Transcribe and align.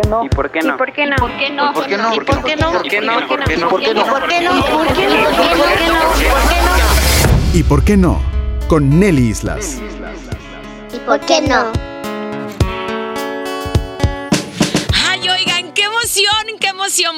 qué 0.00 0.08
no? 0.08 0.24
¿Y 0.24 0.28
por 0.28 0.50
qué 0.50 0.60
no? 0.60 0.74
¿Y 0.74 0.78
por 0.78 0.92
qué 0.92 1.06
no? 1.06 1.16
¿Por 1.16 1.36
qué 1.38 1.50
no? 1.50 1.72
¿Por 1.72 1.86
qué 1.86 1.96
no? 1.96 2.14
¿Y 2.14 2.20
por 2.20 2.42
qué 2.44 2.56
no? 2.56 2.72
¿Por 2.72 2.82
qué 2.82 3.00
no? 3.00 3.18
¿Y 3.18 3.22
por 3.22 3.38
qué 3.38 3.56
no? 3.56 3.56
¿Por 3.56 3.56
qué 3.56 3.56
no? 3.56 3.68
¿Por 3.68 3.80
qué 3.80 3.94
no? 3.94 4.04
¿Por 4.04 4.28
qué 4.28 4.40
no? 4.42 4.58
¿Por 4.68 4.92
qué 4.92 5.08
no? 5.08 5.22
¿Por 5.42 5.78
qué 6.48 6.60
no? 6.66 7.54
¿Y 7.54 7.62
por 7.62 7.84
qué 7.84 7.96
no? 7.96 8.20
Con 8.68 9.00
Nelly 9.00 9.28
Islas. 9.28 9.80
¿Y 10.92 10.98
por 10.98 11.20
qué 11.20 11.40
no? 11.40 11.72
Ay, 15.08 15.28
oigan, 15.28 15.72
qué 15.72 15.84
emoción, 15.84 16.58
qué 16.60 16.65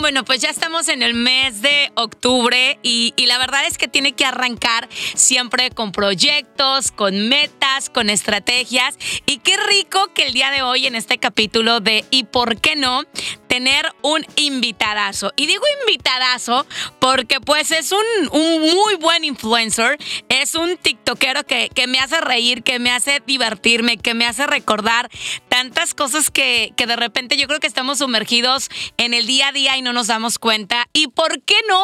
Bueno, 0.00 0.24
pues 0.24 0.40
ya 0.40 0.48
estamos 0.48 0.88
en 0.88 1.02
el 1.02 1.12
mes 1.12 1.60
de 1.60 1.92
octubre 1.94 2.78
y 2.82 3.12
la 3.26 3.36
verdad 3.36 3.66
es 3.66 3.76
que 3.76 3.86
tiene 3.86 4.12
que 4.12 4.24
arrancar 4.24 4.88
siempre 5.14 5.70
con 5.70 5.92
proyectos, 5.92 6.90
con 6.90 7.28
metas, 7.28 7.90
con 7.90 8.08
estrategias. 8.08 8.96
Y 9.26 9.38
qué 9.38 9.58
rico 9.68 10.14
que 10.14 10.28
el 10.28 10.32
día 10.32 10.50
de 10.50 10.62
hoy 10.62 10.86
en 10.86 10.94
este 10.94 11.18
capítulo 11.18 11.80
de 11.80 12.06
¿Y 12.10 12.24
por 12.24 12.58
qué 12.62 12.76
no? 12.76 13.02
Tener 13.48 13.92
un 14.02 14.24
invitadazo. 14.36 15.32
Y 15.36 15.46
digo 15.46 15.62
invitadazo 15.86 16.66
porque 17.00 17.40
pues 17.40 17.70
es 17.70 17.92
un, 17.92 18.04
un 18.32 18.60
muy 18.60 18.94
buen 18.96 19.24
influencer, 19.24 19.98
es 20.28 20.54
un 20.54 20.76
tiktokero 20.76 21.44
que, 21.44 21.70
que, 21.74 21.86
me 21.86 21.98
hace 21.98 22.20
reír, 22.20 22.62
que 22.62 22.78
me 22.78 22.90
hace 22.90 23.22
divertirme, 23.26 23.96
que 23.96 24.14
me 24.14 24.26
hace 24.26 24.46
recordar 24.46 25.10
tantas 25.48 25.94
cosas 25.94 26.30
que, 26.30 26.72
que 26.76 26.86
de 26.86 26.96
repente 26.96 27.36
yo 27.36 27.46
creo 27.48 27.60
que 27.60 27.66
estamos 27.66 27.98
sumergidos 27.98 28.68
en 28.96 29.14
el 29.14 29.26
día 29.26 29.48
a 29.48 29.52
día 29.52 29.76
y 29.76 29.82
no 29.82 29.92
nos 29.92 30.06
damos 30.06 30.38
cuenta. 30.38 30.86
¿Y 30.92 31.08
por 31.08 31.42
qué 31.42 31.56
no 31.68 31.82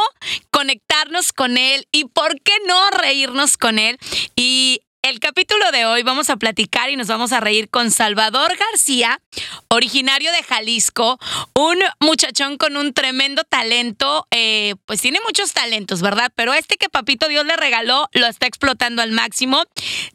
conectarnos 0.51 1.33
con 1.33 1.57
él? 1.57 1.89
¿Y 1.91 2.05
por 2.05 2.41
qué 2.41 2.53
no 2.67 2.91
reírnos 2.91 3.57
con 3.57 3.79
él? 3.79 3.99
Y 4.37 4.83
el 5.05 5.21
capítulo 5.21 5.71
de 5.71 5.85
hoy 5.85 6.03
vamos 6.03 6.31
a 6.31 6.37
platicar 6.37 6.89
y 6.89 6.97
nos 6.97 7.09
vamos 7.09 7.33
a 7.33 7.41
reír 7.41 7.69
con 7.69 7.91
Salvador 7.91 8.57
García, 8.57 9.21
originario 9.69 10.33
de 10.33 10.43
Jalisco, 10.43 11.19
un 11.53 11.79
muchachón 12.01 12.57
con 12.57 12.79
un 12.79 12.95
tremendo 12.95 13.45
talento, 13.45 14.27
eh, 14.31 14.77
pues 14.87 15.03
tiene 15.03 15.19
muchos 15.27 15.53
talentos, 15.53 16.01
¿verdad? 16.01 16.33
Pero 16.35 16.55
este 16.55 16.77
que 16.79 16.89
Papito 16.89 17.29
Dios 17.29 17.45
le 17.45 17.55
regaló 17.55 18.09
lo 18.13 18.27
está 18.27 18.47
explotando 18.47 19.03
al 19.03 19.13
máximo. 19.13 19.63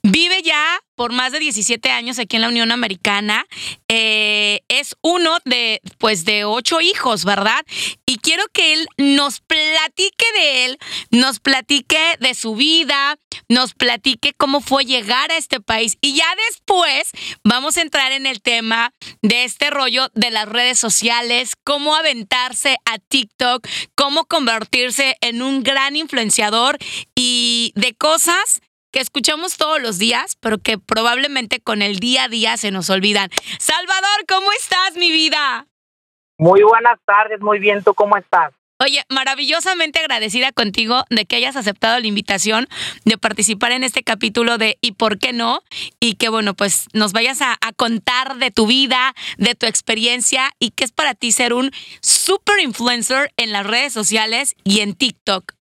Vive 0.02 0.42
ya 0.42 0.82
por 1.00 1.14
más 1.14 1.32
de 1.32 1.40
17 1.40 1.92
años 1.92 2.20
aquí 2.20 2.36
en 2.36 2.42
la 2.42 2.50
Unión 2.50 2.74
Americana. 2.74 3.46
Eh, 3.88 4.64
es 4.68 4.98
uno 5.02 5.38
de, 5.46 5.80
pues, 5.98 6.26
de 6.26 6.44
ocho 6.44 6.82
hijos, 6.82 7.24
¿verdad? 7.24 7.66
Y 8.06 8.18
quiero 8.18 8.44
que 8.52 8.74
él 8.74 8.86
nos 8.98 9.40
platique 9.40 10.26
de 10.36 10.66
él, 10.66 10.78
nos 11.10 11.40
platique 11.40 12.18
de 12.20 12.34
su 12.34 12.54
vida, 12.54 13.18
nos 13.48 13.76
platique 13.76 14.34
cómo 14.34 14.60
fue 14.60 14.84
llegar 14.84 15.32
a 15.32 15.38
este 15.38 15.62
país. 15.62 15.98
Y 16.02 16.16
ya 16.16 16.28
después 16.50 17.12
vamos 17.46 17.78
a 17.78 17.82
entrar 17.82 18.12
en 18.12 18.26
el 18.26 18.42
tema 18.42 18.94
de 19.22 19.46
este 19.46 19.70
rollo 19.70 20.10
de 20.16 20.32
las 20.32 20.50
redes 20.50 20.80
sociales, 20.80 21.54
cómo 21.64 21.96
aventarse 21.96 22.76
a 22.84 22.98
TikTok, 22.98 23.66
cómo 23.96 24.26
convertirse 24.26 25.16
en 25.22 25.44
un 25.44 25.64
gran 25.64 25.96
influenciador 25.96 26.78
y 27.16 27.72
de 27.76 27.94
cosas 27.94 28.60
que 28.92 29.00
escuchamos 29.00 29.58
todos 29.58 29.82
los 29.82 29.98
días, 29.98 30.38
pero 30.40 30.58
que 30.58 30.78
probablemente 30.78 31.60
con 31.60 31.82
el 31.82 32.00
día 32.00 32.26
a 32.26 32.30
día 32.30 32.58
se 32.58 32.72
nos 32.72 32.90
olvidan. 32.90 33.30
Salvador, 33.60 34.26
¿cómo 34.28 34.52
estás, 34.54 34.96
mi 34.96 35.12
vida? 35.12 35.68
Muy 36.38 36.64
buenas 36.64 37.00
tardes, 37.06 37.42
muy 37.42 37.60
bien, 37.60 37.84
¿tú 37.84 37.94
cómo 37.94 38.16
estás? 38.18 38.54
Oye, 38.82 39.04
maravillosamente 39.10 40.00
agradecida 40.00 40.54
contigo 40.54 41.04
de 41.10 41.26
que 41.26 41.36
hayas 41.36 41.58
aceptado 41.58 42.00
la 42.00 42.08
invitación 42.08 42.70
de 43.04 43.18
participar 43.18 43.74
en 43.74 43.84
este 43.84 44.04
capítulo 44.04 44.58
de 44.58 44.78
¿Y 44.80 44.94
por 44.94 45.20
qué 45.20 45.34
no? 45.34 45.64
Y 46.00 46.14
que, 46.16 46.30
bueno, 46.30 46.54
pues 46.54 46.88
nos 46.94 47.12
vayas 47.12 47.42
a, 47.42 47.58
a 47.60 47.74
contar 47.74 48.38
de 48.38 48.52
tu 48.52 48.68
vida, 48.68 49.14
de 49.38 49.54
tu 49.54 49.66
experiencia 49.66 50.52
y 50.60 50.72
qué 50.72 50.86
es 50.86 50.94
para 50.94 51.14
ti 51.14 51.34
ser 51.34 51.54
un 51.54 51.72
super 52.02 52.58
influencer 52.62 53.34
en 53.36 53.52
las 53.52 53.68
redes 53.68 53.92
sociales 53.92 54.56
y 54.64 54.80
en 54.80 54.94
TikTok. 54.94 55.59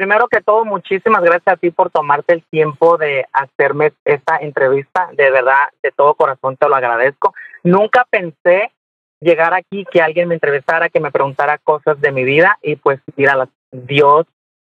Primero 0.00 0.28
que 0.28 0.40
todo, 0.40 0.64
muchísimas 0.64 1.22
gracias 1.22 1.46
a 1.46 1.56
ti 1.58 1.70
por 1.70 1.90
tomarte 1.90 2.32
el 2.32 2.42
tiempo 2.44 2.96
de 2.96 3.26
hacerme 3.34 3.92
esta 4.06 4.38
entrevista. 4.38 5.10
De 5.12 5.30
verdad, 5.30 5.68
de 5.82 5.92
todo 5.92 6.14
corazón 6.14 6.56
te 6.56 6.66
lo 6.70 6.74
agradezco. 6.74 7.34
Nunca 7.64 8.06
pensé 8.08 8.72
llegar 9.20 9.52
aquí, 9.52 9.84
que 9.92 10.00
alguien 10.00 10.26
me 10.28 10.36
entrevistara, 10.36 10.88
que 10.88 11.00
me 11.00 11.10
preguntara 11.10 11.58
cosas 11.58 12.00
de 12.00 12.12
mi 12.12 12.24
vida 12.24 12.58
y 12.62 12.76
pues 12.76 12.98
mira, 13.14 13.46
Dios 13.72 14.24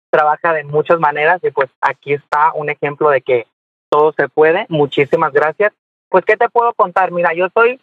trabaja 0.09 0.53
de 0.53 0.63
muchas 0.63 0.97
maneras 0.97 1.43
y 1.43 1.51
pues 1.51 1.69
aquí 1.81 2.13
está 2.13 2.53
un 2.53 2.69
ejemplo 2.69 3.09
de 3.09 3.19
que 3.19 3.47
todo 3.91 4.13
se 4.13 4.29
puede. 4.29 4.65
Muchísimas 4.69 5.33
gracias. 5.33 5.73
Pues, 6.07 6.23
¿qué 6.23 6.37
te 6.37 6.47
puedo 6.47 6.73
contar? 6.73 7.11
Mira, 7.11 7.33
yo 7.33 7.49
soy, 7.53 7.81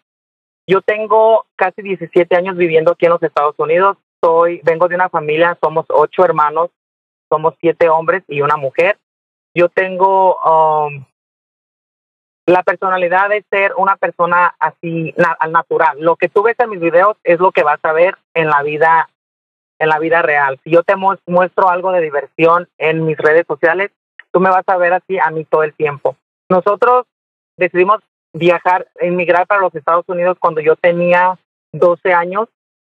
yo 0.66 0.80
tengo 0.80 1.44
casi 1.56 1.82
17 1.82 2.34
años 2.36 2.56
viviendo 2.56 2.92
aquí 2.92 3.04
en 3.04 3.12
los 3.12 3.22
Estados 3.22 3.54
Unidos. 3.58 3.98
Soy, 4.22 4.62
vengo 4.64 4.88
de 4.88 4.94
una 4.94 5.10
familia, 5.10 5.58
somos 5.60 5.84
ocho 5.90 6.24
hermanos, 6.24 6.70
somos 7.34 7.54
siete 7.60 7.88
hombres 7.88 8.22
y 8.28 8.42
una 8.42 8.56
mujer. 8.56 8.98
Yo 9.54 9.68
tengo 9.68 10.36
um, 10.36 11.04
la 12.46 12.62
personalidad 12.62 13.28
de 13.28 13.44
ser 13.50 13.72
una 13.76 13.96
persona 13.96 14.54
así 14.60 15.12
na 15.16 15.36
al 15.40 15.50
natural. 15.50 15.96
Lo 16.00 16.14
que 16.14 16.28
tú 16.28 16.44
ves 16.44 16.56
en 16.60 16.70
mis 16.70 16.80
videos 16.80 17.16
es 17.24 17.40
lo 17.40 17.50
que 17.50 17.64
vas 17.64 17.80
a 17.82 17.92
ver 17.92 18.16
en 18.34 18.48
la 18.48 18.62
vida 18.62 19.08
en 19.80 19.88
la 19.88 19.98
vida 19.98 20.22
real. 20.22 20.60
Si 20.62 20.70
yo 20.70 20.84
te 20.84 20.94
mu 20.94 21.16
muestro 21.26 21.68
algo 21.68 21.90
de 21.90 22.00
diversión 22.00 22.68
en 22.78 23.04
mis 23.04 23.18
redes 23.18 23.44
sociales, 23.48 23.90
tú 24.30 24.38
me 24.38 24.50
vas 24.50 24.64
a 24.68 24.76
ver 24.76 24.92
así 24.92 25.18
a 25.18 25.30
mí 25.30 25.44
todo 25.44 25.64
el 25.64 25.74
tiempo. 25.74 26.16
Nosotros 26.48 27.06
decidimos 27.56 27.98
viajar, 28.32 28.86
emigrar 29.00 29.48
para 29.48 29.60
los 29.60 29.74
Estados 29.74 30.04
Unidos 30.08 30.36
cuando 30.38 30.60
yo 30.60 30.76
tenía 30.76 31.36
12 31.72 32.12
años, 32.12 32.48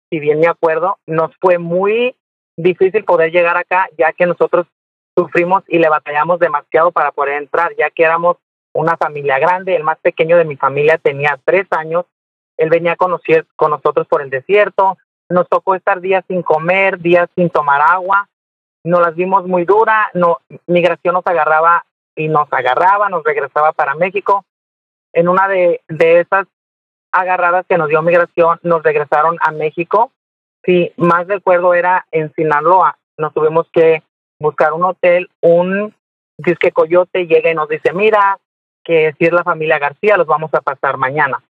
si 0.09 0.19
bien 0.19 0.41
me 0.41 0.47
acuerdo, 0.47 0.97
nos 1.07 1.31
fue 1.37 1.57
muy 1.57 2.15
difícil 2.57 3.03
poder 3.03 3.31
llegar 3.31 3.57
acá, 3.57 3.87
ya 3.97 4.11
que 4.13 4.25
nosotros 4.25 4.67
sufrimos 5.15 5.63
y 5.67 5.79
le 5.79 5.89
batallamos 5.89 6.39
demasiado 6.39 6.91
para 6.91 7.11
poder 7.11 7.41
entrar, 7.41 7.75
ya 7.77 7.89
que 7.89 8.03
éramos 8.03 8.37
una 8.73 8.97
familia 8.97 9.39
grande. 9.39 9.75
El 9.75 9.83
más 9.83 9.97
pequeño 9.99 10.37
de 10.37 10.45
mi 10.45 10.55
familia 10.55 10.97
tenía 10.97 11.39
tres 11.43 11.67
años. 11.71 12.05
Él 12.57 12.69
venía 12.69 12.95
conocer 12.95 13.45
con 13.55 13.71
nosotros 13.71 14.07
por 14.07 14.21
el 14.21 14.29
desierto. 14.29 14.97
Nos 15.29 15.47
tocó 15.49 15.75
estar 15.75 16.01
días 16.01 16.23
sin 16.27 16.41
comer, 16.41 16.99
días 16.99 17.29
sin 17.35 17.49
tomar 17.49 17.81
agua. 17.81 18.29
Nos 18.83 19.01
las 19.01 19.15
vimos 19.15 19.45
muy 19.45 19.65
dura. 19.65 20.09
No, 20.13 20.37
migración 20.67 21.13
nos 21.13 21.25
agarraba 21.25 21.85
y 22.15 22.27
nos 22.27 22.51
agarraba, 22.51 23.09
nos 23.09 23.23
regresaba 23.23 23.71
para 23.71 23.95
México. 23.95 24.45
En 25.13 25.27
una 25.27 25.47
de, 25.47 25.81
de 25.87 26.21
esas 26.21 26.47
agarradas 27.11 27.65
que 27.67 27.77
nos 27.77 27.89
dio 27.89 28.01
migración, 28.01 28.59
nos 28.63 28.83
regresaron 28.83 29.37
a 29.41 29.51
México. 29.51 30.11
Si 30.65 30.91
más 30.97 31.27
recuerdo 31.27 31.73
era 31.73 32.05
en 32.11 32.33
Sinaloa. 32.33 32.97
Nos 33.17 33.33
tuvimos 33.33 33.67
que 33.71 34.03
buscar 34.39 34.73
un 34.73 34.83
hotel, 34.83 35.29
un 35.41 35.93
disque 36.37 36.71
coyote 36.71 37.27
llega 37.27 37.51
y 37.51 37.55
nos 37.55 37.69
dice, 37.69 37.93
mira, 37.93 38.39
que 38.83 39.13
si 39.17 39.25
es 39.25 39.31
la 39.31 39.43
familia 39.43 39.79
García, 39.79 40.17
los 40.17 40.27
vamos 40.27 40.53
a 40.53 40.61
pasar 40.61 40.97
mañana. 40.97 41.43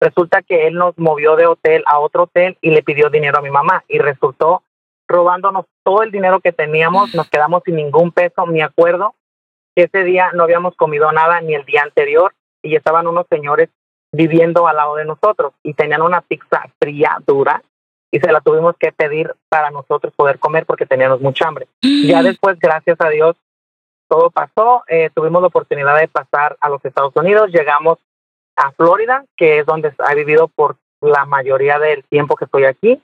Resulta 0.00 0.42
que 0.42 0.66
él 0.66 0.74
nos 0.74 0.96
movió 0.98 1.36
de 1.36 1.46
hotel 1.46 1.82
a 1.86 1.98
otro 1.98 2.24
hotel 2.24 2.58
y 2.60 2.70
le 2.70 2.82
pidió 2.82 3.08
dinero 3.08 3.38
a 3.38 3.42
mi 3.42 3.50
mamá 3.50 3.84
y 3.88 3.98
resultó 3.98 4.62
robándonos 5.08 5.66
todo 5.84 6.02
el 6.02 6.10
dinero 6.10 6.40
que 6.40 6.52
teníamos, 6.52 7.14
nos 7.14 7.30
quedamos 7.30 7.62
sin 7.64 7.76
ningún 7.76 8.10
peso, 8.10 8.44
me 8.44 8.62
acuerdo 8.62 9.14
que 9.74 9.84
ese 9.84 10.02
día 10.04 10.32
no 10.34 10.42
habíamos 10.42 10.74
comido 10.74 11.10
nada 11.12 11.40
ni 11.40 11.54
el 11.54 11.64
día 11.64 11.82
anterior 11.82 12.34
y 12.62 12.74
estaban 12.74 13.06
unos 13.06 13.26
señores 13.30 13.70
viviendo 14.12 14.66
al 14.66 14.76
lado 14.76 14.96
de 14.96 15.04
nosotros 15.04 15.52
y 15.62 15.74
tenían 15.74 16.02
una 16.02 16.22
pizza 16.22 16.64
fría, 16.80 17.18
dura, 17.26 17.62
y 18.16 18.20
se 18.20 18.32
la 18.32 18.40
tuvimos 18.40 18.74
que 18.78 18.92
pedir 18.92 19.34
para 19.50 19.70
nosotros 19.70 20.14
poder 20.14 20.38
comer 20.38 20.64
porque 20.64 20.86
teníamos 20.86 21.20
mucha 21.20 21.46
hambre. 21.46 21.68
Ya 21.82 22.22
después, 22.22 22.58
gracias 22.58 22.98
a 22.98 23.10
Dios, 23.10 23.36
todo 24.08 24.30
pasó, 24.30 24.84
eh, 24.88 25.10
tuvimos 25.14 25.42
la 25.42 25.48
oportunidad 25.48 25.98
de 25.98 26.08
pasar 26.08 26.56
a 26.60 26.70
los 26.70 26.82
Estados 26.82 27.14
Unidos, 27.14 27.50
llegamos 27.52 27.98
a 28.56 28.72
Florida, 28.72 29.26
que 29.36 29.58
es 29.58 29.66
donde 29.66 29.92
he 30.10 30.14
vivido 30.14 30.48
por 30.48 30.76
la 31.02 31.26
mayoría 31.26 31.78
del 31.78 32.04
tiempo 32.04 32.36
que 32.36 32.46
estoy 32.46 32.64
aquí, 32.64 33.02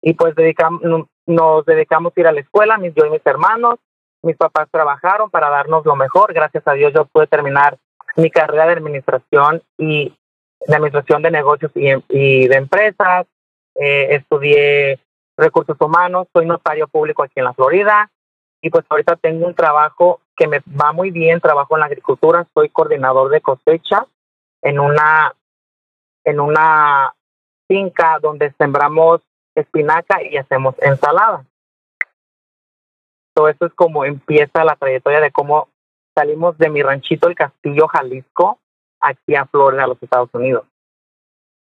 y 0.00 0.14
pues 0.14 0.34
dedicamos, 0.34 0.80
nos 1.26 1.66
dedicamos 1.66 2.14
a 2.16 2.20
ir 2.20 2.26
a 2.26 2.32
la 2.32 2.40
escuela, 2.40 2.78
mis, 2.78 2.94
yo 2.94 3.04
y 3.04 3.10
mis 3.10 3.26
hermanos, 3.26 3.78
mis 4.22 4.36
papás 4.36 4.68
trabajaron 4.70 5.28
para 5.28 5.50
darnos 5.50 5.84
lo 5.84 5.94
mejor, 5.94 6.32
gracias 6.32 6.66
a 6.66 6.72
Dios 6.72 6.94
yo 6.94 7.04
pude 7.04 7.26
terminar 7.26 7.76
mi 8.16 8.30
carrera 8.30 8.64
de 8.64 8.72
administración 8.72 9.62
y 9.76 10.16
de 10.66 10.74
administración 10.74 11.20
de 11.20 11.30
negocios 11.32 11.70
y, 11.74 11.90
y 12.08 12.48
de 12.48 12.56
empresas, 12.56 13.26
eh, 13.78 14.16
estudié 14.16 14.98
recursos 15.36 15.76
humanos, 15.80 16.26
soy 16.32 16.46
notario 16.46 16.88
público 16.88 17.22
aquí 17.22 17.34
en 17.36 17.44
la 17.44 17.54
Florida, 17.54 18.10
y 18.60 18.70
pues 18.70 18.84
ahorita 18.88 19.16
tengo 19.16 19.46
un 19.46 19.54
trabajo 19.54 20.20
que 20.36 20.48
me 20.48 20.60
va 20.80 20.92
muy 20.92 21.10
bien, 21.10 21.40
trabajo 21.40 21.76
en 21.76 21.80
la 21.80 21.86
agricultura, 21.86 22.46
soy 22.54 22.68
coordinador 22.70 23.30
de 23.30 23.40
cosecha 23.40 24.06
en 24.62 24.80
una 24.80 25.32
en 26.24 26.40
una 26.40 27.14
finca 27.68 28.18
donde 28.20 28.52
sembramos 28.58 29.20
espinaca 29.54 30.22
y 30.22 30.36
hacemos 30.36 30.74
ensalada. 30.80 31.44
Todo 33.34 33.48
eso 33.48 33.66
es 33.66 33.74
como 33.74 34.04
empieza 34.04 34.64
la 34.64 34.76
trayectoria 34.76 35.20
de 35.20 35.30
cómo 35.30 35.68
salimos 36.14 36.58
de 36.58 36.68
mi 36.70 36.82
ranchito, 36.82 37.28
el 37.28 37.36
Castillo 37.36 37.86
Jalisco, 37.86 38.58
aquí 39.00 39.36
a 39.36 39.46
Florida, 39.46 39.84
a 39.84 39.86
los 39.86 40.02
Estados 40.02 40.30
Unidos. 40.32 40.64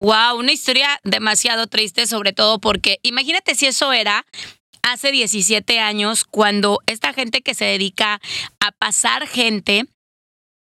Wow, 0.00 0.38
una 0.38 0.52
historia 0.52 1.00
demasiado 1.04 1.66
triste, 1.68 2.06
sobre 2.06 2.32
todo 2.32 2.60
porque 2.60 2.98
imagínate 3.02 3.54
si 3.54 3.66
eso 3.66 3.92
era 3.92 4.26
hace 4.82 5.10
17 5.10 5.80
años, 5.80 6.24
cuando 6.24 6.80
esta 6.86 7.12
gente 7.12 7.40
que 7.40 7.54
se 7.54 7.64
dedica 7.64 8.20
a 8.60 8.72
pasar 8.72 9.26
gente 9.26 9.86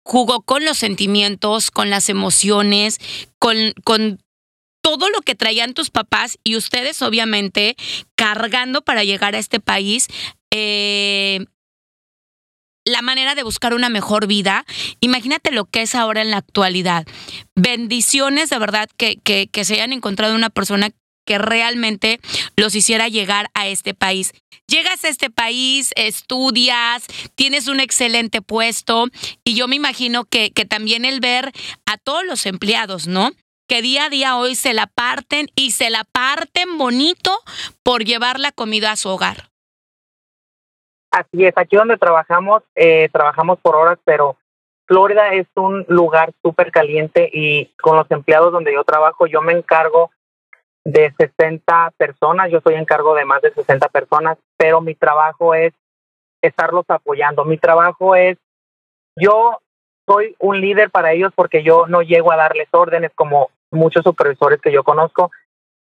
jugó 0.04 0.42
con 0.42 0.66
los 0.66 0.78
sentimientos, 0.78 1.72
con 1.72 1.89
las 1.89 2.10
emociones, 2.10 3.00
con, 3.39 3.74
con 3.83 4.19
todo 4.81 5.10
lo 5.10 5.22
que 5.22 5.36
traían 5.36 5.74
tus 5.74 5.89
papás 5.89 6.38
y 6.44 6.56
ustedes 6.56 7.01
obviamente 7.01 7.75
cargando 8.16 8.81
para 8.81 9.04
llegar 9.04 9.36
a 9.36 9.39
este 9.39 9.60
país. 9.60 10.07
Eh, 10.51 11.45
la 12.86 13.01
manera 13.01 13.36
de 13.36 13.44
buscar 13.44 13.74
una 13.74 13.89
mejor 13.89 14.28
vida. 14.28 14.66
Imagínate 15.00 15.51
lo 15.51 15.66
que 15.66 15.83
es 15.83 15.95
ahora 15.95 16.22
en 16.22 16.31
la 16.31 16.38
actualidad. 16.38 17.06
Bendiciones 17.56 18.50
de 18.50 18.60
verdad 18.60 18.89
que, 18.98 19.18
que, 19.18 19.48
que 19.48 19.66
se 19.66 19.75
hayan 19.75 19.94
encontrado 19.94 20.36
una 20.36 20.50
persona 20.50 20.89
que 21.25 21.38
realmente 21.38 22.19
los 22.56 22.74
hiciera 22.75 23.07
llegar 23.07 23.51
a 23.54 23.68
este 23.68 23.94
país. 23.94 24.33
Llegas 24.68 25.04
a 25.04 25.10
este 25.10 25.30
país, 25.30 25.92
estudias, 25.95 27.06
tienes 27.36 27.68
un 27.68 27.80
excelente 27.80 28.42
puesto 28.42 29.07
y 29.44 29.54
yo 29.54 29.68
me 29.68 29.75
imagino 29.75 30.25
que, 30.25 30.51
que 30.51 30.66
también 30.66 31.06
el 31.06 31.19
ver 31.19 31.51
a 31.86 31.98
todos 31.98 32.25
los 32.25 32.45
empleados, 32.45 33.07
¿no? 33.07 33.31
que 33.68 33.81
día 33.81 34.06
a 34.06 34.10
día 34.10 34.36
hoy 34.36 34.56
se 34.56 34.74
la 34.74 34.86
parten 34.86 35.50
y 35.56 35.72
se 35.72 35.89
la 35.89 36.04
parten 36.04 36.78
bonito 36.78 37.39
por 37.83 38.04
llevar 38.04 38.38
la 38.38 38.51
comida 38.51 38.92
a 38.92 38.98
su 38.98 39.07
hogar. 39.07 39.50
Así 41.11 41.45
es, 41.45 41.53
aquí 41.57 41.75
donde 41.75 41.97
trabajamos, 41.97 42.63
eh, 42.73 43.09
trabajamos 43.11 43.59
por 43.59 43.75
horas, 43.75 43.99
pero 44.05 44.37
Florida 44.87 45.33
es 45.33 45.47
un 45.55 45.85
lugar 45.89 46.31
súper 46.41 46.71
caliente 46.71 47.29
y 47.31 47.67
con 47.81 47.97
los 47.97 48.09
empleados 48.11 48.51
donde 48.51 48.73
yo 48.73 48.83
trabajo, 48.83 49.27
yo 49.27 49.41
me 49.41 49.53
encargo 49.53 50.11
de 50.83 51.13
60 51.17 51.93
personas, 51.97 52.49
yo 52.49 52.61
soy 52.61 52.75
encargo 52.75 53.13
de 53.13 53.25
más 53.25 53.41
de 53.41 53.53
60 53.53 53.89
personas, 53.89 54.37
pero 54.57 54.81
mi 54.81 54.95
trabajo 54.95 55.53
es 55.53 55.73
estarlos 56.41 56.85
apoyando. 56.87 57.45
Mi 57.45 57.57
trabajo 57.57 58.15
es, 58.15 58.37
yo 59.15 59.59
soy 60.07 60.35
un 60.39 60.59
líder 60.59 60.89
para 60.89 61.11
ellos 61.11 61.31
porque 61.35 61.63
yo 61.63 61.87
no 61.87 62.01
llego 62.01 62.31
a 62.31 62.37
darles 62.37 62.67
órdenes 62.71 63.11
como 63.15 63.49
muchos 63.69 64.03
supervisores 64.03 64.59
que 64.59 64.71
yo 64.71 64.83
conozco. 64.83 65.31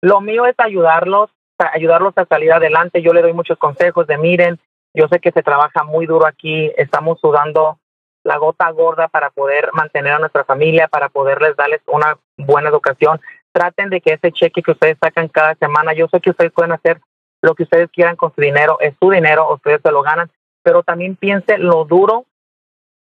Lo 0.01 0.19
mío 0.19 0.45
es 0.45 0.55
ayudarlos, 0.57 1.29
ayudarlos 1.57 2.13
a 2.17 2.25
salir 2.25 2.51
adelante. 2.51 3.01
Yo 3.01 3.13
le 3.13 3.21
doy 3.21 3.33
muchos 3.33 3.57
consejos 3.57 4.07
de 4.07 4.17
miren, 4.17 4.59
yo 4.93 5.07
sé 5.07 5.19
que 5.19 5.31
se 5.31 5.43
trabaja 5.43 5.83
muy 5.83 6.05
duro 6.05 6.25
aquí, 6.25 6.71
estamos 6.77 7.19
sudando 7.19 7.77
la 8.23 8.37
gota 8.37 8.69
gorda 8.71 9.07
para 9.07 9.29
poder 9.29 9.69
mantener 9.73 10.13
a 10.13 10.19
nuestra 10.19 10.43
familia, 10.43 10.87
para 10.87 11.09
poderles 11.09 11.55
darles 11.55 11.81
una 11.87 12.17
buena 12.37 12.69
educación. 12.69 13.19
Traten 13.51 13.89
de 13.89 14.01
que 14.01 14.13
ese 14.13 14.31
cheque 14.31 14.61
que 14.61 14.71
ustedes 14.71 14.97
sacan 15.01 15.27
cada 15.27 15.55
semana, 15.55 15.93
yo 15.93 16.07
sé 16.07 16.19
que 16.19 16.29
ustedes 16.29 16.51
pueden 16.51 16.71
hacer 16.71 17.01
lo 17.41 17.55
que 17.55 17.63
ustedes 17.63 17.89
quieran 17.89 18.15
con 18.15 18.33
su 18.35 18.41
dinero, 18.41 18.77
es 18.79 18.93
su 18.99 19.09
dinero, 19.09 19.51
ustedes 19.53 19.81
se 19.81 19.91
lo 19.91 20.03
ganan, 20.03 20.29
pero 20.61 20.83
también 20.83 21.15
piensen 21.15 21.65
lo 21.65 21.85
duro 21.85 22.25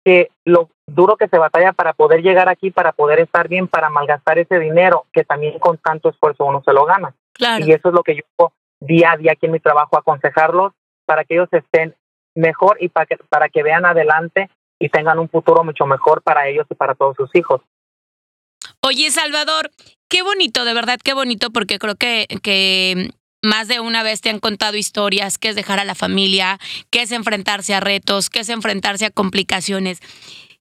que 0.04 0.30
lo 0.44 0.70
duro 0.86 1.16
que 1.16 1.28
se 1.28 1.38
batalla 1.38 1.72
para 1.72 1.92
poder 1.92 2.22
llegar 2.22 2.48
aquí, 2.48 2.70
para 2.70 2.92
poder 2.92 3.20
estar 3.20 3.48
bien, 3.48 3.68
para 3.68 3.90
malgastar 3.90 4.38
ese 4.38 4.58
dinero 4.58 5.06
que 5.12 5.24
también 5.24 5.58
con 5.58 5.78
tanto 5.78 6.08
esfuerzo 6.08 6.44
uno 6.44 6.62
se 6.64 6.72
lo 6.72 6.86
gana. 6.86 7.14
Y 7.60 7.72
eso 7.72 7.88
es 7.88 7.94
lo 7.94 8.02
que 8.02 8.16
yo 8.16 8.52
día 8.80 9.12
a 9.12 9.16
día 9.16 9.32
aquí 9.32 9.46
en 9.46 9.52
mi 9.52 9.60
trabajo 9.60 9.96
aconsejarlos 9.96 10.72
para 11.12 11.24
que 11.24 11.34
ellos 11.34 11.48
estén 11.52 11.94
mejor 12.34 12.78
y 12.80 12.88
para 12.88 13.04
que, 13.04 13.18
para 13.28 13.50
que 13.50 13.62
vean 13.62 13.84
adelante 13.84 14.48
y 14.80 14.88
tengan 14.88 15.18
un 15.18 15.28
futuro 15.28 15.62
mucho 15.62 15.84
mejor 15.84 16.22
para 16.22 16.48
ellos 16.48 16.66
y 16.70 16.74
para 16.74 16.94
todos 16.94 17.14
sus 17.18 17.28
hijos. 17.34 17.60
Oye, 18.80 19.10
Salvador, 19.10 19.70
qué 20.08 20.22
bonito, 20.22 20.64
de 20.64 20.72
verdad, 20.72 20.98
qué 21.04 21.12
bonito, 21.12 21.50
porque 21.50 21.78
creo 21.78 21.96
que, 21.96 22.26
que 22.42 23.10
más 23.42 23.68
de 23.68 23.80
una 23.80 24.02
vez 24.02 24.22
te 24.22 24.30
han 24.30 24.38
contado 24.38 24.78
historias, 24.78 25.36
que 25.36 25.50
es 25.50 25.54
dejar 25.54 25.80
a 25.80 25.84
la 25.84 25.94
familia, 25.94 26.58
que 26.90 27.02
es 27.02 27.12
enfrentarse 27.12 27.74
a 27.74 27.80
retos, 27.80 28.30
que 28.30 28.40
es 28.40 28.48
enfrentarse 28.48 29.04
a 29.04 29.10
complicaciones. 29.10 30.00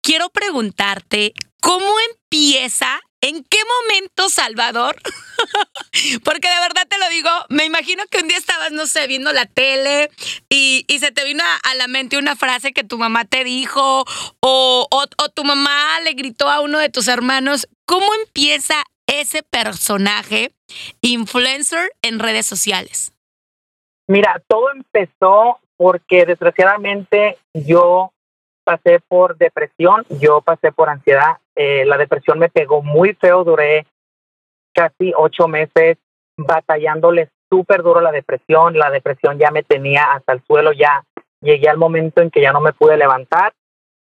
Quiero 0.01 0.29
preguntarte, 0.29 1.31
¿cómo 1.61 1.87
empieza 2.11 2.99
¿En 3.23 3.41
qué 3.45 3.57
momento, 3.87 4.27
Salvador? 4.27 4.97
Porque 6.25 6.49
de 6.49 6.59
verdad 6.59 6.85
te 6.89 6.99
lo 6.99 7.07
digo, 7.07 7.29
me 7.47 7.63
imagino 7.63 8.03
que 8.11 8.17
un 8.17 8.27
día 8.27 8.37
estabas, 8.37 8.73
no 8.73 8.85
sé, 8.85 9.07
viendo 9.07 9.31
la 9.31 9.45
tele 9.45 10.09
y, 10.49 10.85
se 10.99 11.11
te 11.11 11.23
vino 11.23 11.41
a, 11.41 11.75
la 11.75 11.87
mente 11.87 12.17
una 12.17 12.35
frase 12.35 12.73
que 12.73 12.83
tu 12.83 12.97
mamá 12.97 13.23
te 13.23 13.45
dijo 13.45 14.03
o 14.41 15.07
tu 15.33 15.45
mamá 15.45 16.01
le 16.01 16.13
gritó 16.13 16.49
a 16.49 16.59
uno 16.59 16.79
de 16.79 16.89
tus 16.89 17.07
hermanos. 17.07 17.69
¿Cómo 17.85 18.07
empieza 18.25 18.83
ese 19.07 19.41
personaje 19.41 20.51
influencer 20.99 21.93
en 22.01 22.19
redes 22.19 22.45
sociales? 22.45 23.13
Mira, 24.05 24.43
todo 24.47 24.69
empezó 24.71 25.59
porque 25.77 26.25
desgraciadamente 26.25 27.37
yo 27.53 28.11
pasé 28.65 28.99
por 28.99 29.37
depresión, 29.37 30.05
yo 30.09 30.41
pasé 30.41 30.73
por 30.73 30.89
ansiedad, 30.89 31.37
eh, 31.55 31.85
la 31.85 31.97
depresión 31.97 32.39
me 32.39 32.49
pegó 32.49 32.81
muy 32.81 33.13
feo, 33.13 33.43
duré 33.43 33.85
casi 34.73 35.13
ocho 35.15 35.47
meses 35.47 35.97
batallándole 36.37 37.29
súper 37.49 37.83
duro 37.83 38.01
la 38.01 38.11
depresión, 38.11 38.77
la 38.77 38.89
depresión 38.89 39.37
ya 39.37 39.51
me 39.51 39.63
tenía 39.63 40.13
hasta 40.13 40.33
el 40.33 40.43
suelo, 40.45 40.71
ya 40.71 41.03
llegué 41.41 41.69
al 41.69 41.77
momento 41.77 42.21
en 42.21 42.31
que 42.31 42.41
ya 42.41 42.51
no 42.51 42.61
me 42.61 42.73
pude 42.73 42.97
levantar 42.97 43.53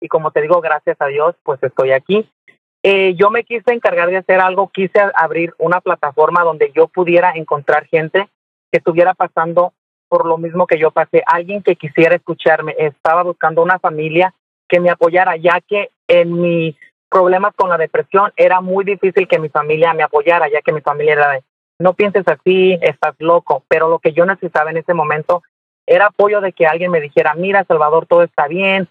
y 0.02 0.08
como 0.08 0.32
te 0.32 0.42
digo, 0.42 0.60
gracias 0.60 0.96
a 1.00 1.06
Dios, 1.06 1.36
pues 1.44 1.62
estoy 1.62 1.92
aquí. 1.92 2.28
Eh, 2.82 3.14
yo 3.14 3.30
me 3.30 3.44
quise 3.44 3.72
encargar 3.72 4.10
de 4.10 4.16
hacer 4.16 4.40
algo, 4.40 4.68
quise 4.68 5.00
abrir 5.14 5.54
una 5.58 5.80
plataforma 5.80 6.42
donde 6.42 6.72
yo 6.74 6.88
pudiera 6.88 7.32
encontrar 7.36 7.86
gente 7.86 8.28
que 8.72 8.78
estuviera 8.78 9.14
pasando 9.14 9.72
por 10.08 10.26
lo 10.26 10.36
mismo 10.36 10.66
que 10.66 10.78
yo 10.78 10.90
pasé, 10.90 11.22
alguien 11.24 11.62
que 11.62 11.76
quisiera 11.76 12.16
escucharme, 12.16 12.74
estaba 12.76 13.22
buscando 13.22 13.62
una 13.62 13.78
familia 13.78 14.34
que 14.68 14.80
me 14.80 14.90
apoyara, 14.90 15.36
ya 15.36 15.60
que 15.60 15.90
en 16.06 16.38
mis 16.38 16.76
problemas 17.12 17.52
con 17.54 17.68
la 17.68 17.76
depresión 17.76 18.32
era 18.36 18.62
muy 18.62 18.84
difícil 18.84 19.28
que 19.28 19.38
mi 19.38 19.50
familia 19.50 19.92
me 19.92 20.02
apoyara, 20.02 20.48
ya 20.48 20.62
que 20.62 20.72
mi 20.72 20.80
familia 20.80 21.12
era 21.12 21.30
de, 21.32 21.44
no 21.78 21.92
pienses 21.92 22.26
así, 22.26 22.78
estás 22.80 23.14
loco, 23.18 23.62
pero 23.68 23.88
lo 23.88 23.98
que 23.98 24.12
yo 24.12 24.24
necesitaba 24.24 24.70
en 24.70 24.78
ese 24.78 24.94
momento 24.94 25.42
era 25.86 26.06
apoyo 26.06 26.40
de 26.40 26.52
que 26.52 26.66
alguien 26.66 26.90
me 26.90 27.00
dijera, 27.00 27.34
mira, 27.34 27.64
Salvador, 27.64 28.06
todo 28.06 28.22
está 28.22 28.48
bien, 28.48 28.88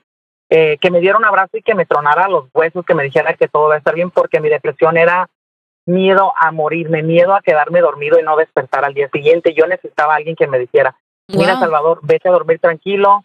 eh, 0.49 0.77
que 0.79 0.91
me 0.91 0.99
diera 0.99 1.17
un 1.17 1.25
abrazo 1.25 1.57
y 1.57 1.63
que 1.63 1.73
me 1.73 1.87
tronara 1.87 2.27
los 2.27 2.45
huesos, 2.53 2.85
que 2.85 2.93
me 2.93 3.03
dijera 3.03 3.33
que 3.33 3.47
todo 3.47 3.69
va 3.69 3.75
a 3.75 3.77
estar 3.79 3.95
bien, 3.95 4.11
porque 4.11 4.39
mi 4.39 4.49
depresión 4.49 4.97
era 4.97 5.27
miedo 5.87 6.31
a 6.39 6.51
morirme, 6.51 7.01
miedo 7.01 7.33
a 7.33 7.41
quedarme 7.41 7.81
dormido 7.81 8.19
y 8.19 8.23
no 8.23 8.35
despertar 8.35 8.85
al 8.85 8.93
día 8.93 9.09
siguiente. 9.09 9.55
Yo 9.55 9.65
necesitaba 9.65 10.13
a 10.13 10.17
alguien 10.17 10.35
que 10.35 10.47
me 10.47 10.59
dijera, 10.59 10.95
mira, 11.27 11.57
Salvador, 11.57 11.99
vete 12.03 12.29
a 12.29 12.33
dormir 12.33 12.59
tranquilo, 12.59 13.23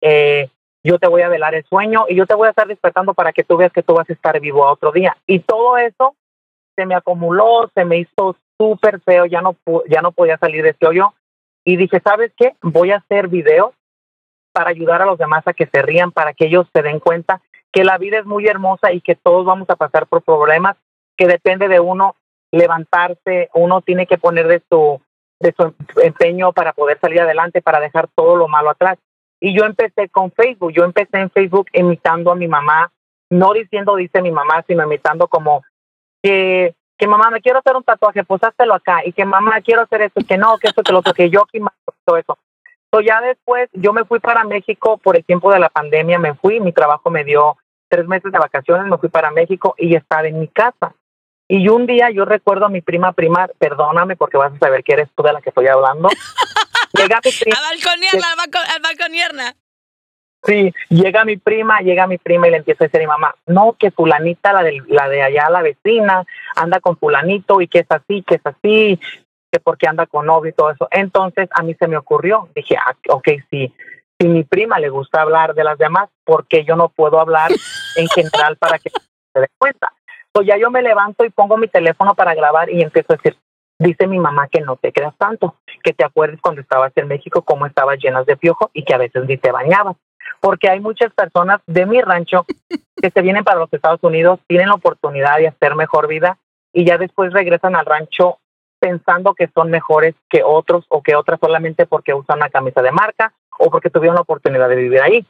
eh, 0.00 0.48
yo 0.88 0.98
te 0.98 1.06
voy 1.06 1.20
a 1.20 1.28
velar 1.28 1.54
el 1.54 1.64
sueño 1.64 2.06
y 2.08 2.14
yo 2.14 2.26
te 2.26 2.34
voy 2.34 2.46
a 2.46 2.50
estar 2.50 2.66
despertando 2.66 3.12
para 3.12 3.34
que 3.34 3.44
tú 3.44 3.58
veas 3.58 3.72
que 3.72 3.82
tú 3.82 3.92
vas 3.92 4.08
a 4.08 4.12
estar 4.14 4.40
vivo 4.40 4.66
a 4.66 4.72
otro 4.72 4.90
día. 4.90 5.14
Y 5.26 5.40
todo 5.40 5.76
eso 5.76 6.14
se 6.74 6.86
me 6.86 6.94
acumuló, 6.94 7.70
se 7.74 7.84
me 7.84 7.98
hizo 7.98 8.36
súper 8.58 8.98
feo, 9.02 9.26
ya 9.26 9.42
no, 9.42 9.54
ya 9.86 10.00
no 10.00 10.12
podía 10.12 10.38
salir 10.38 10.62
de 10.62 10.70
ese 10.70 10.86
hoyo. 10.86 11.12
Y 11.62 11.76
dije, 11.76 12.00
¿sabes 12.02 12.32
qué? 12.38 12.54
Voy 12.62 12.90
a 12.90 12.96
hacer 12.96 13.28
videos 13.28 13.74
para 14.52 14.70
ayudar 14.70 15.02
a 15.02 15.04
los 15.04 15.18
demás 15.18 15.46
a 15.46 15.52
que 15.52 15.66
se 15.66 15.82
rían, 15.82 16.10
para 16.10 16.32
que 16.32 16.46
ellos 16.46 16.66
se 16.72 16.80
den 16.80 17.00
cuenta 17.00 17.42
que 17.70 17.84
la 17.84 17.98
vida 17.98 18.18
es 18.18 18.24
muy 18.24 18.46
hermosa 18.46 18.90
y 18.90 19.02
que 19.02 19.14
todos 19.14 19.44
vamos 19.44 19.68
a 19.68 19.76
pasar 19.76 20.06
por 20.06 20.22
problemas, 20.22 20.78
que 21.18 21.26
depende 21.26 21.68
de 21.68 21.80
uno 21.80 22.16
levantarse, 22.50 23.50
uno 23.52 23.82
tiene 23.82 24.06
que 24.06 24.16
poner 24.16 24.48
de 24.48 24.62
su, 24.70 25.02
de 25.38 25.52
su 25.52 25.74
empeño 26.00 26.54
para 26.54 26.72
poder 26.72 26.98
salir 26.98 27.20
adelante, 27.20 27.60
para 27.60 27.78
dejar 27.78 28.08
todo 28.14 28.36
lo 28.36 28.48
malo 28.48 28.70
atrás. 28.70 28.98
Y 29.40 29.56
yo 29.56 29.64
empecé 29.64 30.08
con 30.08 30.32
Facebook, 30.32 30.72
yo 30.72 30.84
empecé 30.84 31.18
en 31.18 31.30
Facebook 31.30 31.68
imitando 31.72 32.32
a 32.32 32.34
mi 32.34 32.48
mamá, 32.48 32.90
no 33.30 33.52
diciendo 33.52 33.96
dice 33.96 34.22
mi 34.22 34.32
mamá, 34.32 34.64
sino 34.66 34.84
imitando 34.84 35.28
como 35.28 35.62
que, 36.22 36.74
que 36.96 37.06
mamá 37.06 37.30
me 37.30 37.40
quiero 37.40 37.60
hacer 37.60 37.76
un 37.76 37.84
tatuaje, 37.84 38.24
pues 38.24 38.42
háztelo 38.42 38.74
acá, 38.74 39.02
y 39.04 39.12
que 39.12 39.24
mamá 39.24 39.60
quiero 39.60 39.82
hacer 39.82 40.02
esto, 40.02 40.20
que 40.26 40.36
no, 40.36 40.58
que 40.58 40.68
esto, 40.68 40.82
que 40.82 40.92
lo 40.92 41.02
que 41.02 41.30
yo 41.30 41.42
aquí 41.42 41.60
todo 42.04 42.16
eso. 42.16 42.38
So, 42.92 43.00
ya 43.00 43.20
después 43.20 43.68
yo 43.74 43.92
me 43.92 44.04
fui 44.04 44.18
para 44.18 44.44
México 44.44 44.96
por 44.98 45.16
el 45.16 45.24
tiempo 45.24 45.52
de 45.52 45.58
la 45.58 45.68
pandemia, 45.68 46.18
me 46.18 46.34
fui, 46.34 46.58
mi 46.58 46.72
trabajo 46.72 47.10
me 47.10 47.22
dio 47.22 47.56
tres 47.88 48.08
meses 48.08 48.32
de 48.32 48.38
vacaciones, 48.38 48.86
me 48.86 48.98
fui 48.98 49.10
para 49.10 49.30
México 49.30 49.74
y 49.76 49.94
estaba 49.94 50.26
en 50.26 50.40
mi 50.40 50.48
casa. 50.48 50.94
Y 51.48 51.68
un 51.68 51.86
día 51.86 52.10
yo 52.10 52.24
recuerdo 52.24 52.66
a 52.66 52.70
mi 52.70 52.80
prima, 52.80 53.12
prima, 53.12 53.48
perdóname 53.58 54.16
porque 54.16 54.36
vas 54.36 54.52
a 54.54 54.58
saber 54.58 54.84
que 54.84 54.94
eres 54.94 55.08
tú 55.14 55.22
de 55.22 55.32
la 55.32 55.40
que 55.40 55.50
estoy 55.50 55.66
hablando. 55.66 56.08
Llega 56.92 57.20
mi 57.24 57.30
prima. 57.40 57.56
A 57.58 57.62
balconierna, 57.70 58.26
a 58.74 58.78
balconierna. 58.80 59.54
Sí, 60.44 60.72
llega 60.88 61.24
mi 61.24 61.36
prima, 61.36 61.80
llega 61.80 62.06
mi 62.06 62.16
prima 62.16 62.46
y 62.46 62.52
le 62.52 62.58
empieza 62.58 62.84
a 62.84 62.86
decir 62.86 63.00
a 63.00 63.02
mi 63.02 63.08
mamá, 63.08 63.34
no, 63.46 63.74
que 63.78 63.90
fulanita, 63.90 64.52
la 64.52 64.62
de, 64.62 64.82
la 64.86 65.08
de 65.08 65.22
allá, 65.22 65.50
la 65.50 65.62
vecina, 65.62 66.24
anda 66.54 66.80
con 66.80 66.96
fulanito 66.96 67.60
y 67.60 67.66
que 67.66 67.80
es 67.80 67.86
así, 67.90 68.22
que 68.22 68.36
es 68.36 68.42
así, 68.44 69.00
que 69.50 69.58
porque 69.58 69.88
anda 69.88 70.06
con 70.06 70.26
novio 70.26 70.50
y 70.50 70.54
todo 70.54 70.70
eso. 70.70 70.86
Entonces 70.92 71.48
a 71.50 71.62
mí 71.62 71.74
se 71.74 71.88
me 71.88 71.96
ocurrió, 71.96 72.48
dije, 72.54 72.76
ah, 72.76 72.94
ok, 73.08 73.28
sí, 73.50 73.74
si 74.20 74.28
mi 74.28 74.44
prima 74.44 74.78
le 74.78 74.88
gusta 74.90 75.22
hablar 75.22 75.54
de 75.54 75.64
las 75.64 75.78
demás, 75.78 76.08
¿por 76.24 76.46
qué 76.46 76.64
yo 76.64 76.76
no 76.76 76.88
puedo 76.88 77.20
hablar 77.20 77.50
en 77.96 78.08
general 78.08 78.56
para 78.56 78.78
que 78.78 78.90
se 78.90 79.40
dé 79.40 79.48
cuenta? 79.58 79.92
So 80.34 80.42
ya 80.42 80.56
yo 80.56 80.70
me 80.70 80.82
levanto 80.82 81.24
y 81.24 81.30
pongo 81.30 81.56
mi 81.56 81.68
teléfono 81.68 82.14
para 82.14 82.34
grabar 82.34 82.70
y 82.70 82.82
empiezo 82.82 83.12
a 83.12 83.16
decir, 83.16 83.36
dice 83.78 84.06
mi 84.06 84.18
mamá 84.18 84.48
que 84.48 84.60
no 84.60 84.76
te 84.76 84.92
creas 84.92 85.16
tanto, 85.16 85.56
que 85.82 85.92
te 85.92 86.04
acuerdes 86.04 86.40
cuando 86.40 86.60
estabas 86.60 86.92
en 86.96 87.08
México 87.08 87.42
cómo 87.42 87.66
estabas 87.66 87.98
llenas 87.98 88.26
de 88.26 88.36
piojo 88.36 88.70
y 88.72 88.84
que 88.84 88.94
a 88.94 88.98
veces 88.98 89.24
ni 89.26 89.36
te 89.36 89.52
bañabas. 89.52 89.96
Porque 90.40 90.68
hay 90.68 90.80
muchas 90.80 91.12
personas 91.14 91.60
de 91.66 91.86
mi 91.86 92.00
rancho 92.00 92.44
que 93.02 93.10
se 93.10 93.22
vienen 93.22 93.44
para 93.44 93.60
los 93.60 93.72
Estados 93.72 94.02
Unidos, 94.02 94.40
tienen 94.46 94.68
la 94.68 94.74
oportunidad 94.74 95.38
de 95.38 95.48
hacer 95.48 95.74
mejor 95.74 96.08
vida 96.08 96.38
y 96.72 96.84
ya 96.84 96.98
después 96.98 97.32
regresan 97.32 97.76
al 97.76 97.86
rancho 97.86 98.38
pensando 98.80 99.34
que 99.34 99.48
son 99.48 99.70
mejores 99.70 100.14
que 100.28 100.42
otros 100.44 100.84
o 100.88 101.02
que 101.02 101.16
otras 101.16 101.40
solamente 101.40 101.86
porque 101.86 102.14
usan 102.14 102.38
una 102.38 102.50
camisa 102.50 102.82
de 102.82 102.92
marca 102.92 103.32
o 103.58 103.70
porque 103.70 103.90
tuvieron 103.90 104.14
la 104.14 104.22
oportunidad 104.22 104.68
de 104.68 104.76
vivir 104.76 105.00
ahí. 105.00 105.26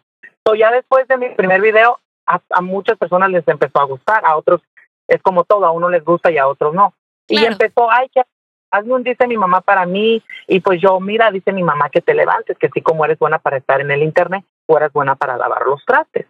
So 0.46 0.54
ya 0.54 0.70
después 0.70 1.06
de 1.08 1.16
mi 1.16 1.28
primer 1.30 1.60
video, 1.60 1.98
a, 2.26 2.40
a 2.50 2.60
muchas 2.60 2.98
personas 2.98 3.30
les 3.30 3.46
empezó 3.48 3.80
a 3.80 3.84
gustar, 3.84 4.24
a 4.24 4.36
otros 4.36 4.60
es 5.06 5.22
como 5.22 5.44
todo, 5.44 5.64
a 5.64 5.70
uno 5.70 5.88
les 5.88 6.04
gusta 6.04 6.30
y 6.30 6.36
a 6.36 6.46
otros 6.46 6.74
no. 6.74 6.94
Y 7.28 7.44
empezó, 7.44 7.90
ay, 7.90 8.08
que 8.08 8.22
hazme 8.70 8.94
un 8.94 9.02
dice 9.02 9.26
mi 9.26 9.36
mamá 9.36 9.60
para 9.60 9.86
mí. 9.86 10.22
Y 10.46 10.60
pues 10.60 10.80
yo, 10.80 10.98
mira, 11.00 11.30
dice 11.30 11.52
mi 11.52 11.62
mamá 11.62 11.90
que 11.90 12.00
te 12.00 12.14
levantes, 12.14 12.56
que 12.58 12.66
así 12.66 12.80
como 12.80 13.04
eres 13.04 13.18
buena 13.18 13.38
para 13.38 13.58
estar 13.58 13.80
en 13.80 13.90
el 13.90 14.02
internet, 14.02 14.44
tú 14.66 14.76
eres 14.76 14.92
buena 14.92 15.16
para 15.16 15.36
lavar 15.36 15.66
los 15.66 15.84
trastes. 15.84 16.26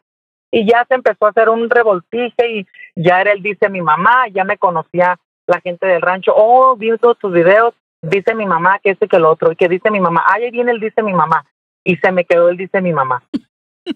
Y 0.50 0.66
ya 0.66 0.85
se 0.88 0.95
empezó 0.95 1.26
a 1.26 1.30
hacer 1.30 1.49
un 1.49 1.68
revoltije 1.68 2.50
y 2.50 2.66
ya 2.97 3.21
era 3.21 3.33
el 3.33 3.42
dice 3.42 3.68
mi 3.68 3.83
mamá, 3.83 4.28
ya 4.28 4.45
me 4.45 4.57
conocía 4.57 5.18
la 5.47 5.61
gente 5.61 5.87
del 5.87 6.02
rancho, 6.02 6.33
oh, 6.35 6.76
vi 6.76 6.97
todos 6.99 7.18
tus 7.18 7.33
videos, 7.33 7.75
dice 8.02 8.35
mi 8.35 8.47
mamá 8.47 8.78
que 8.83 8.90
este 8.90 9.09
que 9.09 9.16
el 9.16 9.25
otro, 9.25 9.52
y 9.52 9.57
que 9.57 9.68
dice 9.68 9.90
mi 9.90 10.00
mamá, 10.00 10.25
ay, 10.26 10.45
ahí 10.45 10.50
viene 10.50 10.73
el 10.73 10.80
dice 10.80 11.02
mi 11.02 11.12
mamá. 11.12 11.45
Y 11.85 11.97
se 11.97 12.12
me 12.12 12.25
quedó 12.25 12.49
el 12.49 12.57
dice 12.57 12.80
mi 12.80 12.92
mamá. 12.92 13.23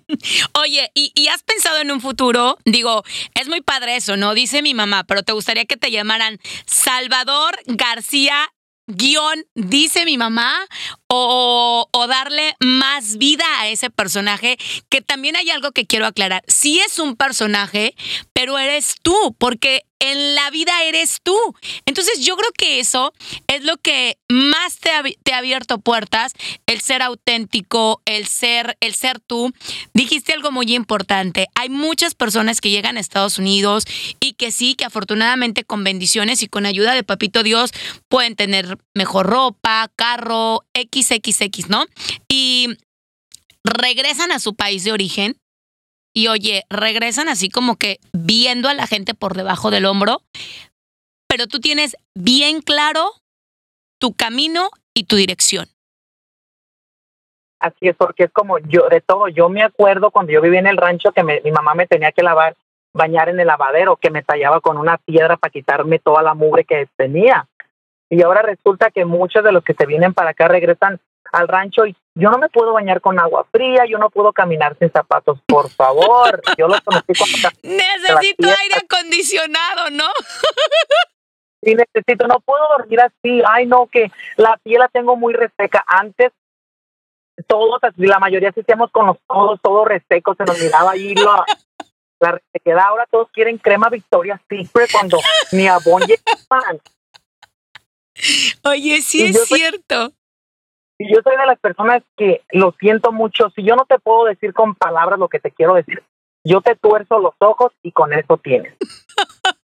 Oye, 0.60 0.90
¿y, 0.94 1.12
y 1.14 1.28
has 1.28 1.42
pensado 1.42 1.78
en 1.78 1.90
un 1.90 2.00
futuro? 2.00 2.58
Digo, 2.64 3.02
es 3.34 3.48
muy 3.48 3.60
padre 3.60 3.96
eso, 3.96 4.16
¿no? 4.16 4.34
Dice 4.34 4.62
mi 4.62 4.74
mamá, 4.74 5.04
pero 5.04 5.22
¿te 5.22 5.32
gustaría 5.32 5.64
que 5.64 5.76
te 5.76 5.90
llamaran 5.90 6.38
Salvador 6.66 7.58
García 7.66 8.52
guion, 8.88 9.44
dice 9.54 10.04
mi 10.04 10.18
mamá? 10.18 10.66
O, 11.08 11.88
o 11.92 12.06
darle 12.06 12.56
más 12.60 13.18
vida 13.18 13.44
a 13.58 13.68
ese 13.68 13.90
personaje, 13.90 14.56
que 14.88 15.02
también 15.02 15.36
hay 15.36 15.50
algo 15.50 15.72
que 15.72 15.86
quiero 15.86 16.06
aclarar. 16.06 16.42
Sí 16.46 16.80
es 16.80 16.98
un 16.98 17.16
personaje, 17.16 17.94
pero 18.32 18.58
eres 18.58 18.96
tú, 19.02 19.36
porque 19.38 19.82
en 20.02 20.34
la 20.34 20.50
vida 20.50 20.72
eres 20.84 21.20
tú. 21.22 21.38
Entonces 21.86 22.24
yo 22.24 22.36
creo 22.36 22.50
que 22.58 22.80
eso 22.80 23.12
es 23.46 23.64
lo 23.64 23.76
que 23.76 24.18
más 24.28 24.78
te 24.78 24.90
ha, 24.90 25.38
abierto 25.38 25.78
puertas, 25.78 26.32
el 26.66 26.80
ser 26.80 27.02
auténtico, 27.02 28.02
el 28.04 28.26
ser, 28.26 28.76
el 28.80 28.94
ser 28.94 29.20
tú. 29.20 29.52
Dijiste 29.94 30.32
algo 30.32 30.50
muy 30.50 30.74
importante. 30.74 31.46
Hay 31.54 31.68
muchas 31.68 32.16
personas 32.16 32.60
que 32.60 32.70
llegan 32.70 32.96
a 32.96 33.00
Estados 33.00 33.38
Unidos 33.38 33.84
y 34.18 34.32
que 34.32 34.50
sí, 34.50 34.74
que 34.74 34.84
afortunadamente 34.84 35.62
con 35.64 35.84
bendiciones 35.84 36.42
y 36.42 36.48
con 36.48 36.66
ayuda 36.66 36.94
de 36.94 37.04
Papito 37.04 37.44
Dios 37.44 37.70
pueden 38.08 38.34
tener 38.34 38.78
mejor 38.94 39.26
ropa, 39.26 39.88
carro, 39.94 40.64
XXX, 40.74 41.68
¿no? 41.68 41.86
Y 42.28 42.70
regresan 43.62 44.32
a 44.32 44.40
su 44.40 44.56
país 44.56 44.82
de 44.82 44.90
origen 44.90 45.36
y 46.14 46.28
oye, 46.28 46.64
regresan 46.70 47.28
así 47.28 47.48
como 47.48 47.76
que 47.76 47.98
viendo 48.12 48.68
a 48.68 48.74
la 48.74 48.86
gente 48.86 49.14
por 49.14 49.34
debajo 49.34 49.70
del 49.70 49.86
hombro, 49.86 50.22
pero 51.28 51.46
tú 51.46 51.60
tienes 51.60 51.96
bien 52.14 52.60
claro 52.60 53.12
tu 53.98 54.12
camino 54.14 54.68
y 54.94 55.04
tu 55.04 55.16
dirección. 55.16 55.66
Así 57.60 57.88
es, 57.88 57.96
porque 57.96 58.24
es 58.24 58.32
como 58.32 58.58
yo, 58.58 58.88
de 58.88 59.00
todo, 59.00 59.28
yo 59.28 59.48
me 59.48 59.62
acuerdo 59.62 60.10
cuando 60.10 60.32
yo 60.32 60.40
vivía 60.40 60.58
en 60.58 60.66
el 60.66 60.76
rancho 60.76 61.12
que 61.12 61.22
me- 61.22 61.40
mi 61.42 61.52
mamá 61.52 61.74
me 61.74 61.86
tenía 61.86 62.10
que 62.10 62.22
lavar, 62.24 62.56
bañar 62.92 63.28
en 63.28 63.38
el 63.38 63.46
lavadero, 63.46 63.96
que 63.96 64.10
me 64.10 64.22
tallaba 64.22 64.60
con 64.60 64.76
una 64.76 64.98
piedra 64.98 65.36
para 65.36 65.52
quitarme 65.52 65.98
toda 66.00 66.22
la 66.22 66.34
mugre 66.34 66.64
que 66.64 66.88
tenía. 66.96 67.46
Y 68.10 68.20
ahora 68.22 68.42
resulta 68.42 68.90
que 68.90 69.04
muchos 69.04 69.44
de 69.44 69.52
los 69.52 69.62
que 69.64 69.74
se 69.74 69.86
vienen 69.86 70.12
para 70.12 70.30
acá 70.30 70.48
regresan 70.48 71.00
al 71.32 71.48
rancho 71.48 71.86
y 71.86 71.96
yo 72.14 72.30
no 72.30 72.38
me 72.38 72.48
puedo 72.50 72.72
bañar 72.74 73.00
con 73.00 73.18
agua 73.18 73.46
fría, 73.50 73.84
yo 73.88 73.96
no 73.98 74.10
puedo 74.10 74.32
caminar 74.32 74.76
sin 74.78 74.90
zapatos, 74.92 75.38
por 75.46 75.70
favor. 75.70 76.42
Yo 76.58 76.68
los 76.68 76.80
conocí 76.82 77.12
cuando 77.18 77.36
Necesito 77.62 78.48
aire 78.48 78.74
acondicionado, 78.84 79.90
¿no? 79.90 80.04
sí 81.64 81.74
necesito, 81.74 82.26
no 82.26 82.40
puedo 82.40 82.62
dormir 82.76 83.00
así, 83.00 83.40
ay 83.48 83.66
no, 83.66 83.86
que 83.86 84.10
la 84.36 84.58
piel 84.62 84.80
la 84.80 84.88
tengo 84.88 85.16
muy 85.16 85.32
reseca. 85.32 85.82
Antes, 85.86 86.32
todos, 87.46 87.80
la 87.96 88.18
mayoría 88.18 88.50
hacíamos 88.50 88.90
con 88.90 89.06
los 89.06 89.16
codos 89.26 89.58
todos 89.62 89.86
resecos, 89.88 90.36
se 90.36 90.44
nos 90.44 90.60
miraba 90.60 90.90
ahí 90.90 91.14
la, 91.14 91.46
la 92.20 92.32
resequedad. 92.32 92.84
Ahora 92.88 93.06
todos 93.10 93.28
quieren 93.32 93.56
crema 93.56 93.88
Victoria 93.88 94.38
Secret 94.50 94.90
cuando 94.92 95.18
ni 95.52 95.66
abón 95.66 96.02
llevan. 96.02 96.80
Oye, 98.64 99.00
sí 99.00 99.22
Y 99.22 99.30
es 99.30 99.48
soy- 99.48 99.58
cierto. 99.58 100.12
Yo 101.10 101.20
soy 101.22 101.36
de 101.36 101.46
las 101.46 101.58
personas 101.58 102.02
que 102.16 102.42
lo 102.50 102.72
siento 102.78 103.12
mucho. 103.12 103.50
Si 103.50 103.62
yo 103.62 103.76
no 103.76 103.84
te 103.86 103.98
puedo 103.98 104.24
decir 104.24 104.52
con 104.52 104.74
palabras 104.74 105.18
lo 105.18 105.28
que 105.28 105.40
te 105.40 105.50
quiero 105.50 105.74
decir, 105.74 106.02
yo 106.44 106.60
te 106.60 106.74
tuerzo 106.76 107.18
los 107.18 107.34
ojos 107.38 107.72
y 107.82 107.92
con 107.92 108.12
eso 108.12 108.36
tienes. 108.36 108.74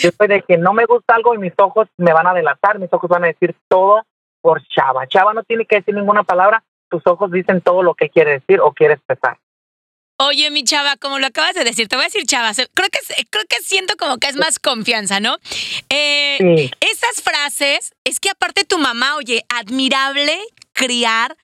Yo 0.00 0.10
soy 0.16 0.28
de 0.28 0.42
que 0.42 0.56
no 0.56 0.72
me 0.72 0.86
gusta 0.86 1.14
algo 1.14 1.34
y 1.34 1.38
mis 1.38 1.52
ojos 1.58 1.88
me 1.98 2.12
van 2.12 2.26
a 2.26 2.32
delatar, 2.32 2.78
mis 2.78 2.90
ojos 2.92 3.10
van 3.10 3.24
a 3.24 3.26
decir 3.26 3.54
todo 3.68 4.02
por 4.40 4.62
Chava. 4.68 5.06
Chava 5.08 5.34
no 5.34 5.42
tiene 5.42 5.66
que 5.66 5.76
decir 5.76 5.94
ninguna 5.94 6.22
palabra, 6.22 6.62
tus 6.88 7.02
ojos 7.06 7.30
dicen 7.30 7.60
todo 7.60 7.82
lo 7.82 7.94
que 7.94 8.08
quiere 8.08 8.32
decir 8.32 8.60
o 8.60 8.72
quiere 8.72 8.94
expresar. 8.94 9.38
Oye, 10.18 10.48
mi 10.50 10.62
chava, 10.62 10.96
como 10.96 11.18
lo 11.18 11.26
acabas 11.26 11.54
de 11.54 11.64
decir, 11.64 11.88
te 11.88 11.96
voy 11.96 12.04
a 12.04 12.06
decir 12.06 12.24
chava, 12.24 12.52
creo 12.54 12.88
que, 12.88 13.00
creo 13.30 13.44
que 13.48 13.56
siento 13.62 13.96
como 13.96 14.18
que 14.18 14.28
es 14.28 14.36
más 14.36 14.60
confianza, 14.60 15.18
¿no? 15.18 15.38
Eh, 15.88 16.38
Sí. 16.38 16.70
Esas 16.80 17.22
frases, 17.22 17.94
es 18.04 18.20
que 18.20 18.30
aparte 18.30 18.64
tu 18.64 18.78
mamá, 18.78 19.16
oye, 19.16 19.44
admirable 19.48 20.38
criar 20.74 21.36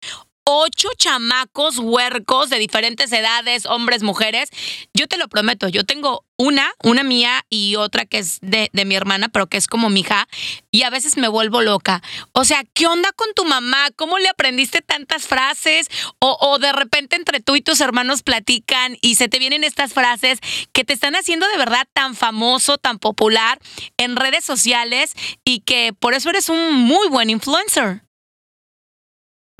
ocho 0.53 0.89
chamacos 0.97 1.79
huercos 1.79 2.51
de 2.51 2.59
diferentes 2.59 3.13
edades, 3.13 3.67
hombres, 3.67 4.03
mujeres. 4.03 4.51
Yo 4.93 5.07
te 5.07 5.17
lo 5.17 5.29
prometo, 5.29 5.69
yo 5.69 5.85
tengo 5.85 6.27
una, 6.37 6.73
una 6.83 7.05
mía 7.05 7.45
y 7.51 7.77
otra 7.77 8.05
que 8.05 8.19
es 8.19 8.39
de, 8.41 8.69
de 8.73 8.85
mi 8.85 8.97
hermana, 8.97 9.29
pero 9.29 9.47
que 9.47 9.59
es 9.59 9.69
como 9.69 9.91
mi 9.91 10.01
hija, 10.01 10.27
y 10.73 10.83
a 10.83 10.91
veces 10.91 11.17
me 11.17 11.29
vuelvo 11.29 11.61
loca. 11.61 12.03
O 12.33 12.45
sea, 12.45 12.65
¿qué 12.75 12.89
onda 12.89 13.13
con 13.13 13.29
tu 13.35 13.45
mamá? 13.45 13.91
¿Cómo 13.95 14.19
le 14.19 14.29
aprendiste 14.29 14.81
tantas 14.81 15.29
frases? 15.29 15.87
O, 16.19 16.37
o 16.41 16.59
de 16.59 16.73
repente 16.73 17.15
entre 17.15 17.41
tú 17.41 17.55
y 17.55 17.61
tus 17.61 17.81
hermanos 17.81 18.23
platican 18.23 18.97
y 19.03 19.15
se 19.15 19.29
te 19.29 19.39
vienen 19.39 19.63
estas 19.63 19.93
frases 19.93 20.41
que 20.73 20.85
te 20.85 20.95
están 20.95 21.15
haciendo 21.15 21.47
de 21.47 21.59
verdad 21.59 21.87
tan 21.93 22.17
famoso, 22.17 22.77
tan 22.77 22.99
popular 22.99 23.61
en 23.99 24.17
redes 24.17 24.45
sociales 24.45 25.13
y 25.45 25.61
que 25.61 25.93
por 25.93 26.15
eso 26.15 26.31
eres 26.31 26.49
un 26.49 26.75
muy 26.75 27.09
buen 27.09 27.31
influencer. 27.31 28.03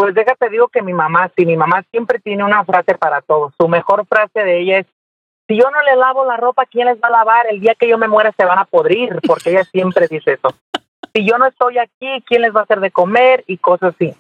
Pues 0.01 0.15
déjate 0.15 0.49
digo 0.49 0.69
que 0.69 0.81
mi 0.81 0.95
mamá, 0.95 1.31
sí, 1.37 1.45
mi 1.45 1.59
mamá 1.59 1.85
siempre 1.91 2.19
tiene 2.21 2.43
una 2.43 2.65
frase 2.65 2.95
para 2.95 3.21
todos. 3.21 3.53
Su 3.61 3.69
mejor 3.69 4.07
frase 4.07 4.41
de 4.41 4.61
ella 4.61 4.79
es, 4.79 4.87
si 5.47 5.59
yo 5.59 5.71
no 5.71 5.83
le 5.83 5.95
lavo 5.95 6.25
la 6.25 6.39
ropa, 6.39 6.65
¿quién 6.65 6.87
les 6.87 6.97
va 6.97 7.09
a 7.09 7.11
lavar? 7.11 7.47
El 7.51 7.61
día 7.61 7.75
que 7.75 7.87
yo 7.87 7.99
me 7.99 8.09
muera 8.09 8.33
se 8.35 8.47
van 8.47 8.59
a 8.59 8.65
podrir, 8.65 9.21
porque 9.27 9.51
ella 9.51 9.65
siempre 9.65 10.09
dice 10.09 10.33
eso. 10.33 10.55
Si 11.13 11.27
yo 11.27 11.37
no 11.37 11.45
estoy 11.45 11.77
aquí, 11.77 12.25
¿quién 12.27 12.41
les 12.41 12.57
va 12.57 12.61
a 12.61 12.63
hacer 12.63 12.81
de 12.81 12.91
comer? 12.91 13.45
Y 13.47 13.59
cosas 13.59 13.95
así. 13.95 14.15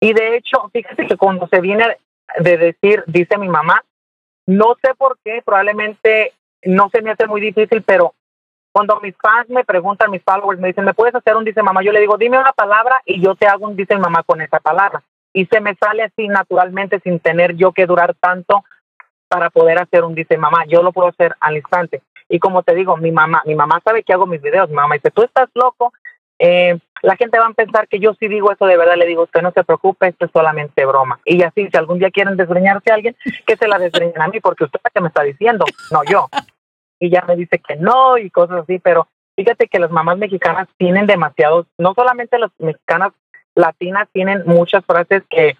Y 0.00 0.14
de 0.14 0.38
hecho, 0.38 0.70
fíjate 0.72 1.06
que 1.06 1.18
cuando 1.18 1.46
se 1.48 1.60
viene 1.60 1.98
de 2.38 2.56
decir, 2.56 3.04
dice 3.06 3.36
mi 3.36 3.50
mamá, 3.50 3.84
no 4.46 4.74
sé 4.82 4.94
por 4.94 5.18
qué, 5.22 5.42
probablemente 5.44 6.32
no 6.64 6.88
se 6.88 7.02
me 7.02 7.10
hace 7.10 7.26
muy 7.26 7.42
difícil, 7.42 7.82
pero 7.82 8.14
cuando 8.72 8.98
mis 9.00 9.14
fans 9.18 9.50
me 9.50 9.66
preguntan, 9.66 10.10
mis 10.10 10.22
followers 10.22 10.58
me 10.58 10.68
dicen, 10.68 10.86
¿me 10.86 10.94
puedes 10.94 11.14
hacer 11.14 11.36
un 11.36 11.44
dice 11.44 11.62
mamá? 11.62 11.82
Yo 11.82 11.92
le 11.92 12.00
digo, 12.00 12.16
dime 12.16 12.38
una 12.38 12.52
palabra 12.52 13.02
y 13.04 13.20
yo 13.20 13.34
te 13.34 13.46
hago 13.46 13.66
un 13.66 13.76
dice 13.76 13.98
mamá 13.98 14.22
con 14.22 14.40
esa 14.40 14.60
palabra. 14.60 15.02
Y 15.36 15.44
se 15.52 15.60
me 15.60 15.74
sale 15.74 16.02
así 16.02 16.28
naturalmente 16.28 16.98
sin 17.00 17.20
tener 17.20 17.56
yo 17.56 17.72
que 17.72 17.84
durar 17.84 18.14
tanto 18.14 18.64
para 19.28 19.50
poder 19.50 19.78
hacer 19.78 20.02
un 20.02 20.14
dice 20.14 20.38
mamá. 20.38 20.64
Yo 20.66 20.82
lo 20.82 20.92
puedo 20.92 21.08
hacer 21.08 21.36
al 21.40 21.58
instante. 21.58 22.00
Y 22.30 22.38
como 22.38 22.62
te 22.62 22.74
digo, 22.74 22.96
mi 22.96 23.12
mamá, 23.12 23.42
mi 23.44 23.54
mamá 23.54 23.82
sabe 23.84 24.02
que 24.02 24.14
hago 24.14 24.24
mis 24.24 24.40
videos. 24.40 24.70
Mi 24.70 24.76
mamá 24.76 24.94
dice, 24.94 25.10
tú 25.10 25.24
estás 25.24 25.50
loco. 25.52 25.92
Eh, 26.38 26.78
la 27.02 27.16
gente 27.16 27.38
va 27.38 27.48
a 27.48 27.52
pensar 27.52 27.86
que 27.86 27.98
yo 27.98 28.14
sí 28.14 28.28
digo 28.28 28.50
eso 28.50 28.64
de 28.64 28.78
verdad. 28.78 28.96
Le 28.96 29.04
digo, 29.04 29.24
usted 29.24 29.42
no 29.42 29.52
se 29.52 29.62
preocupe, 29.62 30.08
esto 30.08 30.24
es 30.24 30.32
solamente 30.32 30.86
broma. 30.86 31.20
Y 31.26 31.42
así, 31.42 31.68
si 31.70 31.76
algún 31.76 31.98
día 31.98 32.10
quieren 32.10 32.38
desgreñarse 32.38 32.90
a 32.90 32.94
alguien, 32.94 33.14
que 33.46 33.58
se 33.58 33.68
la 33.68 33.78
desgreñen 33.78 34.22
a 34.22 34.28
mí, 34.28 34.40
porque 34.40 34.64
usted 34.64 34.78
es 34.78 34.84
la 34.84 34.90
que 34.90 35.00
me 35.02 35.08
está 35.08 35.22
diciendo, 35.22 35.66
no 35.92 36.02
yo. 36.04 36.30
Y 36.98 37.10
ya 37.10 37.22
me 37.28 37.36
dice 37.36 37.58
que 37.58 37.76
no 37.76 38.16
y 38.16 38.30
cosas 38.30 38.62
así, 38.62 38.78
pero 38.78 39.06
fíjate 39.36 39.68
que 39.68 39.80
las 39.80 39.90
mamás 39.90 40.16
mexicanas 40.16 40.66
tienen 40.78 41.06
demasiados, 41.06 41.66
no 41.76 41.92
solamente 41.92 42.38
las 42.38 42.50
mexicanas 42.58 43.12
latinas 43.56 44.08
tienen 44.12 44.44
muchas 44.46 44.84
frases 44.84 45.24
que 45.28 45.56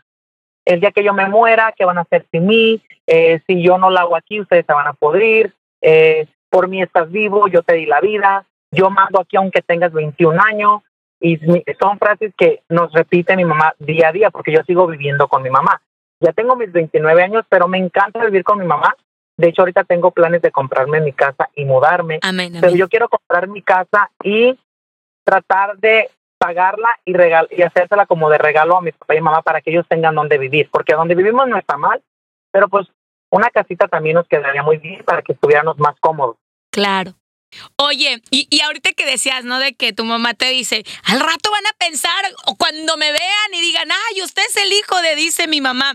el 0.65 0.81
día 0.81 0.93
que 0.93 1.03
yo 1.03 1.15
me 1.15 1.29
muera, 1.29 1.73
¿qué 1.77 1.85
van 1.85 1.99
a 1.99 2.03
hacer 2.03 2.27
sin 2.31 2.47
mí? 2.47 2.83
Eh, 3.07 3.41
si 3.47 3.63
yo 3.63 3.79
no 3.79 3.89
la 3.89 4.03
hago 4.03 4.17
aquí, 4.17 4.41
ustedes 4.41 4.67
se 4.67 4.73
van 4.73 4.87
a 4.87 4.93
podrir. 4.93 5.55
Eh, 5.81 6.27
por 6.51 6.69
mí 6.69 6.83
estás 6.83 7.11
vivo, 7.11 7.49
yo 7.49 7.63
te 7.63 7.75
di 7.75 7.87
la 7.87 8.01
vida. 8.01 8.45
Yo 8.73 8.91
mando 8.91 9.21
aquí 9.21 9.37
aunque 9.37 9.63
tengas 9.63 9.93
21 9.93 10.41
años. 10.43 10.83
Y 11.21 11.39
son 11.81 11.99
frases 11.99 12.35
que 12.37 12.63
nos 12.69 12.93
repite 12.93 13.37
mi 13.37 13.45
mamá 13.45 13.75
día 13.79 14.09
a 14.09 14.13
día, 14.13 14.31
porque 14.31 14.53
yo 14.53 14.63
sigo 14.65 14.87
viviendo 14.87 15.29
con 15.29 15.43
mi 15.43 15.49
mamá. 15.49 15.81
Ya 16.21 16.33
tengo 16.33 16.57
mis 16.57 16.71
29 16.73 17.23
años, 17.23 17.45
pero 17.49 17.69
me 17.69 17.79
encanta 17.79 18.25
vivir 18.25 18.43
con 18.43 18.59
mi 18.59 18.67
mamá 18.67 18.97
De 19.37 19.49
hecho, 19.49 19.63
ahorita 19.63 19.85
tengo 19.85 20.11
planes 20.11 20.43
de 20.43 20.51
comprarme 20.51 21.01
mi 21.01 21.13
casa 21.13 21.49
y 21.55 21.65
mudarme. 21.65 22.19
Amén, 22.23 22.55
Pero 22.61 22.75
yo 22.75 22.89
quiero 22.89 23.09
comprar 23.09 23.49
mi 23.49 23.63
casa 23.63 24.11
y 24.23 24.59
tratar 25.25 25.77
de 25.79 26.11
pagarla 26.39 26.99
y 27.05 27.15
regal 27.15 27.49
y 27.51 27.63
hacérsela 27.63 28.07
como 28.07 28.31
de 28.31 28.39
regalo 28.39 28.77
a 28.77 28.83
mi 28.83 28.93
papá 28.93 29.15
y 29.15 29.21
mamá 29.21 29.43
para 29.43 29.61
que 29.61 29.71
ellos 29.71 29.87
tengan 29.89 30.15
donde 30.15 30.39
vivir, 30.39 30.69
porque 30.71 30.95
donde 30.95 31.15
vivimos 31.15 31.49
no 31.49 31.59
está 31.59 31.77
mal, 31.77 32.03
pero 32.51 32.69
pues 32.69 32.87
una 33.31 33.51
casita 33.51 33.89
también 33.89 34.15
nos 34.15 34.29
quedaría 34.29 34.63
muy 34.63 34.79
bien 34.79 35.03
para 35.05 35.23
que 35.23 35.33
estuviéramos 35.33 35.79
más 35.79 35.95
cómodos. 36.01 36.37
Claro. 36.71 37.15
Oye, 37.77 38.23
y, 38.31 38.49
y 38.51 38.61
ahorita 38.61 38.93
que 38.93 39.07
decías, 39.07 39.45
¿no? 39.45 39.59
De 39.59 39.75
que 39.75 39.93
tu 39.93 40.05
mamá 40.05 40.35
te 40.35 40.47
dice, 40.47 40.85
al 41.05 41.21
rato 41.21 41.51
van 41.51 41.67
a 41.67 41.77
pensar, 41.79 42.25
o 42.47 42.57
cuando 42.57 42.97
me 42.97 43.13
vean 43.13 43.55
y 43.55 43.61
digan, 43.61 43.89
ay, 43.91 44.23
usted 44.23 44.43
es 44.49 44.57
el 44.57 44.73
hijo 44.73 45.01
de, 45.01 45.15
dice 45.15 45.47
mi 45.47 45.61
mamá. 45.61 45.95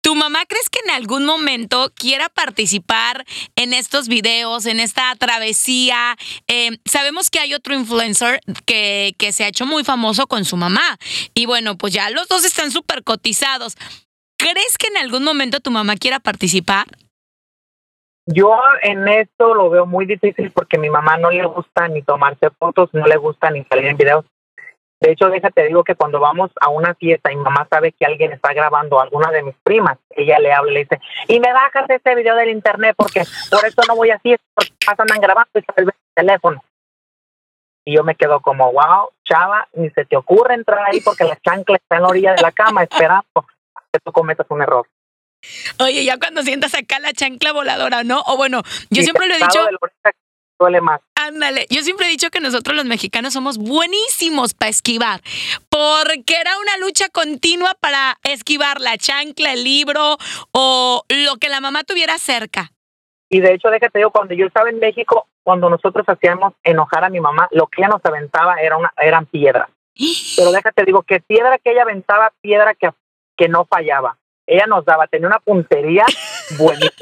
¿Tu 0.00 0.14
mamá 0.14 0.46
crees 0.46 0.70
que 0.70 0.80
en 0.84 0.90
algún 0.90 1.24
momento 1.24 1.92
quiera 1.94 2.28
participar 2.28 3.24
en 3.56 3.74
estos 3.74 4.08
videos, 4.08 4.66
en 4.66 4.80
esta 4.80 5.14
travesía? 5.16 6.16
Eh, 6.46 6.78
sabemos 6.84 7.30
que 7.30 7.40
hay 7.40 7.54
otro 7.54 7.74
influencer 7.74 8.40
que, 8.64 9.14
que 9.18 9.32
se 9.32 9.44
ha 9.44 9.48
hecho 9.48 9.66
muy 9.66 9.84
famoso 9.84 10.26
con 10.26 10.44
su 10.44 10.56
mamá. 10.56 10.98
Y 11.34 11.46
bueno, 11.46 11.76
pues 11.76 11.92
ya 11.92 12.10
los 12.10 12.28
dos 12.28 12.44
están 12.44 12.70
súper 12.70 13.02
cotizados. 13.02 13.76
¿Crees 14.38 14.78
que 14.78 14.86
en 14.86 14.98
algún 14.98 15.24
momento 15.24 15.60
tu 15.60 15.70
mamá 15.70 15.96
quiera 15.96 16.20
participar? 16.20 16.86
Yo 18.30 18.56
en 18.82 19.08
esto 19.08 19.54
lo 19.54 19.70
veo 19.70 19.86
muy 19.86 20.04
difícil 20.04 20.50
porque 20.52 20.76
a 20.76 20.80
mi 20.80 20.90
mamá 20.90 21.16
no 21.16 21.30
le 21.30 21.44
gusta 21.46 21.88
ni 21.88 22.02
tomarse 22.02 22.50
fotos, 22.50 22.90
no 22.92 23.06
le 23.06 23.16
gusta 23.16 23.50
ni 23.50 23.64
salir 23.64 23.86
en 23.86 23.96
videos. 23.96 24.24
De 25.00 25.12
hecho, 25.12 25.28
déjate 25.28 25.66
digo 25.66 25.84
que 25.84 25.94
cuando 25.94 26.18
vamos 26.18 26.50
a 26.60 26.68
una 26.70 26.94
fiesta 26.94 27.30
y 27.30 27.36
mamá 27.36 27.68
sabe 27.70 27.92
que 27.92 28.04
alguien 28.04 28.32
está 28.32 28.52
grabando 28.52 28.98
a 28.98 29.04
alguna 29.04 29.30
de 29.30 29.42
mis 29.42 29.54
primas, 29.62 29.96
ella 30.10 30.38
le 30.40 30.52
habla 30.52 30.72
y 30.72 30.74
le 30.74 30.80
dice, 30.80 31.00
y 31.28 31.38
me 31.38 31.52
bajas 31.52 31.88
este 31.88 32.14
video 32.16 32.34
del 32.34 32.50
internet 32.50 32.94
porque 32.96 33.22
por 33.50 33.64
eso 33.64 33.80
no 33.86 33.94
voy 33.94 34.10
a 34.10 34.18
fiesta, 34.18 34.44
porque 34.54 34.72
andan 34.86 35.20
grabando 35.20 35.50
y 35.54 35.60
se 35.60 35.66
el 35.76 35.92
teléfono. 36.14 36.64
Y 37.84 37.94
yo 37.94 38.02
me 38.02 38.16
quedo 38.16 38.40
como, 38.40 38.72
wow, 38.72 39.10
chava, 39.24 39.68
ni 39.72 39.88
se 39.90 40.04
te 40.04 40.16
ocurre 40.16 40.54
entrar 40.54 40.84
ahí 40.90 41.00
porque 41.00 41.24
la 41.24 41.36
chancla 41.36 41.76
está 41.76 41.96
en 41.96 42.02
la 42.02 42.08
orilla 42.08 42.34
de 42.34 42.42
la 42.42 42.52
cama 42.52 42.82
esperando 42.82 43.24
que 43.92 44.00
tú 44.04 44.12
cometas 44.12 44.46
un 44.50 44.62
error. 44.62 44.86
Oye, 45.80 46.04
ya 46.04 46.18
cuando 46.18 46.42
sientas 46.42 46.74
acá 46.74 46.98
la 46.98 47.12
chancla 47.12 47.52
voladora, 47.52 48.02
¿no? 48.02 48.20
O 48.26 48.36
bueno, 48.36 48.62
yo 48.90 49.02
siempre 49.02 49.28
lo 49.28 49.34
he 49.34 49.38
dicho, 49.38 49.66
duele 50.58 50.80
más. 50.80 51.00
Ándale, 51.18 51.66
yo 51.70 51.82
siempre 51.82 52.06
he 52.06 52.10
dicho 52.10 52.30
que 52.30 52.40
nosotros 52.40 52.76
los 52.76 52.84
mexicanos 52.84 53.32
somos 53.32 53.58
buenísimos 53.58 54.54
para 54.54 54.70
esquivar, 54.70 55.20
porque 55.68 56.36
era 56.40 56.58
una 56.58 56.78
lucha 56.78 57.08
continua 57.08 57.74
para 57.80 58.16
esquivar 58.22 58.80
la 58.80 58.96
chancla, 58.96 59.52
el 59.52 59.64
libro 59.64 60.16
o 60.52 61.04
lo 61.08 61.36
que 61.36 61.48
la 61.48 61.60
mamá 61.60 61.84
tuviera 61.84 62.18
cerca. 62.18 62.72
Y 63.28 63.40
de 63.40 63.54
hecho, 63.54 63.68
déjate 63.68 63.98
digo, 63.98 64.10
cuando 64.10 64.34
yo 64.34 64.46
estaba 64.46 64.70
en 64.70 64.78
México, 64.78 65.26
cuando 65.42 65.68
nosotros 65.68 66.06
hacíamos 66.08 66.54
enojar 66.62 67.04
a 67.04 67.10
mi 67.10 67.20
mamá, 67.20 67.48
lo 67.50 67.66
que 67.66 67.82
ella 67.82 67.88
nos 67.88 68.04
aventaba 68.04 68.56
era 68.62 68.76
una, 68.76 68.92
eran 68.96 69.26
piedras. 69.26 69.68
Pero 70.36 70.52
déjate 70.52 70.84
digo, 70.84 71.02
que 71.02 71.20
piedra 71.20 71.58
que 71.58 71.72
ella 71.72 71.82
aventaba, 71.82 72.32
piedra 72.40 72.74
que, 72.74 72.90
que 73.36 73.48
no 73.48 73.64
fallaba. 73.64 74.16
Ella 74.46 74.66
nos 74.66 74.84
daba, 74.84 75.06
tenía 75.08 75.26
una 75.26 75.40
puntería 75.40 76.06
buenísima. 76.58 76.92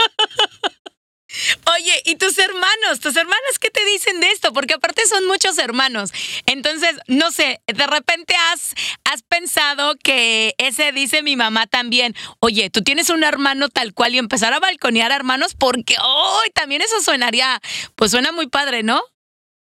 Oye, 1.76 1.92
¿y 2.06 2.16
tus 2.16 2.38
hermanos? 2.38 3.00
¿Tus 3.00 3.16
hermanos 3.16 3.58
qué 3.60 3.70
te 3.70 3.84
dicen 3.84 4.20
de 4.20 4.28
esto? 4.28 4.52
Porque 4.54 4.74
aparte 4.74 5.04
son 5.04 5.26
muchos 5.26 5.58
hermanos. 5.58 6.10
Entonces, 6.46 6.98
no 7.06 7.30
sé, 7.30 7.60
de 7.66 7.86
repente 7.86 8.34
has, 8.52 8.74
has 9.04 9.22
pensado 9.22 9.94
que 10.02 10.54
ese 10.56 10.92
dice 10.92 11.22
mi 11.22 11.36
mamá 11.36 11.66
también, 11.66 12.14
oye, 12.40 12.70
tú 12.70 12.80
tienes 12.82 13.10
un 13.10 13.24
hermano 13.24 13.68
tal 13.68 13.92
cual 13.92 14.14
y 14.14 14.18
empezar 14.18 14.54
a 14.54 14.60
balconear 14.60 15.12
a 15.12 15.16
hermanos 15.16 15.54
porque, 15.54 15.96
hoy 16.02 16.48
también 16.54 16.80
eso 16.80 17.00
sonaría, 17.00 17.60
pues 17.94 18.12
suena 18.12 18.32
muy 18.32 18.46
padre, 18.46 18.82
¿no? 18.82 19.02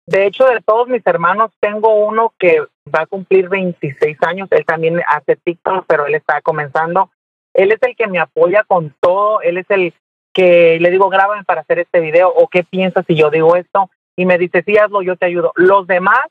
De 0.07 0.26
hecho, 0.26 0.45
de 0.45 0.61
todos 0.61 0.88
mis 0.88 1.07
hermanos, 1.07 1.50
tengo 1.61 1.95
uno 1.95 2.35
que 2.38 2.61
va 2.95 3.02
a 3.02 3.07
cumplir 3.07 3.49
26 3.49 4.18
años. 4.22 4.48
Él 4.51 4.66
también 4.66 5.01
hace 5.07 5.37
TikTok, 5.37 5.87
pero 5.87 6.07
él 6.07 6.14
está 6.14 6.42
comenzando. 6.42 7.11
Él 7.55 7.72
es 7.72 7.79
el 7.83 7.96
que 7.96 8.09
me 8.09 8.18
apoya 8.18 8.64
con 8.64 8.94
todo. 9.01 9.40
Él 9.40 9.59
es 9.59 9.66
el 9.70 9.94
que 10.33 10.79
le 10.81 10.90
digo, 10.90 11.09
grábame 11.09 11.45
para 11.45 11.61
hacer 11.61 11.79
este 11.79 12.01
video. 12.01 12.33
¿O 12.35 12.49
qué 12.49 12.64
piensas 12.64 13.05
si 13.07 13.14
yo 13.14 13.31
digo 13.31 13.57
esto? 13.57 13.90
Y 14.16 14.27
me 14.27 14.38
dice, 14.38 14.62
sí, 14.64 14.77
hazlo, 14.77 15.03
yo 15.03 15.16
te 15.16 15.27
ayudo. 15.27 15.53
Los 15.57 15.87
demás 15.87 16.27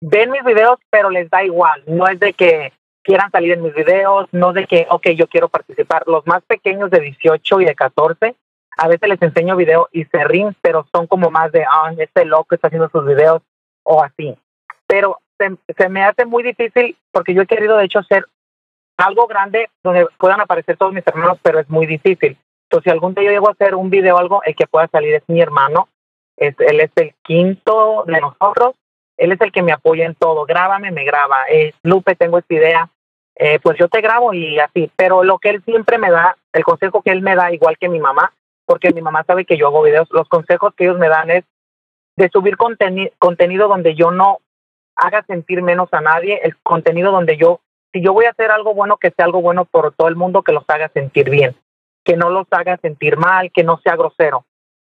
ven 0.00 0.30
mis 0.30 0.44
videos, 0.44 0.78
pero 0.90 1.10
les 1.10 1.28
da 1.30 1.44
igual. 1.44 1.82
No 1.86 2.06
es 2.08 2.20
de 2.20 2.32
que 2.32 2.72
quieran 3.02 3.30
salir 3.30 3.52
en 3.52 3.62
mis 3.62 3.74
videos, 3.74 4.28
no 4.32 4.52
de 4.52 4.66
que, 4.66 4.86
ok, 4.90 5.08
yo 5.10 5.26
quiero 5.28 5.48
participar. 5.48 6.04
Los 6.06 6.26
más 6.26 6.42
pequeños 6.44 6.90
de 6.90 7.00
18 7.00 7.60
y 7.60 7.64
de 7.64 7.74
14, 7.74 8.36
a 8.76 8.88
veces 8.88 9.08
les 9.08 9.22
enseño 9.22 9.56
video 9.56 9.88
y 9.92 10.04
se 10.04 10.24
ríen, 10.24 10.54
pero 10.60 10.86
son 10.92 11.06
como 11.06 11.30
más 11.30 11.50
de, 11.50 11.64
ah, 11.64 11.92
este 11.98 12.24
loco 12.24 12.54
está 12.54 12.68
haciendo 12.68 12.88
sus 12.90 13.04
videos 13.06 13.42
o 13.82 14.02
así. 14.02 14.36
Pero 14.86 15.18
se, 15.38 15.56
se 15.76 15.88
me 15.88 16.02
hace 16.04 16.26
muy 16.26 16.42
difícil 16.42 16.96
porque 17.10 17.34
yo 17.34 17.42
he 17.42 17.46
querido, 17.46 17.76
de 17.76 17.86
hecho, 17.86 18.00
hacer 18.00 18.26
algo 18.98 19.26
grande 19.26 19.70
donde 19.82 20.06
puedan 20.18 20.40
aparecer 20.40 20.76
todos 20.76 20.92
mis 20.92 21.06
hermanos, 21.06 21.38
pero 21.42 21.60
es 21.60 21.68
muy 21.68 21.86
difícil. 21.86 22.36
Entonces, 22.70 22.84
si 22.84 22.90
algún 22.90 23.14
día 23.14 23.24
yo 23.24 23.30
llego 23.30 23.48
a 23.48 23.52
hacer 23.52 23.74
un 23.74 23.88
video 23.88 24.16
o 24.16 24.18
algo, 24.18 24.42
el 24.44 24.54
que 24.54 24.66
pueda 24.66 24.88
salir 24.88 25.14
es 25.14 25.22
mi 25.26 25.40
hermano. 25.40 25.88
Es, 26.36 26.54
él 26.60 26.80
es 26.80 26.90
el 26.96 27.14
quinto 27.22 28.04
de 28.06 28.20
nosotros. 28.20 28.74
Él 29.16 29.32
es 29.32 29.40
el 29.40 29.50
que 29.50 29.62
me 29.62 29.72
apoya 29.72 30.04
en 30.04 30.14
todo. 30.14 30.44
Grábame, 30.44 30.90
me 30.90 31.04
graba. 31.04 31.38
Eh, 31.50 31.72
Lupe, 31.82 32.14
tengo 32.14 32.38
esta 32.38 32.54
idea. 32.54 32.90
Eh, 33.36 33.58
pues 33.62 33.78
yo 33.78 33.88
te 33.88 34.00
grabo 34.00 34.34
y 34.34 34.58
así. 34.58 34.90
Pero 34.96 35.24
lo 35.24 35.38
que 35.38 35.50
él 35.50 35.62
siempre 35.64 35.96
me 35.96 36.10
da, 36.10 36.36
el 36.52 36.64
consejo 36.64 37.02
que 37.02 37.10
él 37.10 37.22
me 37.22 37.34
da, 37.34 37.52
igual 37.52 37.78
que 37.78 37.88
mi 37.88 38.00
mamá, 38.00 38.32
porque 38.66 38.92
mi 38.92 39.00
mamá 39.00 39.24
sabe 39.26 39.46
que 39.46 39.56
yo 39.56 39.68
hago 39.68 39.82
videos, 39.82 40.08
los 40.10 40.28
consejos 40.28 40.74
que 40.74 40.84
ellos 40.84 40.98
me 40.98 41.08
dan 41.08 41.30
es 41.30 41.44
de 42.16 42.28
subir 42.28 42.56
conteni 42.56 43.10
contenido 43.18 43.68
donde 43.68 43.94
yo 43.94 44.10
no 44.10 44.40
haga 44.94 45.22
sentir 45.22 45.62
menos 45.62 45.88
a 45.92 46.00
nadie, 46.00 46.40
el 46.42 46.56
contenido 46.58 47.12
donde 47.12 47.36
yo, 47.36 47.60
si 47.92 48.02
yo 48.02 48.12
voy 48.12 48.26
a 48.26 48.30
hacer 48.30 48.50
algo 48.50 48.74
bueno, 48.74 48.96
que 48.96 49.12
sea 49.12 49.24
algo 49.24 49.40
bueno 49.40 49.64
por 49.64 49.94
todo 49.94 50.08
el 50.08 50.16
mundo, 50.16 50.42
que 50.42 50.52
los 50.52 50.64
haga 50.68 50.88
sentir 50.88 51.30
bien, 51.30 51.56
que 52.08 52.16
no 52.16 52.30
los 52.30 52.46
haga 52.52 52.78
sentir 52.78 53.18
mal, 53.18 53.52
que 53.52 53.62
no 53.62 53.78
sea 53.82 53.94
grosero, 53.94 54.46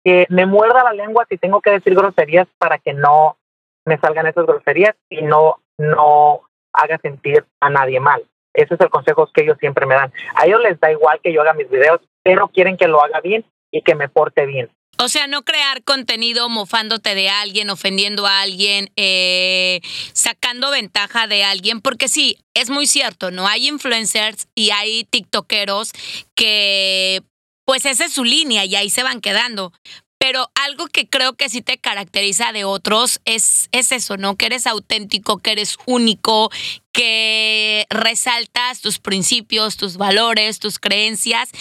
que 0.04 0.28
me 0.30 0.45
muerda 0.45 0.84
la 0.84 0.93
lengua 0.93 1.26
si 1.28 1.39
tengo 1.39 1.60
que 1.60 1.72
decir 1.72 1.95
groserías 1.95 2.48
para 2.60 2.78
que 2.78 2.93
no 2.93 3.36
me 3.84 3.98
salgan 3.98 4.28
esas 4.28 4.45
groserías 4.45 4.95
y 5.10 5.24
no, 5.24 5.60
no 5.80 6.41
haga 6.72 7.00
sentir 7.00 7.48
a 7.62 7.72
nadie 7.72 8.00
mal. 8.00 8.24
Ese 8.54 8.76
es 8.76 8.80
el 8.80 8.91
consejo 8.91 9.28
que 9.34 9.41
ellos 9.41 9.58
siempre 9.60 9.88
me 9.88 9.95
dan. 9.95 10.13
A 10.36 10.45
ellos 10.45 10.62
les 10.62 10.80
da 10.80 10.91
igual 10.91 11.19
que 11.19 11.34
yo 11.34 11.41
haga 11.41 11.54
mis 11.54 11.67
videos, 11.67 12.00
pero 12.22 12.48
quieren 12.50 12.78
que 12.78 12.88
lo 12.88 13.04
haga 13.04 13.22
bien 13.22 13.43
y 13.72 13.82
que 13.82 13.95
me 13.95 14.08
porte 14.08 14.45
bien. 14.45 14.69
O 14.97 15.08
sea, 15.08 15.28
no 15.28 15.43
crear 15.43 15.82
contenido 15.84 16.49
mofándote 16.49 17.15
de 17.15 17.30
alguien, 17.30 17.69
ofendiendo 17.69 18.28
a 18.28 18.41
alguien, 18.41 18.91
eh, 18.97 19.80
sacando 20.12 20.71
ventaja 20.71 21.25
de 21.28 21.43
alguien, 21.43 21.80
porque 21.80 22.10
sí, 22.10 22.38
es 22.54 22.69
muy 22.69 22.86
cierto, 22.86 23.32
¿no? 23.32 23.47
Hay 23.47 23.67
influencers 23.67 24.47
y 24.56 24.71
hay 24.71 25.06
tiktokeros 25.06 25.91
que, 26.36 27.21
pues 27.65 27.86
esa 27.86 28.06
es 28.06 28.13
su 28.13 28.25
línea 28.25 28.65
y 28.65 28.75
ahí 28.75 28.89
se 28.89 29.04
van 29.04 29.21
quedando. 29.21 29.71
Pero 30.19 30.52
algo 30.54 30.88
que 30.88 31.08
creo 31.08 31.34
que 31.34 31.47
sí 31.47 31.62
te 31.62 31.78
caracteriza 31.78 32.52
de 32.52 32.65
otros 32.65 33.21
es, 33.23 33.69
es 33.71 33.93
eso, 33.93 34.17
¿no? 34.17 34.36
Que 34.36 34.47
eres 34.47 34.67
auténtico, 34.67 35.38
que 35.38 35.54
eres 35.54 35.78
único, 35.86 36.52
que 36.91 37.86
resaltas 37.89 38.82
tus 38.82 38.99
principios, 38.99 39.78
tus 39.78 39.95
valores, 39.95 40.60
tus 40.60 40.78
creencias. 40.78 41.52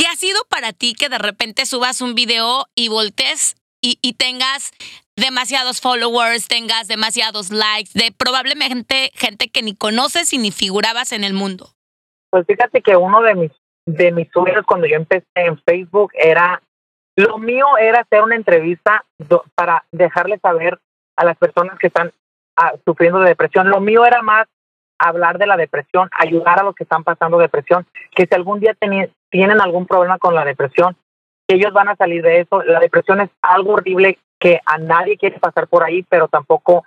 ¿Qué 0.00 0.06
ha 0.06 0.16
sido 0.16 0.40
para 0.48 0.72
ti 0.72 0.94
que 0.98 1.10
de 1.10 1.18
repente 1.18 1.66
subas 1.66 2.00
un 2.00 2.14
video 2.14 2.64
y 2.74 2.88
voltees 2.88 3.54
y, 3.82 3.98
y 4.00 4.14
tengas 4.14 4.72
demasiados 5.14 5.82
followers, 5.82 6.48
tengas 6.48 6.88
demasiados 6.88 7.50
likes, 7.50 7.90
de 7.92 8.10
probablemente 8.10 9.10
gente 9.12 9.50
que 9.50 9.60
ni 9.60 9.76
conoces 9.76 10.32
y 10.32 10.38
ni 10.38 10.52
figurabas 10.52 11.12
en 11.12 11.22
el 11.22 11.34
mundo? 11.34 11.66
Pues 12.30 12.46
fíjate 12.46 12.80
que 12.80 12.96
uno 12.96 13.20
de 13.20 13.34
mis 13.34 13.52
de 13.84 14.10
mis 14.10 14.30
sueños 14.30 14.64
cuando 14.66 14.86
yo 14.86 14.96
empecé 14.96 15.26
en 15.34 15.60
Facebook 15.64 16.12
era 16.14 16.62
lo 17.14 17.36
mío 17.36 17.66
era 17.78 18.00
hacer 18.00 18.22
una 18.22 18.36
entrevista 18.36 19.04
do, 19.18 19.44
para 19.54 19.84
dejarles 19.92 20.40
saber 20.40 20.80
a 21.16 21.26
las 21.26 21.36
personas 21.36 21.78
que 21.78 21.88
están 21.88 22.10
ah, 22.56 22.72
sufriendo 22.86 23.20
de 23.20 23.28
depresión. 23.28 23.68
Lo 23.68 23.80
mío 23.80 24.06
era 24.06 24.22
más 24.22 24.46
hablar 25.08 25.38
de 25.38 25.46
la 25.46 25.56
depresión, 25.56 26.10
ayudar 26.16 26.60
a 26.60 26.62
los 26.62 26.74
que 26.74 26.84
están 26.84 27.04
pasando 27.04 27.38
depresión, 27.38 27.86
que 28.14 28.26
si 28.26 28.34
algún 28.34 28.60
día 28.60 28.74
tienen 29.30 29.60
algún 29.60 29.86
problema 29.86 30.18
con 30.18 30.34
la 30.34 30.44
depresión, 30.44 30.96
que 31.48 31.56
ellos 31.56 31.72
van 31.72 31.88
a 31.88 31.96
salir 31.96 32.22
de 32.22 32.40
eso. 32.40 32.62
La 32.62 32.78
depresión 32.78 33.20
es 33.20 33.30
algo 33.42 33.72
horrible 33.72 34.18
que 34.38 34.60
a 34.64 34.78
nadie 34.78 35.16
quiere 35.16 35.40
pasar 35.40 35.66
por 35.68 35.82
ahí, 35.82 36.04
pero 36.08 36.28
tampoco 36.28 36.84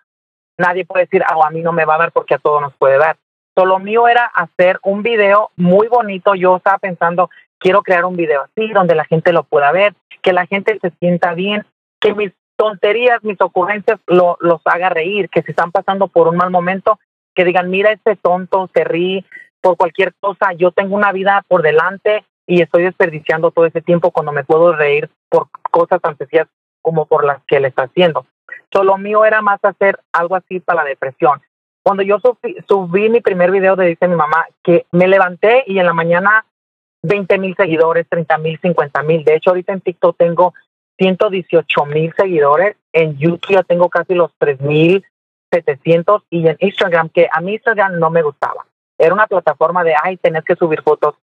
nadie 0.58 0.86
puede 0.86 1.06
decir, 1.06 1.24
ah, 1.24 1.36
a 1.46 1.50
mí 1.50 1.62
no 1.62 1.74
me 1.74 1.86
va 1.86 1.96
a 1.96 2.00
dar 2.00 2.12
porque 2.12 2.36
a 2.36 2.40
todos 2.40 2.62
nos 2.62 2.74
puede 2.76 2.98
dar. 2.98 3.18
Solo 3.58 3.80
mío 3.80 4.08
era 4.08 4.26
hacer 4.26 4.80
un 4.84 5.04
video 5.04 5.52
muy 5.56 5.88
bonito. 5.88 6.34
Yo 6.34 6.58
estaba 6.58 6.78
pensando, 6.78 7.30
quiero 7.60 7.82
crear 7.82 8.06
un 8.06 8.16
video 8.16 8.44
así, 8.44 8.70
donde 8.70 8.96
la 8.96 9.06
gente 9.06 9.34
lo 9.34 9.44
pueda 9.44 9.72
ver, 9.72 9.94
que 10.22 10.34
la 10.34 10.46
gente 10.46 10.80
se 10.82 10.92
sienta 11.00 11.34
bien, 11.34 11.66
que 12.00 12.14
mis 12.14 12.32
tonterías, 12.56 13.24
mis 13.24 13.40
ocurrencias 13.42 14.00
lo, 14.08 14.38
los 14.40 14.62
haga 14.66 14.90
reír, 14.90 15.30
que 15.30 15.42
si 15.42 15.52
están 15.52 15.72
pasando 15.72 16.08
por 16.08 16.28
un 16.28 16.38
mal 16.38 16.52
momento, 16.52 17.00
que 17.36 17.46
digan, 17.46 17.70
mira, 17.70 17.92
este 17.92 18.16
tonto 18.16 18.70
se 18.74 18.84
ríe 18.84 19.26
por 19.62 19.78
cualquier 19.78 20.14
cosa, 20.20 20.54
yo 20.54 20.72
tengo 20.72 20.96
una 20.96 21.12
vida 21.12 21.44
por 21.48 21.62
delante, 21.62 22.26
y 22.46 22.62
estoy 22.62 22.84
desperdiciando 22.84 23.52
todo 23.52 23.66
ese 23.66 23.82
tiempo 23.82 24.12
cuando 24.12 24.32
me 24.32 24.44
puedo 24.44 24.74
reír 24.74 25.10
por 25.30 25.48
cosas 25.72 26.02
tan 26.02 26.18
sencillas 26.18 26.48
como 26.82 27.06
por 27.06 27.24
las 27.24 27.42
que 27.46 27.60
le 27.60 27.70
está 27.70 27.84
haciendo. 27.84 28.26
Solo 28.72 28.98
mío 28.98 29.24
era 29.24 29.42
más 29.42 29.60
hacer 29.64 30.00
algo 30.12 30.36
así 30.36 30.60
para 30.60 30.84
la 30.84 30.90
depresión. 30.90 31.42
Cuando 31.84 32.04
yo 32.04 32.18
subí, 32.20 32.58
subí 32.68 33.10
mi 33.10 33.22
primer 33.22 33.52
video 33.52 33.76
de 33.76 33.88
Dice 33.88 34.08
mi 34.08 34.16
mamá, 34.16 34.48
que 34.64 34.86
me 34.92 35.08
levanté 35.08 35.64
y 35.68 35.80
en 35.80 35.86
la 35.86 35.94
mañana 35.94 36.46
20 37.04 37.38
mil 37.38 37.56
seguidores, 37.56 38.08
30 38.10 38.38
mil, 38.38 38.60
50 38.62 39.04
mil. 39.04 39.24
De 39.24 39.36
hecho, 39.36 39.52
ahorita 39.52 39.74
en 39.74 39.82
TikTok 39.82 40.18
tengo 40.18 40.54
118 40.98 41.86
mil 41.86 42.14
seguidores. 42.16 42.78
En 42.94 43.18
YouTube 43.18 43.54
ya 43.54 43.64
tengo 43.64 43.90
casi 43.90 44.14
los 44.14 44.32
3 44.38 44.62
mil 44.62 45.04
700 45.54 46.24
y 46.30 46.48
en 46.48 46.58
Instagram, 46.60 47.10
que 47.10 47.28
a 47.32 47.42
mí 47.42 47.54
Instagram 47.54 48.00
no 48.00 48.10
me 48.10 48.24
gustaba. 48.24 48.66
Era 48.98 49.14
una 49.14 49.28
plataforma 49.28 49.84
de, 49.84 49.94
ay, 50.02 50.18
tenés 50.18 50.44
que 50.44 50.56
subir 50.56 50.82
fotos 50.82 51.16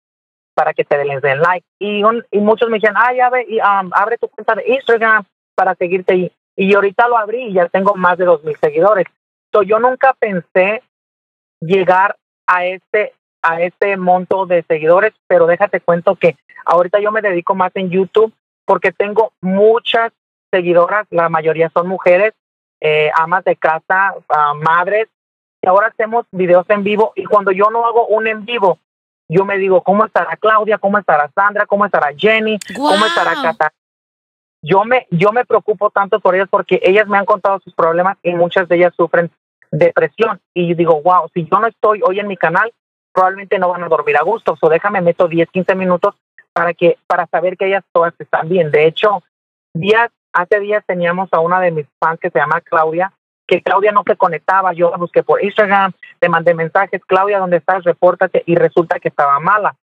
para 0.54 0.72
que 0.72 0.84
te 0.84 0.96
den 0.96 1.40
like. 1.40 1.66
Y, 1.78 2.02
y 2.30 2.38
muchos 2.38 2.68
me 2.68 2.76
decían, 2.76 2.94
ay, 2.96 3.20
abre, 3.20 3.46
y, 3.48 3.58
um, 3.58 3.90
abre 3.92 4.18
tu 4.18 4.28
cuenta 4.28 4.54
de 4.54 4.68
Instagram 4.68 5.24
para 5.54 5.74
seguirte. 5.74 6.14
Y, 6.14 6.32
y 6.56 6.74
ahorita 6.74 7.08
lo 7.08 7.16
abrí 7.16 7.46
y 7.46 7.54
ya 7.54 7.68
tengo 7.68 7.94
más 7.94 8.18
de 8.18 8.24
2 8.24 8.44
mil 8.44 8.56
seguidores. 8.56 9.06
So, 9.52 9.62
yo 9.62 9.78
nunca 9.78 10.14
pensé 10.18 10.82
llegar 11.60 12.16
a 12.46 12.66
este 12.66 13.14
a 13.42 13.62
este 13.62 13.96
monto 13.96 14.44
de 14.44 14.62
seguidores, 14.64 15.14
pero 15.26 15.46
déjate 15.46 15.80
cuento 15.80 16.14
que 16.14 16.36
ahorita 16.66 17.00
yo 17.00 17.10
me 17.10 17.22
dedico 17.22 17.54
más 17.54 17.72
en 17.74 17.88
YouTube 17.88 18.34
porque 18.66 18.92
tengo 18.92 19.32
muchas 19.40 20.12
seguidoras, 20.50 21.06
la 21.10 21.28
mayoría 21.28 21.70
son 21.70 21.88
mujeres, 21.88 22.34
eh, 22.80 23.10
amas 23.14 23.44
de 23.44 23.56
casa, 23.56 24.14
uh, 24.16 24.54
madres, 24.62 25.08
y 25.62 25.68
ahora 25.68 25.88
hacemos 25.88 26.26
videos 26.32 26.64
en 26.70 26.82
vivo 26.82 27.12
y 27.14 27.24
cuando 27.24 27.52
yo 27.52 27.70
no 27.70 27.84
hago 27.86 28.06
un 28.06 28.26
en 28.26 28.44
vivo, 28.44 28.78
yo 29.28 29.44
me 29.44 29.58
digo, 29.58 29.82
¿cómo 29.82 30.04
estará 30.04 30.36
Claudia? 30.36 30.78
¿Cómo 30.78 30.98
estará 30.98 31.30
Sandra? 31.34 31.66
¿Cómo 31.66 31.84
estará 31.86 32.08
Jenny? 32.16 32.58
¿Cómo 32.74 33.06
estará 33.06 33.34
Cata? 33.40 33.72
Yo 34.62 34.84
me, 34.84 35.06
yo 35.10 35.32
me 35.32 35.44
preocupo 35.44 35.90
tanto 35.90 36.18
por 36.18 36.34
ellas 36.34 36.48
porque 36.50 36.80
ellas 36.82 37.06
me 37.06 37.16
han 37.16 37.24
contado 37.24 37.60
sus 37.60 37.72
problemas 37.74 38.18
y 38.22 38.34
muchas 38.34 38.68
de 38.68 38.76
ellas 38.76 38.92
sufren 38.96 39.30
depresión. 39.70 40.40
Y 40.52 40.74
digo, 40.74 41.00
wow, 41.02 41.28
si 41.32 41.46
yo 41.46 41.60
no 41.60 41.68
estoy 41.68 42.00
hoy 42.02 42.18
en 42.18 42.26
mi 42.26 42.36
canal, 42.36 42.72
probablemente 43.12 43.58
no 43.58 43.68
van 43.68 43.84
a 43.84 43.88
dormir 43.88 44.16
a 44.16 44.22
gusto. 44.22 44.56
O 44.60 44.68
déjame 44.68 45.00
meto 45.00 45.28
10, 45.28 45.48
15 45.50 45.74
minutos 45.76 46.16
para 46.52 46.74
que 46.74 46.98
para 47.06 47.26
saber 47.26 47.56
que 47.56 47.66
ellas 47.66 47.84
todas 47.92 48.14
están 48.18 48.48
bien. 48.48 48.70
De 48.70 48.86
hecho, 48.86 49.22
días 49.74 50.10
hace 50.32 50.60
días 50.60 50.84
teníamos 50.86 51.28
a 51.32 51.40
una 51.40 51.60
de 51.60 51.70
mis 51.70 51.86
fans 51.98 52.20
que 52.20 52.30
se 52.30 52.38
llama 52.38 52.60
Claudia, 52.60 53.12
que 53.46 53.62
Claudia 53.62 53.92
no 53.92 54.04
se 54.06 54.16
conectaba, 54.16 54.72
yo 54.72 54.90
la 54.90 54.96
busqué 54.96 55.22
por 55.22 55.42
Instagram, 55.42 55.92
le 56.20 56.28
mandé 56.28 56.54
mensajes, 56.54 57.04
Claudia, 57.04 57.38
¿dónde 57.38 57.56
estás? 57.56 57.82
Repórtate 57.82 58.42
y 58.46 58.54
resulta 58.54 59.00
que 59.00 59.08
estaba 59.08 59.40
mala. 59.40 59.74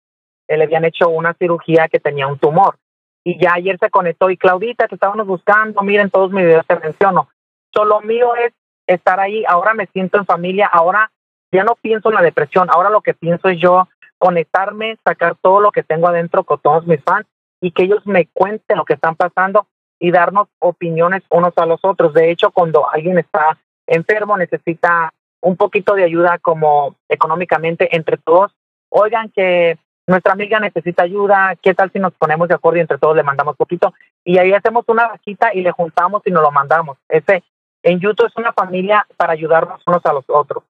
Le 0.48 0.64
habían 0.64 0.86
hecho 0.86 1.10
una 1.10 1.34
cirugía 1.34 1.90
que 1.90 2.00
tenía 2.00 2.28
un 2.28 2.40
tumor. 2.40 2.78
Y 3.26 3.38
ya 3.38 3.56
ayer 3.56 3.78
se 3.78 3.90
conectó 3.90 4.30
y 4.30 4.38
Claudita, 4.38 4.88
te 4.88 4.96
estábamos 4.96 5.28
buscando, 5.28 5.82
miren 5.82 6.10
todos 6.10 6.32
mis 6.32 6.46
videos 6.46 6.66
te 6.66 6.80
menciono. 6.80 7.28
Solo 7.74 8.00
mío 8.00 8.34
es 8.36 8.54
estar 8.88 9.20
ahí, 9.20 9.44
ahora 9.46 9.74
me 9.74 9.88
siento 9.88 10.18
en 10.18 10.26
familia, 10.26 10.68
ahora 10.68 11.12
ya 11.52 11.66
no 11.66 11.76
pienso 11.76 12.08
en 12.08 12.16
la 12.16 12.22
depresión, 12.22 12.70
ahora 12.72 12.90
lo 12.90 13.02
que 13.02 13.14
pienso 13.14 13.50
es 13.50 13.60
yo 13.60 13.90
conectarme, 14.18 14.98
sacar 15.04 15.36
todo 15.42 15.60
lo 15.60 15.74
que 15.74 15.84
tengo 15.84 16.08
adentro 16.08 16.46
con 16.46 16.60
todos 16.60 16.88
mis 16.88 17.04
fans 17.04 17.28
y 17.60 17.72
que 17.72 17.84
ellos 17.84 18.06
me 18.06 18.28
cuenten 18.28 18.78
lo 18.78 18.86
que 18.86 18.94
están 18.94 19.16
pasando 19.16 19.68
y 20.00 20.12
darnos 20.12 20.48
opiniones 20.60 21.24
unos 21.30 21.54
a 21.58 21.66
los 21.66 21.80
otros. 21.84 22.14
De 22.14 22.32
hecho, 22.32 22.52
cuando 22.52 22.90
alguien 22.90 23.18
está 23.18 23.58
enfermo, 23.88 24.38
necesita 24.38 25.14
un 25.42 25.56
poquito 25.56 25.96
de 25.96 26.04
ayuda 26.04 26.38
como 26.40 26.96
económicamente 27.10 27.96
entre 27.96 28.18
todos, 28.18 28.52
oigan 28.90 29.30
que 29.30 29.78
nuestra 30.08 30.34
amiga 30.34 30.60
necesita 30.60 31.04
ayuda, 31.04 31.56
¿qué 31.62 31.74
tal 31.74 31.92
si 31.92 32.00
nos 32.00 32.14
ponemos 32.14 32.48
de 32.48 32.56
acuerdo 32.56 32.78
y 32.78 32.82
entre 32.82 32.98
todos 32.98 33.16
le 33.16 33.24
mandamos 33.24 33.58
poquito? 33.58 33.94
Y 34.24 34.38
ahí 34.38 34.54
hacemos 34.54 34.86
una 34.88 35.08
vaquita 35.08 35.54
y 35.54 35.62
le 35.62 35.72
juntamos 35.72 36.22
y 36.26 36.32
nos 36.32 36.42
lo 36.42 36.52
mandamos. 36.52 36.98
Ese 37.10 37.44
en 37.84 38.00
YouTube 38.00 38.28
es 38.28 38.36
una 38.38 38.54
familia 38.54 39.06
para 39.18 39.34
ayudarnos 39.34 39.82
unos 39.86 40.06
a 40.06 40.14
los 40.14 40.26
otros. 40.28 40.64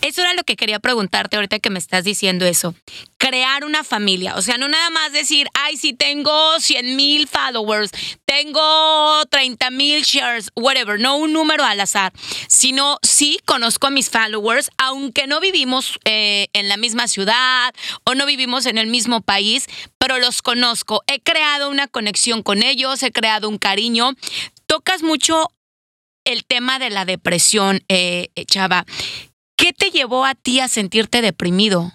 Eso 0.00 0.22
era 0.22 0.32
lo 0.34 0.44
que 0.44 0.56
quería 0.56 0.78
preguntarte 0.78 1.36
ahorita 1.36 1.58
que 1.58 1.70
me 1.70 1.78
estás 1.78 2.04
diciendo 2.04 2.46
eso. 2.46 2.74
Crear 3.18 3.64
una 3.64 3.84
familia. 3.84 4.34
O 4.36 4.42
sea, 4.42 4.56
no 4.56 4.68
nada 4.68 4.88
más 4.90 5.12
decir, 5.12 5.48
ay, 5.54 5.76
si 5.76 5.92
tengo 5.92 6.58
100 6.58 6.96
mil 6.96 7.28
followers, 7.28 7.90
tengo 8.24 9.24
30 9.30 9.70
mil 9.70 10.02
shares, 10.02 10.50
whatever. 10.56 10.98
No 10.98 11.16
un 11.16 11.32
número 11.32 11.64
al 11.64 11.80
azar. 11.80 12.12
Sino, 12.48 12.98
sí, 13.02 13.38
conozco 13.44 13.86
a 13.86 13.90
mis 13.90 14.10
followers, 14.10 14.70
aunque 14.78 15.26
no 15.26 15.40
vivimos 15.40 15.98
eh, 16.04 16.48
en 16.52 16.68
la 16.68 16.76
misma 16.76 17.08
ciudad 17.08 17.74
o 18.04 18.14
no 18.14 18.26
vivimos 18.26 18.66
en 18.66 18.78
el 18.78 18.86
mismo 18.86 19.20
país, 19.20 19.66
pero 19.98 20.18
los 20.18 20.40
conozco. 20.40 21.02
He 21.06 21.20
creado 21.20 21.68
una 21.68 21.86
conexión 21.86 22.42
con 22.42 22.62
ellos, 22.62 23.02
he 23.02 23.12
creado 23.12 23.48
un 23.48 23.58
cariño. 23.58 24.14
Tocas 24.66 25.02
mucho 25.02 25.50
el 26.24 26.44
tema 26.44 26.78
de 26.78 26.90
la 26.90 27.04
depresión, 27.04 27.82
eh, 27.88 28.30
Chava. 28.46 28.84
¿Qué 29.56 29.72
te 29.72 29.90
llevó 29.90 30.24
a 30.24 30.34
ti 30.34 30.60
a 30.60 30.68
sentirte 30.68 31.22
deprimido? 31.22 31.92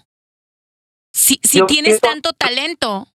Si, 1.12 1.40
si 1.42 1.64
tienes 1.66 2.00
tanto 2.00 2.32
talento. 2.32 3.06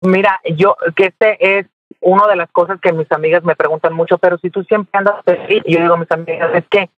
Mira, 0.00 0.40
yo 0.56 0.76
que 0.94 1.06
este 1.06 1.58
es 1.58 1.66
una 2.00 2.26
de 2.26 2.36
las 2.36 2.50
cosas 2.50 2.80
que 2.80 2.92
mis 2.92 3.10
amigas 3.12 3.44
me 3.44 3.56
preguntan 3.56 3.94
mucho, 3.94 4.18
pero 4.18 4.38
si 4.38 4.50
tú 4.50 4.62
siempre 4.64 4.90
andas 4.98 5.24
feliz, 5.24 5.62
yo 5.66 5.80
digo 5.80 5.94
a 5.94 5.98
mis 5.98 6.10
amigas, 6.10 6.50
es 6.54 6.64
que 6.68 6.90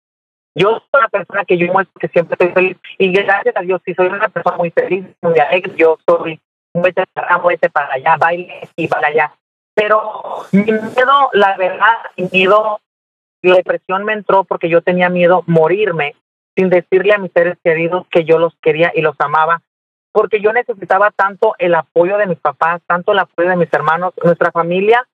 yo 0.54 0.70
soy 0.70 1.00
una 1.00 1.08
persona 1.08 1.44
que 1.44 1.58
yo 1.58 1.72
muestro 1.72 1.98
que 2.00 2.08
siempre 2.08 2.34
estoy 2.34 2.52
feliz 2.52 2.76
y 2.98 3.12
gracias 3.12 3.56
a 3.56 3.60
Dios, 3.60 3.80
si 3.84 3.94
soy 3.94 4.06
una 4.06 4.28
persona 4.28 4.56
muy 4.56 4.70
feliz, 4.70 5.04
muy 5.20 5.38
alegre, 5.38 5.72
yo 5.76 5.98
soy 6.06 6.40
muévete 6.76 7.70
para 7.70 7.94
allá, 7.94 8.16
baile 8.16 8.68
y 8.76 8.88
para 8.88 9.08
allá. 9.08 9.32
Pero 9.74 10.46
mi 10.52 10.62
miedo, 10.62 11.30
la 11.32 11.56
verdad, 11.56 11.96
mi 12.16 12.28
miedo, 12.32 12.80
la 13.42 13.56
depresión 13.56 14.04
me 14.04 14.12
entró 14.12 14.44
porque 14.44 14.68
yo 14.68 14.82
tenía 14.82 15.08
miedo 15.08 15.42
morirme 15.46 16.14
sin 16.56 16.70
decirle 16.70 17.12
a 17.12 17.18
mis 17.18 17.32
seres 17.32 17.58
queridos 17.62 18.06
que 18.10 18.24
yo 18.24 18.38
los 18.38 18.56
quería 18.62 18.90
y 18.94 19.02
los 19.02 19.14
amaba, 19.20 19.62
porque 20.12 20.40
yo 20.40 20.52
necesitaba 20.52 21.10
tanto 21.10 21.54
el 21.58 21.74
apoyo 21.74 22.16
de 22.16 22.26
mis 22.26 22.38
papás, 22.38 22.80
tanto 22.86 23.12
el 23.12 23.18
apoyo 23.18 23.50
de 23.50 23.56
mis 23.56 23.72
hermanos. 23.72 24.14
Nuestra 24.24 24.50
familia 24.50 25.06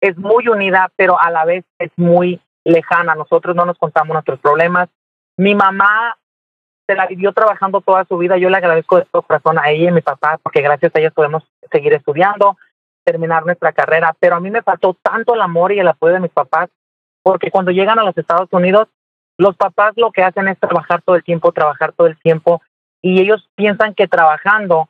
es 0.00 0.18
muy 0.18 0.46
unida, 0.48 0.90
pero 0.96 1.18
a 1.18 1.30
la 1.30 1.46
vez 1.46 1.64
es 1.78 1.90
muy 1.96 2.38
lejana. 2.64 3.14
Nosotros 3.14 3.56
no 3.56 3.64
nos 3.64 3.78
contamos 3.78 4.12
nuestros 4.12 4.38
problemas. 4.40 4.90
Mi 5.38 5.54
mamá 5.54 6.18
se 6.86 6.94
la 6.94 7.06
vivió 7.06 7.32
trabajando 7.32 7.80
toda 7.80 8.04
su 8.04 8.18
vida. 8.18 8.36
Yo 8.36 8.50
le 8.50 8.58
agradezco 8.58 8.98
de 8.98 9.06
todo 9.10 9.22
corazón 9.22 9.58
a 9.58 9.70
ella 9.70 9.84
y 9.84 9.88
a 9.88 9.92
mi 9.92 10.02
papá, 10.02 10.38
porque 10.42 10.60
gracias 10.60 10.94
a 10.94 10.98
ellos 10.98 11.14
podemos 11.14 11.44
seguir 11.70 11.94
estudiando, 11.94 12.58
terminar 13.04 13.46
nuestra 13.46 13.72
carrera. 13.72 14.14
Pero 14.20 14.36
a 14.36 14.40
mí 14.40 14.50
me 14.50 14.62
faltó 14.62 14.94
tanto 15.02 15.34
el 15.34 15.40
amor 15.40 15.72
y 15.72 15.80
el 15.80 15.88
apoyo 15.88 16.12
de 16.12 16.20
mis 16.20 16.32
papás, 16.32 16.68
porque 17.22 17.50
cuando 17.50 17.70
llegan 17.70 17.98
a 17.98 18.04
los 18.04 18.18
Estados 18.18 18.48
Unidos, 18.52 18.88
los 19.42 19.56
papás 19.56 19.92
lo 19.96 20.12
que 20.12 20.22
hacen 20.22 20.46
es 20.46 20.58
trabajar 20.58 21.02
todo 21.02 21.16
el 21.16 21.24
tiempo, 21.24 21.50
trabajar 21.50 21.92
todo 21.92 22.06
el 22.06 22.16
tiempo, 22.18 22.62
y 23.02 23.20
ellos 23.20 23.48
piensan 23.56 23.92
que 23.94 24.06
trabajando 24.06 24.88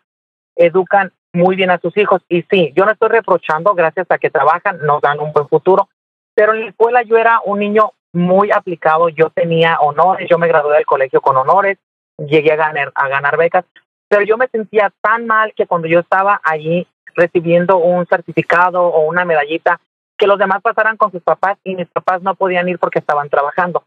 educan 0.55 1.13
muy 1.33 1.57
bien 1.57 1.71
a 1.71 1.79
sus 1.79 1.97
hijos. 1.97 2.21
Y 2.29 2.43
sí, 2.51 2.73
yo 2.77 2.85
no 2.85 2.93
estoy 2.93 3.09
reprochando, 3.09 3.75
gracias 3.75 4.07
a 4.11 4.19
que 4.19 4.29
trabajan, 4.29 4.79
nos 4.83 5.01
dan 5.01 5.21
un 5.21 5.33
buen 5.33 5.49
futuro, 5.49 5.89
pero 6.35 6.53
en 6.53 6.61
la 6.61 6.69
escuela 6.69 7.03
yo 7.03 7.17
era 7.17 7.41
un 7.47 7.61
niño 7.61 7.93
muy 8.13 8.51
aplicado, 8.51 9.09
yo 9.09 9.31
tenía 9.31 9.79
honores, 9.81 10.29
yo 10.29 10.37
me 10.37 10.49
gradué 10.49 10.77
del 10.77 10.85
colegio 10.85 11.23
con 11.23 11.39
honores, 11.39 11.79
llegué 12.19 12.53
a 12.53 12.57
ganar, 12.57 12.93
a 12.95 13.09
ganar 13.09 13.39
becas, 13.39 13.65
pero 14.09 14.23
yo 14.23 14.37
me 14.37 14.49
sentía 14.49 14.93
tan 15.01 15.27
mal 15.27 15.55
que 15.57 15.67
cuando 15.67 15.89
yo 15.89 16.01
estaba 16.01 16.43
allí 16.45 16.87
recibiendo 17.15 17.79
un 17.79 18.05
certificado 18.07 18.83
o 18.83 19.09
una 19.09 19.25
medallita, 19.25 19.81
que 20.19 20.27
los 20.27 20.39
demás 20.39 20.61
pasaran 20.61 20.99
con 20.99 21.11
sus 21.11 21.23
papás 21.23 21.57
y 21.65 21.75
mis 21.75 21.89
papás 21.89 22.21
no 22.21 22.35
podían 22.35 22.69
ir 22.69 22.79
porque 22.79 22.99
estaban 22.99 23.31
trabajando 23.31 23.85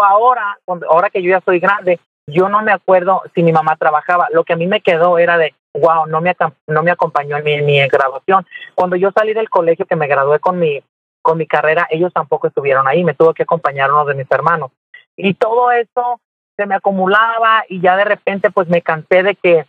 ahora, 0.00 0.58
ahora 0.88 1.10
que 1.10 1.22
yo 1.22 1.30
ya 1.30 1.40
soy 1.44 1.58
grande, 1.58 1.98
yo 2.26 2.48
no 2.48 2.62
me 2.62 2.72
acuerdo 2.72 3.22
si 3.34 3.42
mi 3.42 3.52
mamá 3.52 3.76
trabajaba. 3.76 4.28
Lo 4.30 4.44
que 4.44 4.52
a 4.52 4.56
mí 4.56 4.66
me 4.66 4.80
quedó 4.80 5.18
era 5.18 5.36
de, 5.38 5.54
wow, 5.74 6.06
no 6.06 6.20
me, 6.20 6.36
no 6.68 6.82
me 6.82 6.90
acompañó 6.90 7.36
en 7.36 7.44
mi, 7.44 7.62
mi 7.62 7.88
graduación. 7.88 8.46
Cuando 8.74 8.96
yo 8.96 9.10
salí 9.12 9.34
del 9.34 9.50
colegio, 9.50 9.86
que 9.86 9.96
me 9.96 10.06
gradué 10.06 10.38
con 10.38 10.58
mi, 10.58 10.82
con 11.20 11.38
mi 11.38 11.46
carrera, 11.46 11.86
ellos 11.90 12.12
tampoco 12.12 12.48
estuvieron 12.48 12.86
ahí, 12.86 13.04
me 13.04 13.14
tuvo 13.14 13.34
que 13.34 13.44
acompañar 13.44 13.90
uno 13.90 14.04
de 14.04 14.14
mis 14.14 14.30
hermanos. 14.30 14.70
Y 15.16 15.34
todo 15.34 15.70
eso 15.72 16.20
se 16.56 16.66
me 16.66 16.74
acumulaba 16.74 17.64
y 17.68 17.80
ya 17.80 17.96
de 17.96 18.04
repente 18.04 18.50
pues 18.50 18.68
me 18.68 18.82
cansé 18.82 19.22
de 19.22 19.34
que 19.34 19.66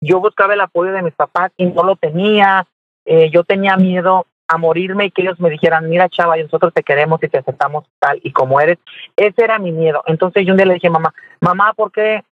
yo 0.00 0.20
buscaba 0.20 0.54
el 0.54 0.60
apoyo 0.60 0.92
de 0.92 1.02
mis 1.02 1.14
papás 1.14 1.52
y 1.56 1.66
no 1.66 1.82
lo 1.82 1.96
tenía. 1.96 2.66
Eh, 3.04 3.30
yo 3.30 3.44
tenía 3.44 3.76
miedo 3.76 4.26
a 4.48 4.58
morirme 4.58 5.06
y 5.06 5.10
que 5.10 5.22
ellos 5.22 5.40
me 5.40 5.50
dijeran, 5.50 5.88
mira 5.88 6.08
chava, 6.08 6.36
nosotros 6.36 6.72
te 6.72 6.82
queremos 6.82 7.22
y 7.22 7.28
te 7.28 7.38
aceptamos 7.38 7.84
tal 7.98 8.20
y 8.22 8.32
como 8.32 8.60
eres. 8.60 8.78
Ese 9.16 9.44
era 9.44 9.58
mi 9.58 9.72
miedo. 9.72 10.02
Entonces 10.06 10.46
yo 10.46 10.52
un 10.52 10.58
día 10.58 10.66
le 10.66 10.74
dije, 10.74 10.90
mamá, 10.90 11.12
mamá, 11.40 11.72
¿por 11.74 11.90
qué 11.92 12.24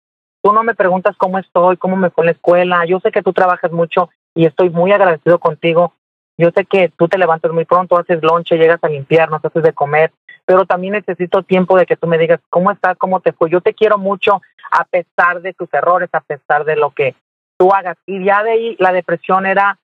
tú 0.42 0.54
no 0.54 0.64
me 0.64 0.76
preguntas 0.76 1.16
cómo 1.18 1.40
estoy, 1.40 1.78
cómo 1.78 1.96
me 1.96 2.10
fue 2.10 2.24
en 2.24 2.26
la 2.28 2.32
escuela? 2.34 2.86
Yo 2.86 3.00
sé 3.00 3.12
que 3.12 3.24
tú 3.24 3.34
trabajas 3.34 3.72
mucho 3.72 4.10
y 4.36 4.46
estoy 4.46 4.70
muy 4.70 4.92
agradecido 4.92 5.40
contigo. 5.40 5.94
Yo 6.38 6.50
sé 6.56 6.66
que 6.66 6.90
tú 6.98 7.08
te 7.08 7.18
levantas 7.18 7.52
muy 7.52 7.66
pronto, 7.66 7.98
haces 7.98 8.22
lonche, 8.24 8.58
llegas 8.58 8.84
a 8.84 8.90
limpiar, 8.90 9.30
nos 9.30 9.44
haces 9.46 9.62
de 9.62 9.74
comer, 9.74 10.12
pero 10.46 10.66
también 10.66 10.94
necesito 10.94 11.44
tiempo 11.44 11.78
de 11.78 11.86
que 11.86 11.96
tú 11.96 12.08
me 12.08 12.18
digas 12.18 12.40
cómo 12.50 12.72
estás, 12.72 12.98
cómo 12.98 13.20
te 13.20 13.34
fue. 13.34 13.50
Yo 13.50 13.62
te 13.62 13.74
quiero 13.74 13.98
mucho 13.98 14.42
a 14.72 14.84
pesar 14.86 15.42
de 15.42 15.54
tus 15.54 15.72
errores, 15.74 16.10
a 16.14 16.22
pesar 16.22 16.66
de 16.66 16.76
lo 16.76 16.92
que 16.92 17.16
tú 17.58 17.72
hagas. 17.72 17.98
Y 18.08 18.24
ya 18.24 18.44
de 18.44 18.52
ahí 18.52 18.76
la 18.80 18.92
depresión 18.92 19.46
era 19.46 19.78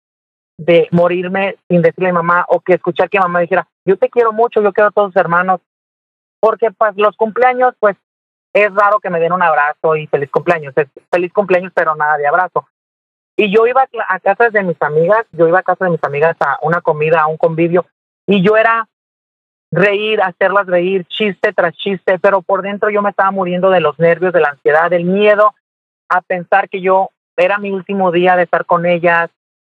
de 0.59 0.89
morirme 0.91 1.55
sin 1.69 1.81
decirle 1.81 2.09
a 2.09 2.11
mi 2.11 2.17
mamá 2.17 2.45
o 2.49 2.59
que 2.59 2.73
escuchar 2.73 3.09
que 3.09 3.17
mi 3.17 3.23
mamá 3.23 3.39
dijera, 3.39 3.65
yo 3.85 3.97
te 3.97 4.09
quiero 4.09 4.33
mucho, 4.33 4.61
yo 4.61 4.73
quiero 4.73 4.89
a 4.89 4.91
todos 4.91 5.13
tus 5.13 5.21
hermanos, 5.21 5.61
porque 6.41 6.69
pues 6.71 6.91
los 6.97 7.15
cumpleaños, 7.15 7.73
pues 7.79 7.95
es 8.53 8.73
raro 8.73 8.99
que 8.99 9.09
me 9.09 9.21
den 9.21 9.31
un 9.31 9.41
abrazo 9.41 9.95
y 9.95 10.07
feliz 10.07 10.29
cumpleaños, 10.29 10.73
es 10.75 10.87
feliz 11.09 11.31
cumpleaños, 11.31 11.71
pero 11.73 11.95
nada 11.95 12.17
de 12.17 12.27
abrazo. 12.27 12.67
Y 13.37 13.53
yo 13.55 13.67
iba 13.67 13.87
a 14.09 14.19
casa 14.19 14.49
de 14.49 14.63
mis 14.63 14.81
amigas, 14.81 15.25
yo 15.31 15.47
iba 15.47 15.59
a 15.59 15.63
casa 15.63 15.85
de 15.85 15.91
mis 15.91 16.03
amigas 16.03 16.35
a 16.41 16.59
una 16.61 16.81
comida, 16.81 17.21
a 17.21 17.27
un 17.27 17.37
convivio, 17.37 17.85
y 18.27 18.43
yo 18.43 18.57
era 18.57 18.89
reír, 19.71 20.21
hacerlas 20.21 20.67
reír, 20.67 21.05
chiste 21.05 21.53
tras 21.53 21.73
chiste, 21.73 22.19
pero 22.19 22.41
por 22.41 22.63
dentro 22.63 22.89
yo 22.89 23.01
me 23.01 23.11
estaba 23.11 23.31
muriendo 23.31 23.69
de 23.69 23.79
los 23.79 23.97
nervios, 23.97 24.33
de 24.33 24.41
la 24.41 24.49
ansiedad, 24.49 24.89
del 24.89 25.05
miedo 25.05 25.55
a 26.09 26.21
pensar 26.21 26.67
que 26.67 26.81
yo 26.81 27.11
era 27.37 27.59
mi 27.59 27.71
último 27.71 28.11
día 28.11 28.35
de 28.35 28.43
estar 28.43 28.65
con 28.65 28.85
ellas, 28.85 29.29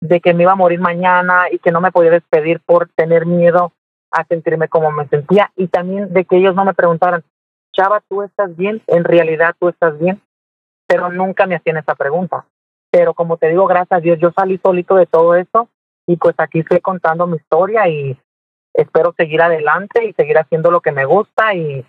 de 0.01 0.19
que 0.19 0.33
me 0.33 0.43
iba 0.43 0.53
a 0.53 0.55
morir 0.55 0.79
mañana 0.79 1.45
y 1.51 1.59
que 1.59 1.71
no 1.71 1.79
me 1.79 1.91
podía 1.91 2.11
despedir 2.11 2.59
por 2.59 2.89
tener 2.89 3.25
miedo 3.25 3.71
a 4.11 4.25
sentirme 4.25 4.67
como 4.67 4.91
me 4.91 5.07
sentía 5.07 5.51
y 5.55 5.67
también 5.67 6.11
de 6.11 6.25
que 6.25 6.37
ellos 6.37 6.55
no 6.55 6.65
me 6.65 6.73
preguntaran, 6.73 7.23
Chava, 7.71 8.01
¿tú 8.09 8.23
estás 8.23 8.55
bien? 8.57 8.81
En 8.87 9.03
realidad 9.03 9.55
tú 9.57 9.69
estás 9.69 9.97
bien, 9.97 10.21
pero 10.87 11.09
nunca 11.09 11.45
me 11.45 11.55
hacían 11.55 11.77
esa 11.77 11.95
pregunta. 11.95 12.45
Pero 12.91 13.13
como 13.13 13.37
te 13.37 13.47
digo, 13.47 13.67
gracias 13.67 13.99
a 13.99 14.01
Dios, 14.01 14.19
yo 14.19 14.31
salí 14.31 14.59
solito 14.61 14.95
de 14.95 15.05
todo 15.05 15.35
eso 15.35 15.69
y 16.05 16.17
pues 16.17 16.35
aquí 16.39 16.59
estoy 16.59 16.81
contando 16.81 17.27
mi 17.27 17.37
historia 17.37 17.87
y 17.87 18.19
espero 18.73 19.13
seguir 19.15 19.41
adelante 19.41 20.03
y 20.05 20.13
seguir 20.13 20.37
haciendo 20.37 20.71
lo 20.71 20.81
que 20.81 20.91
me 20.91 21.05
gusta 21.05 21.53
y 21.53 21.85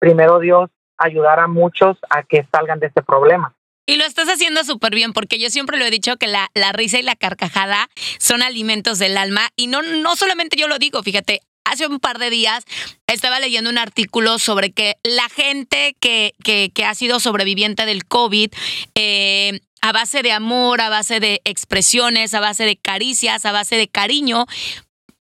primero 0.00 0.40
Dios 0.40 0.70
ayudar 0.96 1.38
a 1.38 1.46
muchos 1.46 1.98
a 2.10 2.24
que 2.24 2.44
salgan 2.50 2.80
de 2.80 2.88
este 2.88 3.02
problema. 3.02 3.54
Y 3.88 3.96
lo 3.96 4.04
estás 4.04 4.28
haciendo 4.28 4.62
súper 4.64 4.94
bien, 4.94 5.14
porque 5.14 5.38
yo 5.38 5.48
siempre 5.48 5.78
lo 5.78 5.86
he 5.86 5.90
dicho 5.90 6.18
que 6.18 6.26
la, 6.26 6.50
la, 6.52 6.72
risa 6.72 6.98
y 6.98 7.02
la 7.02 7.16
carcajada 7.16 7.88
son 8.18 8.42
alimentos 8.42 8.98
del 8.98 9.16
alma. 9.16 9.48
Y 9.56 9.66
no, 9.66 9.80
no 9.80 10.14
solamente 10.14 10.58
yo 10.58 10.68
lo 10.68 10.78
digo, 10.78 11.02
fíjate, 11.02 11.40
hace 11.64 11.86
un 11.86 11.98
par 11.98 12.18
de 12.18 12.28
días 12.28 12.64
estaba 13.06 13.40
leyendo 13.40 13.70
un 13.70 13.78
artículo 13.78 14.38
sobre 14.38 14.72
que 14.72 14.98
la 15.04 15.30
gente 15.30 15.96
que, 16.00 16.34
que, 16.44 16.70
que 16.74 16.84
ha 16.84 16.94
sido 16.94 17.18
sobreviviente 17.18 17.86
del 17.86 18.04
COVID, 18.04 18.50
eh, 18.94 19.60
a 19.80 19.92
base 19.92 20.22
de 20.22 20.32
amor, 20.32 20.82
a 20.82 20.90
base 20.90 21.18
de 21.18 21.40
expresiones, 21.44 22.34
a 22.34 22.40
base 22.40 22.64
de 22.64 22.76
caricias, 22.76 23.46
a 23.46 23.52
base 23.52 23.76
de 23.76 23.88
cariño, 23.88 24.44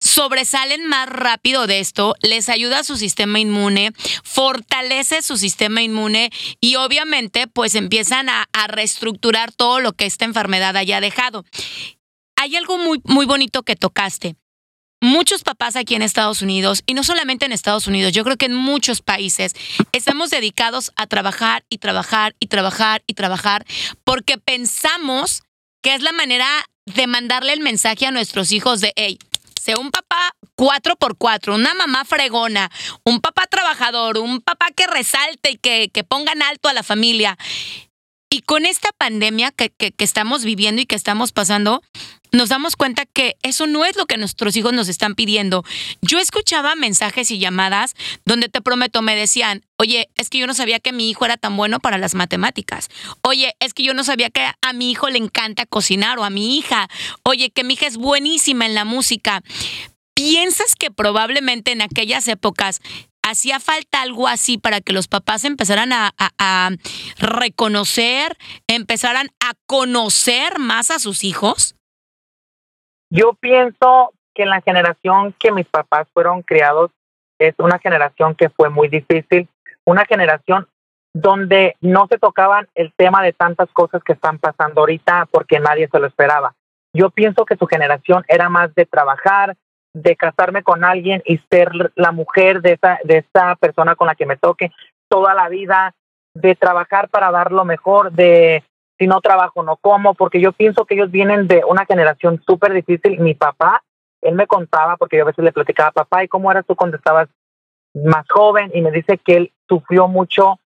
sobresalen 0.06 0.86
más 0.86 1.08
rápido 1.08 1.66
de 1.66 1.80
esto, 1.80 2.14
les 2.22 2.48
ayuda 2.48 2.80
a 2.80 2.84
su 2.84 2.96
sistema 2.96 3.40
inmune, 3.40 3.92
fortalece 4.22 5.20
su 5.20 5.36
sistema 5.36 5.82
inmune 5.82 6.30
y 6.60 6.76
obviamente 6.76 7.46
pues 7.46 7.74
empiezan 7.74 8.28
a, 8.28 8.46
reestructurar 8.68 9.52
todo 9.52 9.80
lo 9.80 9.92
que 9.92 10.06
esta 10.06 10.24
enfermedad 10.24 10.76
haya 10.76 11.00
dejado. 11.00 11.44
Hay 12.36 12.56
algo 12.56 12.78
muy, 12.78 13.00
muy 13.04 13.24
bonito 13.26 13.62
que 13.62 13.76
tocaste. 13.76 14.34
Muchos 15.00 15.44
papás 15.44 15.76
aquí 15.76 15.94
en 15.94 16.02
Estados 16.02 16.42
Unidos, 16.42 16.82
y 16.86 16.94
no 16.94 17.04
solamente 17.04 17.44
en 17.44 17.52
Estados 17.52 17.86
Unidos, 17.86 18.12
yo 18.12 18.24
creo 18.24 18.36
que 18.36 18.46
en 18.46 18.54
muchos 18.54 19.02
países, 19.02 19.54
estamos 19.92 20.30
dedicados 20.30 20.90
a 20.96 21.06
trabajar 21.06 21.64
y 21.68 21.78
trabajar 21.78 22.34
y 22.40 22.46
trabajar 22.46 23.04
y 23.06 23.14
trabajar 23.14 23.66
porque 24.04 24.38
pensamos 24.38 25.42
que 25.82 25.94
es 25.94 26.02
la 26.02 26.12
manera 26.12 26.48
de 26.86 27.06
mandarle 27.06 27.52
el 27.52 27.60
mensaje 27.60 28.06
a 28.06 28.10
nuestros 28.10 28.52
hijos 28.52 28.80
de, 28.80 28.92
hey, 28.96 29.18
un 29.74 29.90
papá 29.90 30.32
cuatro 30.54 30.96
por 30.96 31.16
cuatro, 31.16 31.54
una 31.54 31.74
mamá 31.74 32.04
fregona, 32.04 32.70
un 33.04 33.20
papá 33.20 33.46
trabajador, 33.46 34.18
un 34.18 34.40
papá 34.40 34.68
que 34.74 34.86
resalte 34.86 35.50
y 35.52 35.56
que, 35.56 35.90
que 35.92 36.04
pongan 36.04 36.42
alto 36.42 36.68
a 36.68 36.72
la 36.72 36.82
familia. 36.82 37.36
Y 38.28 38.42
con 38.42 38.66
esta 38.66 38.90
pandemia 38.98 39.52
que, 39.52 39.70
que, 39.70 39.94
estamos 39.98 40.44
viviendo 40.44 40.82
y 40.82 40.86
que 40.86 40.96
estamos 40.96 41.32
pasando, 41.32 41.82
nos 42.32 42.48
damos 42.48 42.76
cuenta 42.76 43.06
que 43.06 43.36
eso 43.42 43.66
no 43.66 43.84
es 43.84 43.96
lo 43.96 44.06
que 44.06 44.16
nuestros 44.16 44.56
hijos 44.56 44.72
nos 44.72 44.88
están 44.88 45.14
pidiendo. 45.14 45.64
Yo 46.02 46.18
escuchaba 46.18 46.74
mensajes 46.74 47.30
y 47.30 47.38
llamadas 47.38 47.94
donde 48.24 48.48
te 48.48 48.60
prometo 48.60 49.02
me 49.02 49.16
decían, 49.16 49.64
oye, 49.76 50.08
es 50.16 50.30
que 50.30 50.38
yo 50.38 50.46
no 50.46 50.54
sabía 50.54 50.80
que 50.80 50.92
mi 50.92 51.10
hijo 51.10 51.24
era 51.24 51.36
tan 51.36 51.56
bueno 51.56 51.80
para 51.80 51.98
las 51.98 52.14
matemáticas. 52.14 52.88
Oye, 53.22 53.54
es 53.60 53.74
que 53.74 53.82
yo 53.82 53.94
no 53.94 54.04
sabía 54.04 54.30
que 54.30 54.46
a 54.60 54.72
mi 54.72 54.90
hijo 54.90 55.08
le 55.08 55.18
encanta 55.18 55.66
cocinar 55.66 56.18
o 56.18 56.24
a 56.24 56.30
mi 56.30 56.58
hija. 56.58 56.88
Oye, 57.22 57.50
que 57.50 57.64
mi 57.64 57.74
hija 57.74 57.86
es 57.86 57.96
buenísima 57.96 58.66
en 58.66 58.74
la 58.74 58.84
música. 58.84 59.42
¿Piensas 60.14 60.74
que 60.74 60.90
probablemente 60.90 61.72
en 61.72 61.82
aquellas 61.82 62.26
épocas 62.26 62.80
hacía 63.22 63.60
falta 63.60 64.02
algo 64.02 64.28
así 64.28 64.56
para 64.56 64.80
que 64.80 64.92
los 64.92 65.08
papás 65.08 65.44
empezaran 65.44 65.92
a, 65.92 66.70
reconocer, 67.18 68.36
empezaran 68.66 69.30
a 69.40 69.54
conocer 69.66 70.58
más 70.58 70.90
a 70.90 70.98
sus 70.98 71.24
hijos? 71.24 71.75
Yo 73.10 73.34
pienso 73.34 74.12
que 74.34 74.46
la 74.46 74.60
generación 74.60 75.34
que 75.38 75.52
mis 75.52 75.66
papás 75.66 76.06
fueron 76.12 76.42
criados 76.42 76.90
es 77.38 77.54
una 77.58 77.78
generación 77.78 78.34
que 78.34 78.48
fue 78.48 78.68
muy 78.68 78.88
difícil, 78.88 79.48
una 79.84 80.04
generación 80.04 80.66
donde 81.14 81.76
no 81.80 82.06
se 82.08 82.18
tocaban 82.18 82.68
el 82.74 82.92
tema 82.94 83.22
de 83.22 83.32
tantas 83.32 83.70
cosas 83.70 84.02
que 84.04 84.12
están 84.12 84.38
pasando 84.38 84.80
ahorita 84.80 85.26
porque 85.30 85.58
nadie 85.58 85.88
se 85.88 85.98
lo 85.98 86.06
esperaba. 86.06 86.54
Yo 86.92 87.10
pienso 87.10 87.44
que 87.46 87.56
su 87.56 87.66
generación 87.66 88.24
era 88.28 88.48
más 88.48 88.74
de 88.74 88.84
trabajar, 88.84 89.56
de 89.94 90.16
casarme 90.16 90.62
con 90.62 90.84
alguien 90.84 91.22
y 91.24 91.38
ser 91.50 91.70
la 91.94 92.12
mujer 92.12 92.60
de 92.60 92.72
esa, 92.72 92.98
de 93.04 93.18
esa 93.18 93.56
persona 93.56 93.94
con 93.94 94.06
la 94.06 94.14
que 94.14 94.26
me 94.26 94.36
toque 94.36 94.72
toda 95.08 95.32
la 95.34 95.48
vida, 95.48 95.94
de 96.34 96.54
trabajar 96.54 97.08
para 97.08 97.30
dar 97.30 97.50
lo 97.50 97.64
mejor, 97.64 98.12
de 98.12 98.62
si 98.98 99.06
no 99.06 99.20
trabajo 99.20 99.62
no 99.62 99.76
como, 99.76 100.14
porque 100.14 100.40
yo 100.40 100.52
pienso 100.52 100.84
que 100.84 100.94
ellos 100.94 101.10
vienen 101.10 101.48
de 101.48 101.62
una 101.64 101.84
generación 101.84 102.42
súper 102.46 102.72
difícil. 102.72 103.20
Mi 103.20 103.34
papá, 103.34 103.82
él 104.22 104.34
me 104.34 104.46
contaba, 104.46 104.96
porque 104.96 105.16
yo 105.16 105.22
a 105.22 105.26
veces 105.26 105.44
le 105.44 105.52
platicaba, 105.52 105.90
papá, 105.90 106.24
¿y 106.24 106.28
cómo 106.28 106.50
eras 106.50 106.64
tú 106.66 106.74
cuando 106.74 106.96
estabas 106.96 107.28
más 107.94 108.26
joven? 108.28 108.70
Y 108.74 108.80
me 108.80 108.90
dice 108.90 109.18
que 109.18 109.36
él 109.36 109.52
sufrió 109.68 110.08
mucho 110.08 110.58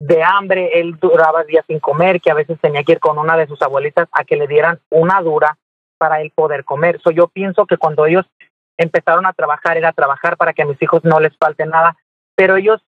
de 0.00 0.22
hambre, 0.22 0.80
él 0.80 0.98
duraba 0.98 1.44
días 1.44 1.64
sin 1.66 1.78
comer, 1.78 2.20
que 2.20 2.30
a 2.30 2.34
veces 2.34 2.58
tenía 2.60 2.82
que 2.82 2.92
ir 2.92 3.00
con 3.00 3.18
una 3.18 3.36
de 3.36 3.46
sus 3.46 3.60
abuelitas 3.62 4.08
a 4.12 4.24
que 4.24 4.36
le 4.36 4.46
dieran 4.46 4.80
una 4.90 5.20
dura 5.20 5.58
para 5.98 6.22
él 6.22 6.32
poder 6.34 6.64
comer. 6.64 7.00
So, 7.02 7.10
yo 7.10 7.28
pienso 7.28 7.66
que 7.66 7.76
cuando 7.76 8.06
ellos 8.06 8.26
empezaron 8.78 9.26
a 9.26 9.34
trabajar 9.34 9.76
era 9.76 9.92
trabajar 9.92 10.38
para 10.38 10.54
que 10.54 10.62
a 10.62 10.66
mis 10.66 10.80
hijos 10.80 11.04
no 11.04 11.20
les 11.20 11.36
falte 11.36 11.66
nada, 11.66 11.96
pero 12.34 12.56
ellos 12.56 12.82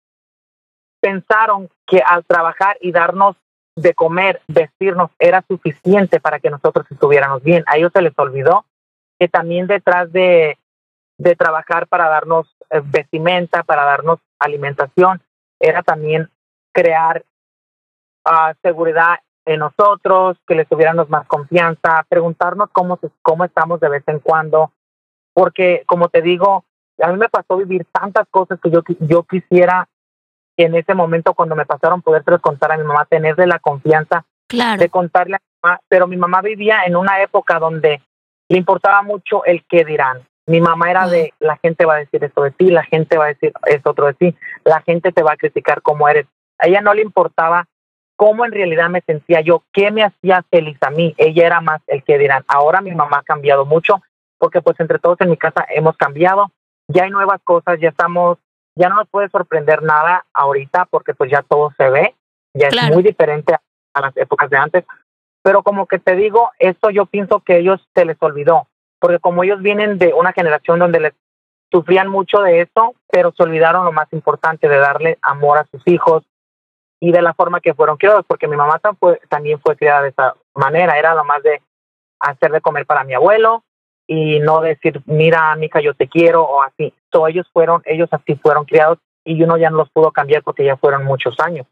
pensaron 1.00 1.68
que 1.86 2.00
al 2.00 2.24
trabajar 2.24 2.78
y 2.80 2.92
darnos 2.92 3.36
de 3.76 3.94
comer, 3.94 4.42
vestirnos, 4.48 5.10
era 5.18 5.42
suficiente 5.48 6.20
para 6.20 6.40
que 6.40 6.50
nosotros 6.50 6.86
estuviéramos 6.90 7.42
bien. 7.42 7.64
A 7.66 7.76
ellos 7.76 7.92
se 7.92 8.02
les 8.02 8.18
olvidó 8.18 8.66
que 9.18 9.28
también 9.28 9.66
detrás 9.66 10.12
de, 10.12 10.58
de 11.18 11.36
trabajar 11.36 11.86
para 11.86 12.08
darnos 12.08 12.54
eh, 12.70 12.80
vestimenta, 12.84 13.62
para 13.62 13.84
darnos 13.84 14.18
alimentación, 14.38 15.22
era 15.60 15.82
también 15.82 16.28
crear 16.72 17.24
uh, 18.26 18.54
seguridad 18.62 19.20
en 19.44 19.60
nosotros, 19.60 20.36
que 20.46 20.54
les 20.54 20.68
tuviéramos 20.68 21.08
más 21.08 21.26
confianza, 21.26 22.04
preguntarnos 22.08 22.68
cómo, 22.72 22.98
cómo 23.22 23.44
estamos 23.44 23.80
de 23.80 23.88
vez 23.88 24.02
en 24.06 24.18
cuando, 24.18 24.72
porque 25.34 25.82
como 25.86 26.08
te 26.08 26.22
digo, 26.22 26.64
a 27.00 27.08
mí 27.08 27.18
me 27.18 27.28
pasó 27.28 27.56
vivir 27.56 27.86
tantas 27.90 28.26
cosas 28.28 28.60
que 28.60 28.70
yo, 28.70 28.82
yo 29.00 29.22
quisiera 29.24 29.88
en 30.56 30.74
ese 30.74 30.94
momento 30.94 31.34
cuando 31.34 31.56
me 31.56 31.66
pasaron 31.66 32.02
poder 32.02 32.22
contar 32.40 32.72
a 32.72 32.76
mi 32.76 32.84
mamá, 32.84 33.04
tenerle 33.06 33.46
la 33.46 33.58
confianza 33.58 34.24
de 34.48 34.88
contarle 34.90 35.36
a 35.36 35.38
mi 35.38 35.58
mamá, 35.62 35.80
pero 35.88 36.06
mi 36.06 36.16
mamá 36.16 36.42
vivía 36.42 36.84
en 36.84 36.96
una 36.96 37.22
época 37.22 37.58
donde 37.58 38.02
le 38.48 38.58
importaba 38.58 39.02
mucho 39.02 39.44
el 39.44 39.64
qué 39.64 39.84
dirán. 39.84 40.26
Mi 40.46 40.60
mamá 40.60 40.90
era 40.90 41.08
de, 41.08 41.32
la 41.38 41.56
gente 41.56 41.86
va 41.86 41.94
a 41.94 41.98
decir 41.98 42.22
esto 42.24 42.42
de 42.42 42.50
ti, 42.50 42.66
la 42.66 42.82
gente 42.84 43.16
va 43.16 43.26
a 43.26 43.28
decir 43.28 43.52
esto 43.66 43.90
otro 43.90 44.06
de 44.06 44.14
ti, 44.14 44.36
la 44.64 44.82
gente 44.82 45.12
te 45.12 45.22
va 45.22 45.32
a 45.32 45.36
criticar 45.36 45.82
como 45.82 46.08
eres. 46.08 46.26
A 46.58 46.66
ella 46.66 46.80
no 46.80 46.92
le 46.92 47.02
importaba 47.02 47.66
cómo 48.16 48.44
en 48.44 48.52
realidad 48.52 48.90
me 48.90 49.00
sentía 49.00 49.40
yo, 49.40 49.62
qué 49.72 49.90
me 49.90 50.04
hacía 50.04 50.44
feliz 50.50 50.76
a 50.82 50.90
mí. 50.90 51.14
Ella 51.16 51.46
era 51.46 51.60
más 51.60 51.80
el 51.86 52.02
que 52.02 52.18
dirán. 52.18 52.44
Ahora 52.46 52.80
mi 52.80 52.92
mamá 52.92 53.18
ha 53.18 53.22
cambiado 53.22 53.64
mucho 53.64 54.02
porque 54.38 54.60
pues 54.60 54.78
entre 54.80 54.98
todos 54.98 55.20
en 55.20 55.30
mi 55.30 55.36
casa 55.36 55.64
hemos 55.68 55.96
cambiado, 55.96 56.50
ya 56.88 57.04
hay 57.04 57.10
nuevas 57.10 57.40
cosas, 57.44 57.78
ya 57.80 57.90
estamos, 57.90 58.38
ya 58.76 58.88
no 58.88 58.96
nos 58.96 59.08
puede 59.08 59.28
sorprender 59.28 59.82
nada 59.82 60.26
ahorita 60.32 60.86
porque 60.86 61.14
pues 61.14 61.30
ya 61.30 61.42
todo 61.42 61.72
se 61.76 61.90
ve, 61.90 62.14
ya 62.54 62.68
es 62.68 62.94
muy 62.94 63.02
diferente 63.02 63.54
a, 63.54 64.00
las 64.00 64.16
épocas 64.16 64.48
de 64.50 64.56
antes, 64.56 64.84
pero 65.42 65.62
como 65.62 65.86
que 65.86 65.98
te 65.98 66.14
digo, 66.16 66.50
esto 66.58 66.90
yo 66.90 67.06
pienso 67.06 67.40
que 67.40 67.58
ellos 67.58 67.86
se 67.94 68.04
les 68.04 68.16
olvidó, 68.20 68.68
porque 68.98 69.18
como 69.18 69.44
ellos 69.44 69.60
vienen 69.60 69.98
de 69.98 70.14
una 70.14 70.32
generación 70.32 70.78
donde 70.78 71.00
les 71.00 71.14
sufrían 71.70 72.08
mucho 72.08 72.40
de 72.40 72.60
eso, 72.60 72.94
pero 73.10 73.32
se 73.32 73.42
olvidaron 73.42 73.84
lo 73.84 73.92
más 73.92 74.10
importante 74.12 74.68
de 74.68 74.78
darle 74.78 75.18
amor 75.22 75.58
a 75.58 75.66
sus 75.70 75.82
hijos 75.86 76.24
y 77.00 77.12
de 77.12 77.22
la 77.22 77.34
forma 77.34 77.60
que 77.60 77.74
fueron 77.74 77.96
criados, 77.96 78.24
porque 78.26 78.46
mi 78.46 78.56
mamá 78.56 78.80
también 79.28 79.58
fue 79.60 79.76
criada 79.76 80.02
de 80.02 80.10
esa 80.10 80.34
manera, 80.54 80.98
era 80.98 81.14
lo 81.14 81.24
más 81.24 81.42
de 81.42 81.60
hacer 82.20 82.52
de 82.52 82.60
comer 82.60 82.86
para 82.86 83.04
mi 83.04 83.14
abuelo, 83.14 83.64
y 84.12 84.40
no 84.40 84.60
decir, 84.60 85.00
mira, 85.06 85.56
Mica, 85.56 85.80
yo 85.80 85.94
te 85.94 86.06
quiero 86.06 86.42
o 86.42 86.62
así. 86.62 86.92
So, 87.10 87.26
ellos 87.28 87.46
fueron, 87.50 87.82
ellos 87.86 88.10
así 88.12 88.34
fueron 88.34 88.66
criados 88.66 88.98
y 89.24 89.42
uno 89.42 89.56
ya 89.56 89.70
no 89.70 89.78
los 89.78 89.90
pudo 89.90 90.10
cambiar 90.10 90.42
porque 90.42 90.64
ya 90.66 90.76
fueron 90.76 91.04
muchos 91.04 91.34
años. 91.40 91.66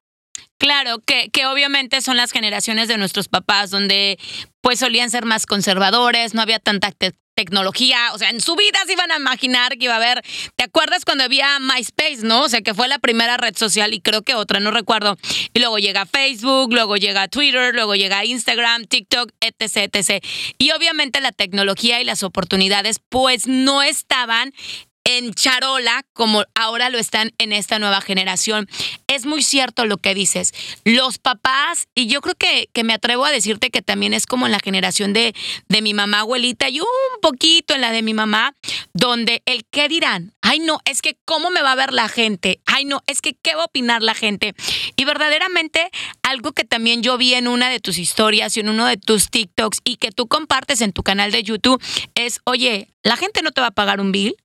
Claro, 0.57 0.99
que, 1.05 1.29
que 1.31 1.47
obviamente 1.47 2.01
son 2.01 2.17
las 2.17 2.33
generaciones 2.33 2.89
de 2.89 2.97
nuestros 2.97 3.29
papás, 3.29 3.71
donde 3.71 4.19
pues 4.63 4.79
solían 4.79 5.11
ser 5.11 5.27
más 5.27 5.45
conservadores, 5.45 6.35
no 6.35 6.41
había 6.41 6.59
tanta 6.59 6.93
tecnología, 7.41 8.13
o 8.13 8.19
sea, 8.19 8.29
en 8.29 8.41
su 8.43 8.55
vida 8.55 8.79
se 8.85 8.93
iban 8.93 9.11
a 9.11 9.17
imaginar 9.17 9.79
que 9.79 9.87
iba 9.87 9.95
a 9.95 9.97
haber, 9.97 10.23
¿te 10.57 10.65
acuerdas 10.65 11.07
cuando 11.07 11.25
había 11.25 11.59
MySpace, 11.59 12.19
no? 12.23 12.43
O 12.43 12.49
sea, 12.51 12.61
que 12.61 12.75
fue 12.75 12.87
la 12.87 12.99
primera 12.99 13.39
red 13.39 13.57
social 13.57 13.95
y 13.95 14.03
creo 14.03 14.21
que 14.21 14.35
otra, 14.35 14.61
no 14.61 14.71
recuerdo. 14.71 15.17
Y 15.55 15.61
luego 15.61 15.79
llega 15.79 16.05
Facebook, 16.05 16.71
luego 16.71 16.99
llega 16.99 17.29
Twitter, 17.29 17.75
luego 17.75 17.95
llega 17.95 18.27
Instagram, 18.27 18.85
TikTok, 18.85 19.31
etc, 19.41 19.89
etc. 19.91 20.23
Y 20.59 20.73
obviamente 20.73 21.23
la 21.23 21.33
tecnología 21.33 21.99
y 22.03 22.05
las 22.05 22.23
oportunidades 22.23 23.01
pues 23.09 23.47
no 23.47 23.83
estaban 23.83 24.53
en 25.05 25.35
charola 25.35 26.05
como 26.13 26.45
ahora 26.55 26.91
lo 26.91 26.99
están 26.99 27.33
en 27.39 27.53
esta 27.53 27.79
nueva 27.79 28.01
generación. 28.01 28.69
Es 29.07 29.27
muy 29.27 29.43
cierto 29.43 29.87
lo 29.87 29.97
que 29.97 30.15
dices. 30.15 30.53
Los 30.85 31.19
papás, 31.19 31.89
y 31.95 32.07
yo 32.07 32.21
creo 32.21 32.35
que, 32.35 32.69
que 32.73 32.85
me 32.85 32.95
atrevo 32.95 33.25
a 33.25 33.31
decirte 33.31 33.71
que 33.71 33.83
también 33.83 34.15
es 34.15 34.27
como 34.27 34.47
en 34.47 34.53
la 34.53 34.61
generación 34.61 35.13
de, 35.13 35.35
de 35.69 35.83
mi 35.83 35.95
mamá 35.95 36.21
abuelita 36.21 36.69
y 36.69 36.81
un 36.81 36.87
poquito 37.23 37.75
en 37.75 37.81
la 37.81 37.93
de 37.93 38.03
mi 38.03 38.15
mamá, 38.15 38.55
donde 38.93 39.43
el 39.47 39.65
qué 39.71 39.89
dirán, 39.89 40.33
ay 40.43 40.61
no, 40.61 40.81
es 40.85 41.03
que 41.03 41.17
cómo 41.25 41.51
me 41.51 41.63
va 41.63 41.73
a 41.73 41.77
ver 41.77 41.93
la 41.93 42.09
gente, 42.09 42.61
ay 42.67 42.85
no, 42.85 43.03
es 43.07 43.21
que 43.21 43.35
qué 43.35 43.55
va 43.55 43.63
a 43.63 43.67
opinar 43.67 44.03
la 44.03 44.15
gente. 44.15 44.55
Y 44.97 45.05
verdaderamente 45.05 45.91
algo 46.23 46.53
que 46.53 46.65
también 46.65 47.03
yo 47.03 47.19
vi 47.19 47.35
en 47.35 47.49
una 47.49 47.69
de 47.69 47.81
tus 47.81 47.99
historias 47.99 48.57
y 48.57 48.61
en 48.61 48.69
uno 48.69 48.87
de 48.87 48.97
tus 48.97 49.31
TikToks 49.31 49.79
y 49.85 49.97
que 49.97 50.13
tú 50.13 50.29
compartes 50.29 50.81
en 50.81 50.93
tu 50.93 51.03
canal 51.03 51.33
de 51.33 51.43
YouTube 51.43 51.83
es, 52.15 52.41
oye, 52.45 52.89
la 53.03 53.17
gente 53.17 53.43
no 53.43 53.51
te 53.51 53.61
va 53.61 53.69
a 53.69 53.73
pagar 53.73 54.01
un 54.01 54.13
bill, 54.13 54.37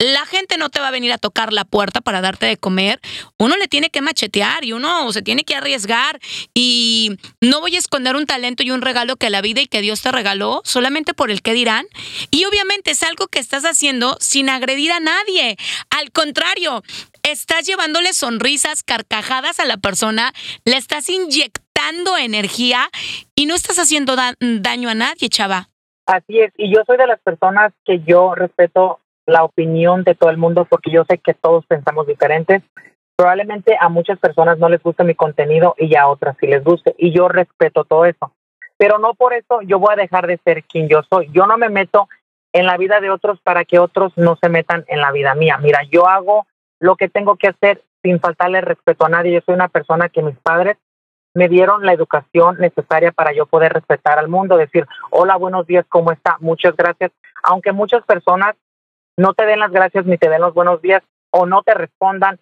la 0.00 0.24
gente 0.24 0.56
no 0.56 0.70
te 0.70 0.80
va 0.80 0.88
a 0.88 0.90
venir 0.90 1.12
a 1.12 1.18
tocar 1.18 1.52
la 1.52 1.64
puerta 1.66 2.00
para 2.00 2.22
darte 2.22 2.46
de 2.46 2.56
comer. 2.56 3.00
Uno 3.38 3.56
le 3.58 3.68
tiene 3.68 3.90
que 3.90 4.00
machetear 4.00 4.64
y 4.64 4.72
uno 4.72 5.12
se 5.12 5.20
tiene 5.20 5.44
que 5.44 5.54
arriesgar. 5.54 6.18
Y 6.54 7.18
no 7.42 7.60
voy 7.60 7.76
a 7.76 7.78
esconder 7.78 8.16
un 8.16 8.24
talento 8.24 8.62
y 8.62 8.70
un 8.70 8.80
regalo 8.80 9.16
que 9.16 9.28
la 9.28 9.42
vida 9.42 9.60
y 9.60 9.66
que 9.66 9.82
Dios 9.82 10.00
te 10.00 10.10
regaló 10.10 10.62
solamente 10.64 11.12
por 11.12 11.30
el 11.30 11.42
que 11.42 11.52
dirán. 11.52 11.86
Y 12.30 12.46
obviamente 12.46 12.92
es 12.92 13.02
algo 13.02 13.26
que 13.28 13.40
estás 13.40 13.64
haciendo 13.66 14.16
sin 14.20 14.48
agredir 14.48 14.90
a 14.90 15.00
nadie. 15.00 15.58
Al 15.90 16.10
contrario, 16.12 16.82
estás 17.22 17.66
llevándole 17.66 18.14
sonrisas, 18.14 18.82
carcajadas 18.82 19.60
a 19.60 19.66
la 19.66 19.76
persona, 19.76 20.32
le 20.64 20.78
estás 20.78 21.10
inyectando 21.10 22.16
energía 22.16 22.88
y 23.34 23.44
no 23.44 23.54
estás 23.54 23.78
haciendo 23.78 24.16
da- 24.16 24.34
daño 24.40 24.88
a 24.88 24.94
nadie, 24.94 25.28
chava. 25.28 25.68
Así 26.06 26.40
es, 26.40 26.52
y 26.56 26.74
yo 26.74 26.80
soy 26.86 26.96
de 26.96 27.06
las 27.06 27.20
personas 27.20 27.72
que 27.84 28.00
yo 28.06 28.34
respeto 28.34 28.98
la 29.30 29.44
opinión 29.44 30.04
de 30.04 30.14
todo 30.14 30.30
el 30.30 30.36
mundo 30.36 30.64
porque 30.64 30.90
yo 30.90 31.04
sé 31.04 31.18
que 31.18 31.34
todos 31.34 31.64
pensamos 31.66 32.06
diferentes. 32.06 32.62
Probablemente 33.16 33.76
a 33.78 33.88
muchas 33.88 34.18
personas 34.18 34.58
no 34.58 34.68
les 34.68 34.82
guste 34.82 35.04
mi 35.04 35.14
contenido 35.14 35.74
y 35.78 35.94
a 35.96 36.08
otras 36.08 36.36
sí 36.40 36.46
les 36.46 36.64
guste, 36.64 36.94
y 36.96 37.12
yo 37.12 37.28
respeto 37.28 37.84
todo 37.84 38.04
eso. 38.06 38.32
Pero 38.78 38.98
no 38.98 39.14
por 39.14 39.34
eso 39.34 39.60
yo 39.62 39.78
voy 39.78 39.92
a 39.92 40.00
dejar 40.00 40.26
de 40.26 40.38
ser 40.44 40.64
quien 40.64 40.88
yo 40.88 41.02
soy. 41.02 41.28
Yo 41.32 41.46
no 41.46 41.58
me 41.58 41.68
meto 41.68 42.08
en 42.52 42.66
la 42.66 42.76
vida 42.76 43.00
de 43.00 43.10
otros 43.10 43.38
para 43.40 43.64
que 43.64 43.78
otros 43.78 44.12
no 44.16 44.36
se 44.36 44.48
metan 44.48 44.84
en 44.88 45.00
la 45.00 45.12
vida 45.12 45.34
mía. 45.34 45.58
Mira, 45.58 45.82
yo 45.90 46.08
hago 46.08 46.46
lo 46.80 46.96
que 46.96 47.08
tengo 47.08 47.36
que 47.36 47.48
hacer 47.48 47.82
sin 48.02 48.20
faltarle 48.20 48.60
respeto 48.62 49.04
a 49.04 49.10
nadie. 49.10 49.34
Yo 49.34 49.40
soy 49.44 49.54
una 49.54 49.68
persona 49.68 50.08
que 50.08 50.22
mis 50.22 50.36
padres 50.38 50.78
me 51.34 51.48
dieron 51.48 51.84
la 51.84 51.92
educación 51.92 52.56
necesaria 52.58 53.12
para 53.12 53.32
yo 53.32 53.46
poder 53.46 53.72
respetar 53.72 54.18
al 54.18 54.28
mundo, 54.28 54.56
decir, 54.56 54.86
hola, 55.10 55.36
buenos 55.36 55.66
días, 55.66 55.84
¿cómo 55.88 56.10
está? 56.10 56.36
Muchas 56.40 56.74
gracias. 56.74 57.12
Aunque 57.42 57.72
muchas 57.72 58.02
personas 58.04 58.56
no 59.16 59.34
te 59.34 59.46
den 59.46 59.60
las 59.60 59.70
gracias 59.70 60.06
ni 60.06 60.18
te 60.18 60.28
den 60.28 60.40
los 60.40 60.54
buenos 60.54 60.80
días 60.82 61.02
o 61.30 61.46
no 61.46 61.62
te 61.62 61.74
respondan, 61.74 62.38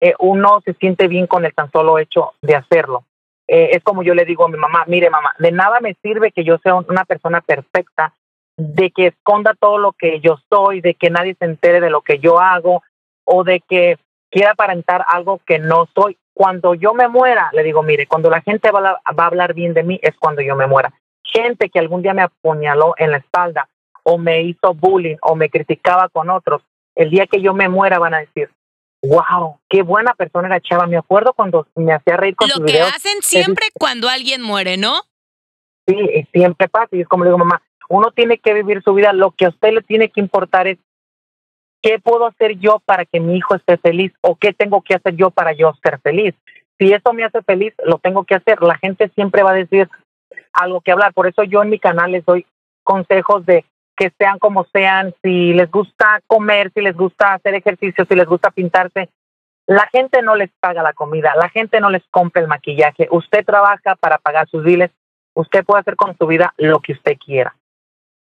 eh, 0.00 0.14
uno 0.18 0.60
se 0.64 0.74
siente 0.74 1.08
bien 1.08 1.26
con 1.26 1.44
el 1.44 1.54
tan 1.54 1.70
solo 1.70 1.98
hecho 1.98 2.32
de 2.42 2.54
hacerlo. 2.54 3.04
Eh, 3.48 3.70
es 3.72 3.82
como 3.82 4.02
yo 4.02 4.14
le 4.14 4.24
digo 4.24 4.44
a 4.44 4.48
mi 4.48 4.58
mamá, 4.58 4.84
mire 4.86 5.08
mamá, 5.08 5.32
de 5.38 5.52
nada 5.52 5.80
me 5.80 5.94
sirve 6.02 6.32
que 6.32 6.44
yo 6.44 6.58
sea 6.58 6.74
una 6.74 7.04
persona 7.04 7.40
perfecta, 7.40 8.12
de 8.56 8.90
que 8.90 9.08
esconda 9.08 9.54
todo 9.58 9.78
lo 9.78 9.92
que 9.92 10.20
yo 10.20 10.38
soy, 10.50 10.80
de 10.80 10.94
que 10.94 11.10
nadie 11.10 11.36
se 11.38 11.44
entere 11.44 11.80
de 11.80 11.90
lo 11.90 12.00
que 12.00 12.18
yo 12.18 12.40
hago 12.40 12.82
o 13.24 13.44
de 13.44 13.60
que 13.60 13.98
quiera 14.30 14.52
aparentar 14.52 15.04
algo 15.08 15.40
que 15.46 15.58
no 15.58 15.88
soy. 15.94 16.16
Cuando 16.34 16.74
yo 16.74 16.92
me 16.92 17.08
muera, 17.08 17.50
le 17.52 17.62
digo, 17.62 17.82
mire, 17.82 18.06
cuando 18.06 18.28
la 18.30 18.40
gente 18.40 18.70
va 18.70 19.00
a, 19.04 19.12
va 19.12 19.24
a 19.24 19.26
hablar 19.26 19.54
bien 19.54 19.74
de 19.74 19.82
mí 19.82 19.98
es 20.02 20.16
cuando 20.16 20.42
yo 20.42 20.56
me 20.56 20.66
muera. 20.66 20.92
Gente 21.22 21.70
que 21.70 21.78
algún 21.78 22.02
día 22.02 22.14
me 22.14 22.22
apuñaló 22.22 22.94
en 22.98 23.10
la 23.10 23.18
espalda 23.18 23.68
o 24.08 24.18
me 24.18 24.42
hizo 24.42 24.72
bullying 24.72 25.16
o 25.20 25.34
me 25.34 25.50
criticaba 25.50 26.08
con 26.08 26.30
otros, 26.30 26.62
el 26.94 27.10
día 27.10 27.26
que 27.26 27.42
yo 27.42 27.54
me 27.54 27.68
muera 27.68 27.98
van 27.98 28.14
a 28.14 28.20
decir, 28.20 28.48
wow, 29.02 29.58
qué 29.68 29.82
buena 29.82 30.14
persona 30.14 30.46
era 30.46 30.60
Chava. 30.60 30.86
Me 30.86 30.96
acuerdo 30.96 31.32
cuando 31.32 31.66
me 31.74 31.92
hacía 31.92 32.16
reír 32.16 32.36
con 32.36 32.48
Lo 32.48 32.54
sus 32.54 32.66
que 32.66 32.72
videos. 32.72 32.92
hacen 32.94 33.20
siempre 33.20 33.66
cuando 33.74 34.08
alguien 34.08 34.42
muere, 34.42 34.76
¿no? 34.76 35.02
Sí, 35.88 35.96
y 35.96 36.22
siempre 36.32 36.68
pasa. 36.68 36.88
Y 36.92 37.00
es 37.00 37.08
como 37.08 37.24
le 37.24 37.30
digo, 37.30 37.38
mamá, 37.38 37.60
uno 37.88 38.12
tiene 38.12 38.38
que 38.38 38.54
vivir 38.54 38.80
su 38.84 38.94
vida. 38.94 39.12
Lo 39.12 39.32
que 39.32 39.46
a 39.46 39.48
usted 39.48 39.72
le 39.72 39.82
tiene 39.82 40.08
que 40.08 40.20
importar 40.20 40.68
es 40.68 40.78
qué 41.82 41.98
puedo 41.98 42.26
hacer 42.26 42.58
yo 42.58 42.80
para 42.84 43.04
que 43.04 43.18
mi 43.18 43.36
hijo 43.36 43.56
esté 43.56 43.76
feliz 43.76 44.12
o 44.20 44.36
qué 44.36 44.52
tengo 44.52 44.82
que 44.82 44.94
hacer 44.94 45.16
yo 45.16 45.30
para 45.32 45.52
yo 45.52 45.72
ser 45.82 46.00
feliz. 46.00 46.32
Si 46.78 46.92
eso 46.92 47.12
me 47.12 47.24
hace 47.24 47.42
feliz, 47.42 47.74
lo 47.84 47.98
tengo 47.98 48.22
que 48.22 48.36
hacer. 48.36 48.62
La 48.62 48.78
gente 48.78 49.10
siempre 49.16 49.42
va 49.42 49.50
a 49.50 49.54
decir 49.54 49.88
algo 50.52 50.80
que 50.80 50.92
hablar. 50.92 51.12
Por 51.12 51.26
eso 51.26 51.42
yo 51.42 51.60
en 51.62 51.70
mi 51.70 51.80
canal 51.80 52.12
les 52.12 52.24
doy 52.24 52.46
consejos 52.84 53.44
de 53.46 53.64
que 53.96 54.12
sean 54.18 54.38
como 54.38 54.64
sean, 54.72 55.14
si 55.22 55.52
les 55.54 55.70
gusta 55.70 56.20
comer, 56.26 56.70
si 56.72 56.80
les 56.80 56.96
gusta 56.96 57.34
hacer 57.34 57.54
ejercicio, 57.54 58.04
si 58.04 58.14
les 58.14 58.26
gusta 58.26 58.50
pintarse. 58.50 59.08
La 59.66 59.88
gente 59.90 60.22
no 60.22 60.36
les 60.36 60.50
paga 60.60 60.82
la 60.82 60.92
comida, 60.92 61.32
la 61.34 61.48
gente 61.48 61.80
no 61.80 61.90
les 61.90 62.04
compra 62.10 62.42
el 62.42 62.48
maquillaje. 62.48 63.08
Usted 63.10 63.44
trabaja 63.44 63.96
para 63.96 64.18
pagar 64.18 64.48
sus 64.48 64.62
biles. 64.62 64.90
Usted 65.34 65.64
puede 65.64 65.80
hacer 65.80 65.96
con 65.96 66.16
su 66.16 66.26
vida 66.26 66.54
lo 66.56 66.80
que 66.80 66.92
usted 66.92 67.16
quiera. 67.18 67.56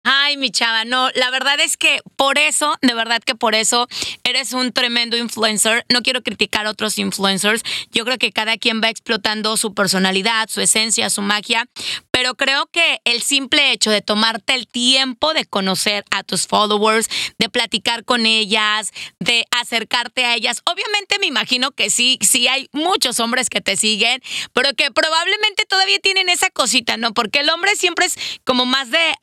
Ay, 0.05 0.37
mi 0.37 0.51
chava, 0.51 0.85
no, 0.85 1.11
la 1.15 1.31
verdad 1.31 1.61
es 1.61 1.77
que 1.77 2.01
por 2.17 2.39
eso, 2.39 2.75
de 2.81 2.95
verdad 2.95 3.23
que 3.23 3.35
por 3.35 3.55
eso 3.55 3.89
eres 4.25 4.53
un 4.53 4.73
tremendo 4.73 5.17
influencer. 5.17 5.85
No 5.93 6.03
quiero 6.03 6.23
criticar 6.23 6.67
a 6.67 6.71
otros 6.71 6.99
influencers. 6.99 7.63
Yo 7.91 8.05
creo 8.05 8.17
que 8.17 8.33
cada 8.33 8.57
quien 8.57 8.81
va 8.83 8.89
explotando 8.89 9.57
su 9.57 9.75
personalidad, 9.75 10.49
su 10.49 10.61
esencia, 10.61 11.11
su 11.11 11.21
magia. 11.21 11.69
Pero 12.11 12.35
creo 12.37 12.67
que 12.73 13.01
el 13.05 13.23
simple 13.23 13.71
hecho 13.71 13.91
de 13.91 14.03
tomarte 14.03 14.55
el 14.55 14.67
tiempo 14.67 15.35
de 15.35 15.45
conocer 15.45 16.05
a 16.11 16.23
tus 16.23 16.47
followers, 16.47 17.09
de 17.39 17.49
platicar 17.49 18.05
con 18.05 18.27
ellas, 18.27 18.93
de 19.21 19.47
acercarte 19.51 20.25
a 20.25 20.35
ellas, 20.35 20.63
obviamente 20.65 21.19
me 21.19 21.27
imagino 21.27 21.71
que 21.71 21.91
sí, 21.91 22.19
sí 22.21 22.49
hay 22.49 22.69
muchos 22.73 23.21
hombres 23.21 23.51
que 23.51 23.61
te 23.61 23.77
siguen, 23.77 24.21
pero 24.53 24.75
que 24.75 24.91
probablemente 24.91 25.65
todavía 25.67 25.99
tienen 26.01 26.29
esa 26.29 26.51
cosita, 26.51 26.97
¿no? 26.97 27.15
Porque 27.15 27.41
el 27.41 27.51
hombre 27.51 27.77
siempre 27.77 28.07
es 28.07 28.17
como 28.45 28.67
más 28.67 28.91
de 28.91 29.15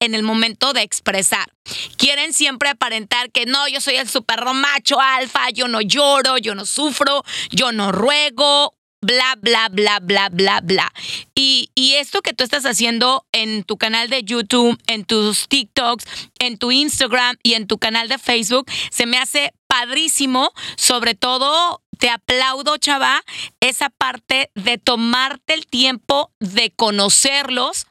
en 0.00 0.14
el 0.14 0.22
momento 0.22 0.72
de 0.72 0.82
expresar. 0.82 1.52
Quieren 1.96 2.32
siempre 2.32 2.68
aparentar 2.68 3.30
que 3.30 3.46
no, 3.46 3.68
yo 3.68 3.80
soy 3.80 3.96
el 3.96 4.08
super 4.08 4.44
macho 4.44 5.00
alfa, 5.00 5.50
yo 5.50 5.68
no 5.68 5.80
lloro, 5.80 6.38
yo 6.38 6.54
no 6.54 6.66
sufro, 6.66 7.22
yo 7.50 7.72
no 7.72 7.92
ruego, 7.92 8.74
bla, 9.00 9.36
bla, 9.40 9.68
bla, 9.70 10.00
bla, 10.00 10.28
bla, 10.30 10.60
bla. 10.62 10.92
Y, 11.34 11.70
y 11.74 11.94
esto 11.94 12.22
que 12.22 12.32
tú 12.32 12.44
estás 12.44 12.66
haciendo 12.66 13.24
en 13.32 13.64
tu 13.64 13.76
canal 13.76 14.08
de 14.08 14.24
YouTube, 14.24 14.78
en 14.86 15.04
tus 15.04 15.48
TikToks, 15.48 16.04
en 16.38 16.58
tu 16.58 16.70
Instagram 16.70 17.36
y 17.42 17.54
en 17.54 17.66
tu 17.66 17.78
canal 17.78 18.08
de 18.08 18.18
Facebook, 18.18 18.66
se 18.90 19.06
me 19.06 19.18
hace 19.18 19.52
padrísimo, 19.66 20.52
sobre 20.76 21.14
todo 21.14 21.82
te 21.98 22.08
aplaudo, 22.08 22.78
chava, 22.78 23.22
esa 23.60 23.90
parte 23.90 24.50
de 24.54 24.78
tomarte 24.78 25.54
el 25.54 25.66
tiempo 25.66 26.32
de 26.40 26.70
conocerlos, 26.70 27.86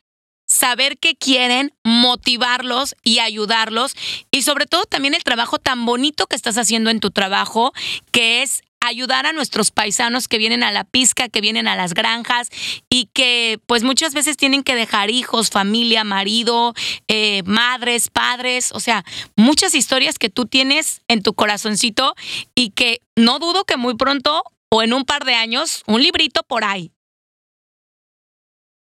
saber 0.49 0.97
qué 0.97 1.15
quieren, 1.15 1.71
motivarlos 1.85 2.95
y 3.03 3.19
ayudarlos. 3.19 3.93
Y 4.31 4.41
sobre 4.41 4.65
todo 4.65 4.83
también 4.85 5.13
el 5.13 5.23
trabajo 5.23 5.59
tan 5.59 5.85
bonito 5.85 6.25
que 6.25 6.35
estás 6.35 6.57
haciendo 6.57 6.89
en 6.89 6.99
tu 6.99 7.11
trabajo, 7.11 7.71
que 8.11 8.41
es 8.41 8.63
ayudar 8.81 9.25
a 9.25 9.33
nuestros 9.33 9.71
paisanos 9.71 10.27
que 10.27 10.37
vienen 10.37 10.63
a 10.63 10.71
la 10.71 10.85
pizca, 10.85 11.29
que 11.29 11.41
vienen 11.41 11.67
a 11.67 11.75
las 11.75 11.93
granjas 11.93 12.49
y 12.89 13.09
que 13.13 13.59
pues 13.67 13.83
muchas 13.83 14.13
veces 14.13 14.37
tienen 14.37 14.63
que 14.63 14.75
dejar 14.75 15.09
hijos, 15.09 15.49
familia, 15.49 16.03
marido, 16.03 16.73
eh, 17.07 17.43
madres, 17.45 18.09
padres, 18.09 18.71
o 18.71 18.79
sea, 18.79 19.03
muchas 19.35 19.75
historias 19.75 20.17
que 20.17 20.29
tú 20.29 20.45
tienes 20.45 21.01
en 21.07 21.21
tu 21.21 21.33
corazoncito 21.33 22.15
y 22.55 22.71
que 22.71 23.01
no 23.15 23.39
dudo 23.39 23.65
que 23.65 23.77
muy 23.77 23.95
pronto 23.95 24.43
o 24.69 24.81
en 24.81 24.93
un 24.93 25.03
par 25.03 25.25
de 25.25 25.35
años, 25.35 25.83
un 25.85 26.01
librito 26.01 26.41
por 26.43 26.63
ahí. 26.63 26.91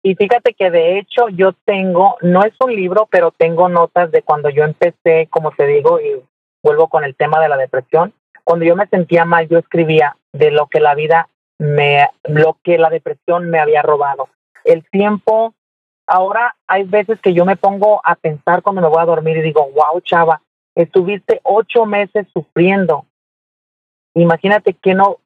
Y 0.03 0.15
fíjate 0.15 0.53
que 0.53 0.71
de 0.71 0.97
hecho 0.97 1.29
yo 1.29 1.53
tengo, 1.65 2.17
no 2.21 2.43
es 2.43 2.53
un 2.59 2.75
libro, 2.75 3.07
pero 3.11 3.31
tengo 3.31 3.69
notas 3.69 4.11
de 4.11 4.23
cuando 4.23 4.49
yo 4.49 4.63
empecé, 4.63 5.27
como 5.29 5.51
te 5.51 5.67
digo, 5.67 5.99
y 5.99 6.21
vuelvo 6.63 6.87
con 6.87 7.03
el 7.03 7.15
tema 7.15 7.39
de 7.39 7.49
la 7.49 7.57
depresión. 7.57 8.13
Cuando 8.43 8.65
yo 8.65 8.75
me 8.75 8.87
sentía 8.87 9.25
mal, 9.25 9.47
yo 9.47 9.59
escribía 9.59 10.17
de 10.33 10.49
lo 10.51 10.67
que 10.67 10.79
la 10.79 10.95
vida 10.95 11.29
me, 11.59 12.09
lo 12.23 12.57
que 12.63 12.79
la 12.79 12.89
depresión 12.89 13.49
me 13.49 13.59
había 13.59 13.83
robado. 13.83 14.29
El 14.63 14.83
tiempo, 14.89 15.53
ahora 16.07 16.55
hay 16.67 16.83
veces 16.83 17.19
que 17.21 17.33
yo 17.33 17.45
me 17.45 17.55
pongo 17.55 18.01
a 18.03 18.15
pensar 18.15 18.63
cuando 18.63 18.81
me 18.81 18.87
voy 18.87 19.01
a 19.01 19.05
dormir 19.05 19.37
y 19.37 19.41
digo, 19.41 19.69
wow, 19.71 20.01
chava, 20.01 20.41
estuviste 20.75 21.41
ocho 21.43 21.85
meses 21.85 22.27
sufriendo. 22.33 23.05
Imagínate 24.15 24.73
que 24.73 24.95
no 24.95 25.17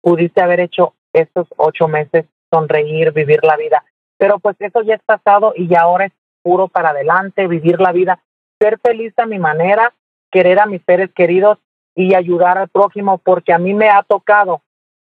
pudiste 0.00 0.40
haber 0.40 0.60
hecho 0.60 0.94
estos 1.12 1.46
ocho 1.58 1.86
meses, 1.86 2.24
sonreír, 2.50 3.12
vivir 3.12 3.40
la 3.44 3.56
vida. 3.56 3.84
Pero 4.22 4.38
pues 4.38 4.54
eso 4.60 4.82
ya 4.82 4.94
es 4.94 5.02
pasado 5.02 5.52
y 5.56 5.66
ya 5.66 5.80
ahora 5.80 6.04
es 6.04 6.12
puro 6.44 6.68
para 6.68 6.90
adelante, 6.90 7.48
vivir 7.48 7.80
la 7.80 7.90
vida, 7.90 8.20
ser 8.60 8.78
feliz 8.78 9.12
a 9.18 9.26
mi 9.26 9.40
manera, 9.40 9.92
querer 10.30 10.60
a 10.60 10.66
mis 10.66 10.80
seres 10.86 11.10
queridos 11.12 11.58
y 11.96 12.14
ayudar 12.14 12.56
al 12.56 12.68
prójimo, 12.68 13.18
porque 13.18 13.52
a 13.52 13.58
mí 13.58 13.74
me 13.74 13.90
ha 13.90 14.04
tocado 14.04 14.62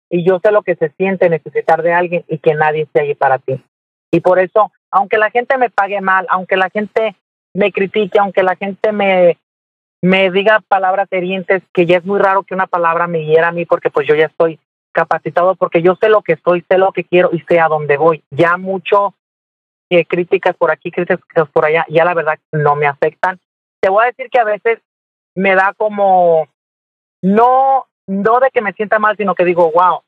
y 0.10 0.26
yo 0.28 0.42
sé 0.44 0.52
lo 0.52 0.64
que 0.64 0.76
se 0.76 0.90
siente 0.98 1.30
necesitar 1.30 1.82
de 1.82 1.94
alguien 1.94 2.26
y 2.28 2.40
que 2.40 2.56
nadie 2.56 2.82
esté 2.82 3.04
ahí 3.04 3.16
para 3.16 3.40
ti. 3.40 3.64
Y 4.12 4.20
por 4.20 4.38
eso, 4.38 4.74
aunque 4.92 5.18
la 5.18 5.32
gente 5.32 5.58
me 5.58 5.70
pague 5.70 6.02
mal, 6.02 6.28
aunque 6.30 6.58
la 6.58 6.70
gente 6.70 7.16
me 7.54 7.72
critique, 7.72 8.20
aunque 8.20 8.44
la 8.44 8.58
gente 8.58 8.92
me, 8.92 9.38
me 10.02 10.30
diga 10.30 10.60
palabras 10.68 11.08
herientes, 11.12 11.64
que 11.72 11.86
ya 11.86 12.00
es 12.00 12.06
muy 12.06 12.20
raro 12.20 12.44
que 12.44 12.54
una 12.54 12.68
palabra 12.68 13.08
me 13.08 13.24
hiera 13.24 13.48
a 13.48 13.54
mí 13.54 13.66
porque 13.66 13.90
pues 13.90 14.06
yo 14.10 14.14
ya 14.14 14.26
estoy 14.26 14.60
capacitado 14.96 15.56
porque 15.56 15.82
yo 15.82 15.96
sé 16.02 16.10
lo 16.10 16.22
que 16.22 16.38
soy, 16.44 16.66
sé 16.70 16.78
lo 16.78 16.94
que 16.94 17.04
quiero 17.04 17.30
y 17.34 17.42
sé 17.42 17.60
a 17.60 17.68
dónde 17.68 17.98
voy. 17.98 18.24
Ya 18.32 18.58
mucho 18.58 19.14
eh, 19.90 20.06
críticas 20.06 20.56
por 20.56 20.72
aquí, 20.72 20.90
críticas 20.90 21.50
por 21.52 21.66
allá, 21.66 21.86
ya 21.90 22.06
la 22.06 22.14
verdad 22.14 22.40
no 22.52 22.76
me 22.76 22.88
afectan. 22.88 23.40
Te 23.82 23.90
voy 23.90 24.04
a 24.04 24.08
decir 24.08 24.30
que 24.32 24.40
a 24.40 24.46
veces 24.46 24.80
me 25.36 25.54
da 25.54 25.74
como, 25.78 26.48
no, 27.22 27.86
no 28.08 28.40
de 28.40 28.50
que 28.52 28.62
me 28.62 28.74
sienta 28.74 28.98
mal, 28.98 29.18
sino 29.18 29.36
que 29.36 29.44
digo, 29.44 29.70
wow, 29.72 30.02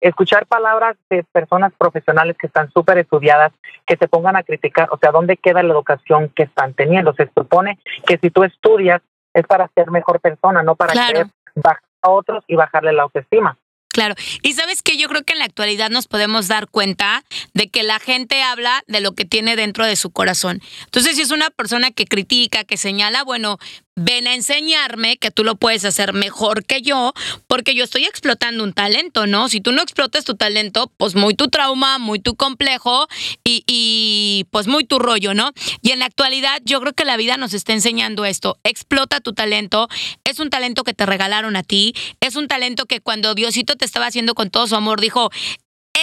escuchar 0.00 0.46
palabras 0.46 0.96
de 1.10 1.22
personas 1.24 1.72
profesionales 1.76 2.36
que 2.38 2.46
están 2.46 2.70
súper 2.72 2.96
estudiadas, 2.96 3.52
que 3.86 3.96
te 3.96 4.08
pongan 4.08 4.36
a 4.36 4.42
criticar, 4.42 4.88
o 4.90 4.96
sea, 4.96 5.12
¿dónde 5.12 5.36
queda 5.36 5.62
la 5.62 5.74
educación 5.74 6.30
que 6.34 6.44
están 6.44 6.72
teniendo? 6.72 7.12
Se 7.12 7.30
supone 7.36 7.78
que 8.06 8.16
si 8.16 8.30
tú 8.30 8.42
estudias 8.42 9.02
es 9.34 9.46
para 9.46 9.68
ser 9.74 9.90
mejor 9.90 10.20
persona, 10.20 10.62
no 10.62 10.74
para 10.74 10.94
querer 10.94 11.26
bajar 11.54 11.82
a 12.02 12.10
otros 12.10 12.42
y 12.46 12.56
bajarle 12.56 12.92
la 12.92 13.02
autoestima. 13.02 13.58
Claro. 13.92 14.14
Y 14.42 14.52
sabes 14.52 14.82
que 14.82 14.96
yo 14.96 15.08
creo 15.08 15.24
que 15.24 15.32
en 15.32 15.40
la 15.40 15.46
actualidad 15.46 15.90
nos 15.90 16.06
podemos 16.06 16.46
dar 16.46 16.68
cuenta 16.68 17.24
de 17.54 17.68
que 17.70 17.82
la 17.82 17.98
gente 17.98 18.40
habla 18.42 18.84
de 18.86 19.00
lo 19.00 19.12
que 19.12 19.24
tiene 19.24 19.56
dentro 19.56 19.84
de 19.84 19.96
su 19.96 20.10
corazón. 20.10 20.62
Entonces, 20.84 21.16
si 21.16 21.22
es 21.22 21.32
una 21.32 21.50
persona 21.50 21.90
que 21.90 22.06
critica, 22.06 22.62
que 22.62 22.76
señala, 22.76 23.24
bueno, 23.24 23.58
ven 24.00 24.26
a 24.26 24.34
enseñarme 24.34 25.18
que 25.18 25.30
tú 25.30 25.44
lo 25.44 25.56
puedes 25.56 25.84
hacer 25.84 26.14
mejor 26.14 26.64
que 26.64 26.80
yo, 26.80 27.12
porque 27.46 27.74
yo 27.74 27.84
estoy 27.84 28.06
explotando 28.06 28.64
un 28.64 28.72
talento, 28.72 29.26
¿no? 29.26 29.48
Si 29.48 29.60
tú 29.60 29.72
no 29.72 29.82
explotas 29.82 30.24
tu 30.24 30.36
talento, 30.36 30.90
pues 30.96 31.14
muy 31.14 31.34
tu 31.34 31.48
trauma, 31.48 31.98
muy 31.98 32.18
tu 32.18 32.34
complejo 32.34 33.08
y, 33.44 33.62
y, 33.66 34.46
pues 34.50 34.68
muy 34.68 34.84
tu 34.84 34.98
rollo, 34.98 35.34
¿no? 35.34 35.52
Y 35.82 35.90
en 35.90 35.98
la 35.98 36.06
actualidad 36.06 36.62
yo 36.64 36.80
creo 36.80 36.94
que 36.94 37.04
la 37.04 37.18
vida 37.18 37.36
nos 37.36 37.52
está 37.52 37.74
enseñando 37.74 38.24
esto. 38.24 38.58
Explota 38.64 39.20
tu 39.20 39.34
talento. 39.34 39.88
Es 40.24 40.38
un 40.40 40.48
talento 40.48 40.82
que 40.82 40.94
te 40.94 41.04
regalaron 41.04 41.56
a 41.56 41.62
ti. 41.62 41.94
Es 42.20 42.36
un 42.36 42.48
talento 42.48 42.86
que 42.86 43.00
cuando 43.00 43.34
Diosito 43.34 43.76
te 43.76 43.84
estaba 43.84 44.06
haciendo 44.06 44.34
con 44.34 44.48
todo 44.48 44.66
su 44.66 44.76
amor, 44.76 45.00
dijo, 45.00 45.30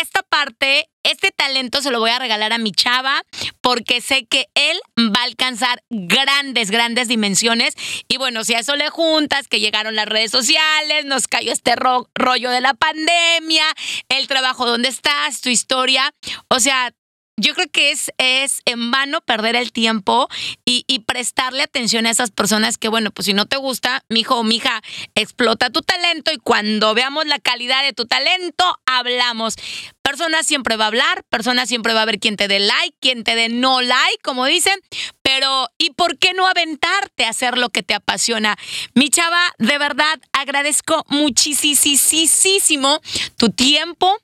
esta 0.01 0.23
parte, 0.23 0.89
este 1.03 1.31
talento 1.31 1.81
se 1.81 1.91
lo 1.91 1.99
voy 1.99 2.09
a 2.09 2.19
regalar 2.19 2.53
a 2.53 2.57
mi 2.57 2.71
chava 2.71 3.23
porque 3.61 4.01
sé 4.01 4.25
que 4.25 4.47
él 4.55 4.79
va 4.97 5.21
a 5.21 5.25
alcanzar 5.25 5.83
grandes, 5.89 6.71
grandes 6.71 7.07
dimensiones. 7.07 7.73
Y 8.07 8.17
bueno, 8.17 8.43
si 8.43 8.53
a 8.53 8.59
eso 8.59 8.75
le 8.75 8.89
juntas 8.89 9.47
que 9.47 9.59
llegaron 9.59 9.95
las 9.95 10.07
redes 10.07 10.31
sociales, 10.31 11.05
nos 11.05 11.27
cayó 11.27 11.51
este 11.51 11.75
rollo 11.75 12.49
de 12.49 12.61
la 12.61 12.73
pandemia, 12.73 13.65
el 14.09 14.27
trabajo 14.27 14.65
donde 14.65 14.89
estás, 14.89 15.41
tu 15.41 15.49
historia, 15.49 16.13
o 16.49 16.59
sea, 16.59 16.93
yo 17.37 17.53
creo 17.53 17.67
que 17.71 17.91
es, 17.91 18.11
es 18.17 18.61
en 18.65 18.89
vano 18.89 19.21
perder 19.21 19.55
el 19.55 19.71
tiempo 19.71 20.27
y, 20.65 20.83
y, 20.87 20.99
prestarle 20.99 21.61
atención 21.63 22.07
a 22.07 22.09
esas 22.09 22.31
personas 22.31 22.77
que, 22.77 22.89
bueno, 22.89 23.11
pues 23.11 23.27
si 23.27 23.33
no 23.33 23.45
te 23.45 23.57
gusta, 23.57 24.03
mi 24.09 24.21
hijo 24.21 24.35
o 24.35 24.43
mi 24.43 24.55
hija, 24.55 24.81
explota 25.13 25.69
tu 25.69 25.81
talento 25.81 26.31
y 26.33 26.37
cuando 26.37 26.95
veamos 26.95 27.27
la 27.27 27.37
calidad 27.37 27.83
de 27.83 27.93
tu 27.93 28.05
talento, 28.05 28.79
hablamos. 28.85 29.55
Persona 30.01 30.41
siempre 30.41 30.77
va 30.77 30.85
a 30.85 30.87
hablar, 30.87 31.23
persona 31.29 31.65
siempre 31.65 31.93
va 31.93 32.01
a 32.01 32.05
ver 32.05 32.19
quién 32.19 32.37
te 32.37 32.47
dé 32.47 32.59
like, 32.59 32.95
quién 32.99 33.23
te 33.23 33.35
dé 33.35 33.49
no 33.49 33.81
like, 33.81 34.21
como 34.23 34.45
dicen, 34.45 34.79
pero 35.21 35.67
¿y 35.77 35.91
por 35.91 36.17
qué 36.17 36.33
no 36.33 36.47
aventarte 36.47 37.25
a 37.25 37.29
hacer 37.29 37.57
lo 37.57 37.69
que 37.69 37.83
te 37.83 37.93
apasiona? 37.93 38.57
Mi 38.95 39.09
chava, 39.09 39.53
de 39.59 39.77
verdad 39.77 40.19
agradezco 40.31 41.05
muchísimo 41.09 43.01
tu 43.37 43.49
tiempo, 43.49 44.17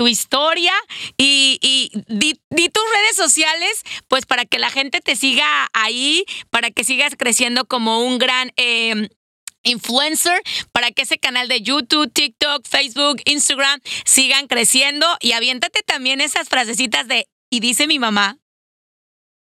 tu 0.00 0.08
historia 0.08 0.72
y, 1.18 1.58
y 1.60 1.90
di, 2.08 2.32
tus 2.70 2.84
redes 2.96 3.16
sociales, 3.16 3.82
pues 4.08 4.24
para 4.24 4.46
que 4.46 4.58
la 4.58 4.70
gente 4.70 5.02
te 5.02 5.14
siga 5.14 5.68
ahí, 5.74 6.24
para 6.48 6.70
que 6.70 6.84
sigas 6.84 7.16
creciendo 7.18 7.66
como 7.66 8.02
un 8.02 8.18
gran... 8.18 8.50
Eh, 8.56 9.10
influencer 9.62 10.40
para 10.72 10.90
que 10.90 11.02
ese 11.02 11.18
canal 11.18 11.46
de 11.48 11.60
YouTube, 11.60 12.10
TikTok, 12.10 12.66
Facebook, 12.66 13.20
Instagram 13.26 13.78
sigan 14.06 14.46
creciendo 14.46 15.06
y 15.20 15.32
aviéntate 15.32 15.82
también 15.82 16.22
esas 16.22 16.48
frasecitas 16.48 17.06
de 17.06 17.26
y 17.50 17.60
dice 17.60 17.86
mi 17.86 17.98
mamá. 17.98 18.38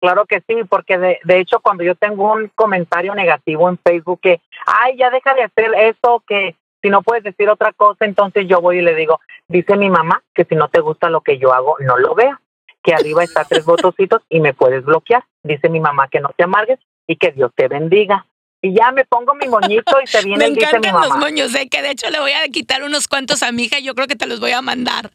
Claro 0.01 0.25
que 0.25 0.43
sí, 0.45 0.55
porque 0.69 0.97
de, 0.97 1.19
de 1.23 1.39
hecho 1.39 1.61
cuando 1.61 1.85
yo 1.85 1.95
tengo 1.95 2.33
un 2.33 2.49
comentario 2.49 3.15
negativo 3.15 3.69
en 3.69 3.77
Facebook 3.77 4.19
que, 4.19 4.41
ay, 4.65 4.97
ya 4.97 5.09
deja 5.09 5.33
de 5.35 5.43
hacer 5.43 5.73
eso, 5.75 6.21
que 6.27 6.57
si 6.81 6.89
no 6.89 7.01
puedes 7.01 7.23
decir 7.23 7.49
otra 7.49 7.73
cosa, 7.73 8.05
entonces 8.05 8.45
yo 8.47 8.61
voy 8.61 8.79
y 8.79 8.81
le 8.81 8.95
digo, 8.95 9.19
dice 9.47 9.75
mi 9.75 9.89
mamá 9.89 10.23
que 10.33 10.45
si 10.45 10.55
no 10.55 10.69
te 10.69 10.79
gusta 10.79 11.09
lo 11.09 11.21
que 11.21 11.37
yo 11.37 11.53
hago, 11.53 11.77
no 11.79 11.97
lo 11.97 12.15
veas, 12.15 12.37
que 12.83 12.93
arriba 12.93 13.23
está 13.23 13.43
tres 13.43 13.65
botocitos 13.65 14.21
y 14.29 14.39
me 14.39 14.53
puedes 14.53 14.83
bloquear. 14.85 15.23
Dice 15.43 15.69
mi 15.69 15.79
mamá 15.79 16.07
que 16.07 16.19
no 16.19 16.29
te 16.35 16.43
amargues 16.43 16.79
y 17.07 17.17
que 17.17 17.31
Dios 17.31 17.51
te 17.55 17.67
bendiga. 17.67 18.25
Y 18.61 18.73
ya 18.73 18.91
me 18.91 19.05
pongo 19.05 19.33
mi 19.35 19.47
moñito 19.47 20.01
y 20.01 20.07
se 20.07 20.21
viene 20.25 20.45
el 20.45 20.55
dice 20.55 20.79
mi 20.79 20.91
mamá. 20.91 21.07
los 21.07 21.17
moños, 21.17 21.55
¿eh? 21.55 21.69
que 21.69 21.81
de 21.81 21.91
hecho 21.91 22.09
le 22.09 22.19
voy 22.19 22.31
a 22.31 22.47
quitar 22.49 22.83
unos 22.83 23.07
cuantos 23.07 23.43
a 23.43 23.51
mi 23.51 23.63
hija 23.63 23.79
y 23.79 23.83
yo 23.85 23.95
creo 23.95 24.07
que 24.07 24.15
te 24.15 24.27
los 24.27 24.39
voy 24.39 24.51
a 24.51 24.61
mandar. 24.61 25.11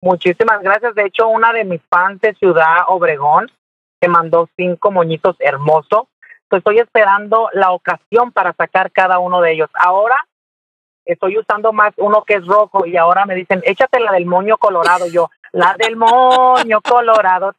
Muchísimas 0.00 0.62
gracias. 0.62 0.94
De 0.94 1.06
hecho, 1.06 1.26
una 1.26 1.52
de 1.52 1.64
mis 1.64 1.80
fans 1.90 2.20
de 2.20 2.34
Ciudad 2.34 2.84
Obregón 2.88 3.50
que 4.00 4.08
mandó 4.08 4.48
cinco 4.56 4.90
moñitos 4.90 5.36
hermosos. 5.40 6.08
Pues 6.48 6.60
estoy 6.60 6.78
esperando 6.78 7.48
la 7.54 7.72
ocasión 7.72 8.30
para 8.30 8.52
sacar 8.52 8.92
cada 8.92 9.18
uno 9.18 9.40
de 9.40 9.52
ellos. 9.52 9.70
Ahora 9.74 10.16
estoy 11.06 11.38
usando 11.38 11.72
más 11.72 11.94
uno 11.96 12.24
que 12.24 12.34
es 12.34 12.46
rojo 12.46 12.84
y 12.84 12.96
ahora 12.96 13.24
me 13.24 13.34
dicen, 13.34 13.62
échate 13.64 14.00
la 14.00 14.12
del 14.12 14.26
moño 14.26 14.58
colorado. 14.58 15.06
Yo, 15.06 15.30
la 15.52 15.74
del 15.78 15.96
moño 15.96 16.80
colorado. 16.82 17.54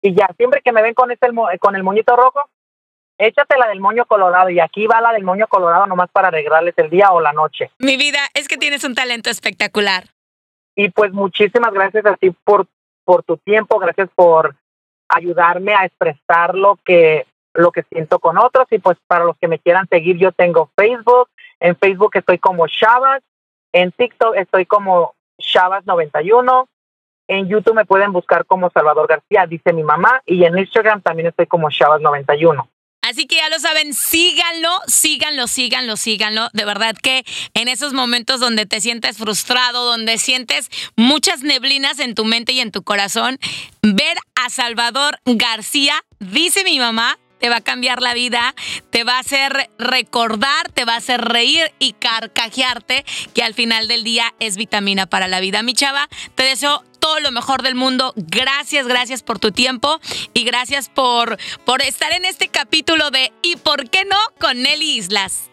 Y 0.00 0.14
ya, 0.14 0.28
siempre 0.36 0.62
que 0.62 0.72
me 0.72 0.82
ven 0.82 0.94
con, 0.94 1.10
este, 1.10 1.28
con 1.60 1.76
el 1.76 1.82
moñito 1.82 2.16
rojo, 2.16 2.40
échate 3.18 3.58
la 3.58 3.68
del 3.68 3.80
moño 3.80 4.06
colorado. 4.06 4.50
Y 4.50 4.60
aquí 4.60 4.86
va 4.86 5.00
la 5.00 5.12
del 5.12 5.24
moño 5.24 5.46
colorado 5.48 5.86
nomás 5.86 6.10
para 6.10 6.28
arreglarles 6.28 6.74
el 6.78 6.90
día 6.90 7.10
o 7.10 7.20
la 7.20 7.32
noche. 7.32 7.70
Mi 7.78 7.96
vida, 7.96 8.20
es 8.34 8.48
que 8.48 8.56
tienes 8.56 8.84
un 8.84 8.94
talento 8.94 9.30
espectacular. 9.30 10.04
Y 10.76 10.90
pues 10.90 11.12
muchísimas 11.12 11.72
gracias 11.72 12.06
a 12.06 12.16
ti 12.16 12.30
por, 12.44 12.66
por 13.04 13.22
tu 13.22 13.36
tiempo, 13.36 13.78
gracias 13.78 14.08
por 14.14 14.56
ayudarme 15.08 15.74
a 15.74 15.84
expresar 15.84 16.54
lo 16.54 16.76
que 16.84 17.26
lo 17.54 17.72
que 17.72 17.82
siento 17.84 18.18
con 18.18 18.38
otros 18.38 18.66
y 18.70 18.78
pues 18.78 18.98
para 19.06 19.24
los 19.24 19.36
que 19.38 19.48
me 19.48 19.58
quieran 19.58 19.88
seguir 19.88 20.18
yo 20.18 20.32
tengo 20.32 20.70
Facebook, 20.76 21.28
en 21.60 21.76
Facebook 21.76 22.10
estoy 22.14 22.38
como 22.38 22.66
Shabas, 22.66 23.22
en 23.72 23.92
TikTok 23.92 24.36
estoy 24.36 24.66
como 24.66 25.14
Shabas91, 25.38 26.66
en 27.28 27.48
YouTube 27.48 27.74
me 27.74 27.86
pueden 27.86 28.12
buscar 28.12 28.44
como 28.44 28.70
Salvador 28.70 29.08
García, 29.08 29.46
dice 29.46 29.72
mi 29.72 29.82
mamá, 29.82 30.22
y 30.26 30.44
en 30.44 30.58
Instagram 30.58 31.00
también 31.00 31.28
estoy 31.28 31.46
como 31.46 31.70
Shabas91. 31.70 32.68
Así 33.04 33.26
que 33.26 33.36
ya 33.36 33.50
lo 33.50 33.58
saben, 33.58 33.92
síganlo, 33.92 34.70
síganlo, 34.86 35.46
síganlo, 35.46 35.96
síganlo. 35.98 36.48
De 36.54 36.64
verdad 36.64 36.96
que 36.96 37.22
en 37.52 37.68
esos 37.68 37.92
momentos 37.92 38.40
donde 38.40 38.64
te 38.64 38.80
sientes 38.80 39.18
frustrado, 39.18 39.84
donde 39.84 40.16
sientes 40.16 40.70
muchas 40.96 41.42
neblinas 41.42 41.98
en 41.98 42.14
tu 42.14 42.24
mente 42.24 42.52
y 42.52 42.60
en 42.60 42.72
tu 42.72 42.82
corazón, 42.82 43.38
ver 43.82 44.16
a 44.42 44.48
Salvador 44.48 45.18
García, 45.26 46.02
dice 46.18 46.64
mi 46.64 46.78
mamá, 46.78 47.18
te 47.44 47.50
va 47.50 47.56
a 47.56 47.60
cambiar 47.60 48.00
la 48.00 48.14
vida, 48.14 48.54
te 48.88 49.04
va 49.04 49.16
a 49.16 49.18
hacer 49.18 49.68
recordar, 49.78 50.70
te 50.72 50.86
va 50.86 50.94
a 50.94 50.96
hacer 50.96 51.20
reír 51.20 51.72
y 51.78 51.92
carcajearte, 51.92 53.04
que 53.34 53.42
al 53.42 53.52
final 53.52 53.86
del 53.86 54.02
día 54.02 54.32
es 54.40 54.56
vitamina 54.56 55.04
para 55.04 55.28
la 55.28 55.40
vida. 55.40 55.62
Mi 55.62 55.74
chava, 55.74 56.08
te 56.36 56.44
deseo 56.44 56.82
todo 57.00 57.20
lo 57.20 57.32
mejor 57.32 57.60
del 57.60 57.74
mundo. 57.74 58.14
Gracias, 58.16 58.88
gracias 58.88 59.22
por 59.22 59.38
tu 59.38 59.52
tiempo 59.52 60.00
y 60.32 60.44
gracias 60.44 60.88
por, 60.88 61.36
por 61.66 61.82
estar 61.82 62.14
en 62.14 62.24
este 62.24 62.48
capítulo 62.48 63.10
de 63.10 63.30
¿Y 63.42 63.56
por 63.56 63.90
qué 63.90 64.06
no? 64.06 64.16
con 64.40 64.62
Nelly 64.62 64.96
Islas. 64.96 65.50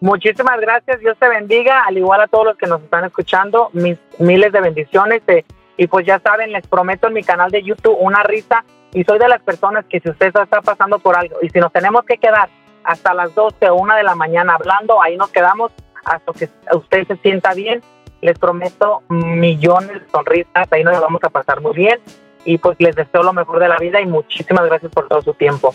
Muchísimas 0.00 0.58
gracias, 0.60 0.98
Dios 0.98 1.16
te 1.16 1.28
bendiga, 1.28 1.84
al 1.86 1.96
igual 1.96 2.22
a 2.22 2.26
todos 2.26 2.44
los 2.44 2.56
que 2.56 2.66
nos 2.66 2.82
están 2.82 3.04
escuchando, 3.04 3.70
mis 3.72 3.98
miles 4.18 4.50
de 4.50 4.60
bendiciones. 4.60 5.22
Eh, 5.28 5.44
y 5.76 5.86
pues 5.86 6.04
ya 6.04 6.18
saben, 6.18 6.50
les 6.50 6.66
prometo 6.66 7.06
en 7.06 7.14
mi 7.14 7.22
canal 7.22 7.52
de 7.52 7.62
YouTube 7.62 7.96
una 8.00 8.24
risa 8.24 8.64
y 8.94 9.04
soy 9.04 9.18
de 9.18 9.28
las 9.28 9.42
personas 9.42 9.84
que 9.86 10.00
si 10.00 10.10
usted 10.10 10.26
está 10.26 10.60
pasando 10.60 10.98
por 10.98 11.16
algo 11.16 11.36
y 11.42 11.48
si 11.48 11.58
nos 11.58 11.72
tenemos 11.72 12.04
que 12.04 12.18
quedar 12.18 12.48
hasta 12.84 13.14
las 13.14 13.34
12 13.34 13.70
o 13.70 13.74
1 13.76 13.94
de 13.96 14.02
la 14.02 14.14
mañana 14.14 14.54
hablando, 14.54 15.02
ahí 15.02 15.16
nos 15.16 15.30
quedamos 15.30 15.72
hasta 16.04 16.32
que 16.32 16.48
usted 16.74 17.06
se 17.06 17.16
sienta 17.16 17.54
bien. 17.54 17.80
Les 18.20 18.38
prometo 18.38 19.02
millones 19.08 20.00
de 20.00 20.08
sonrisas, 20.10 20.68
ahí 20.70 20.84
nos 20.84 21.00
vamos 21.00 21.22
a 21.24 21.30
pasar 21.30 21.60
muy 21.60 21.72
bien 21.72 21.98
y 22.44 22.58
pues 22.58 22.76
les 22.78 22.94
deseo 22.94 23.22
lo 23.22 23.32
mejor 23.32 23.58
de 23.58 23.68
la 23.68 23.76
vida 23.78 24.00
y 24.00 24.06
muchísimas 24.06 24.64
gracias 24.66 24.92
por 24.92 25.08
todo 25.08 25.22
su 25.22 25.34
tiempo. 25.34 25.74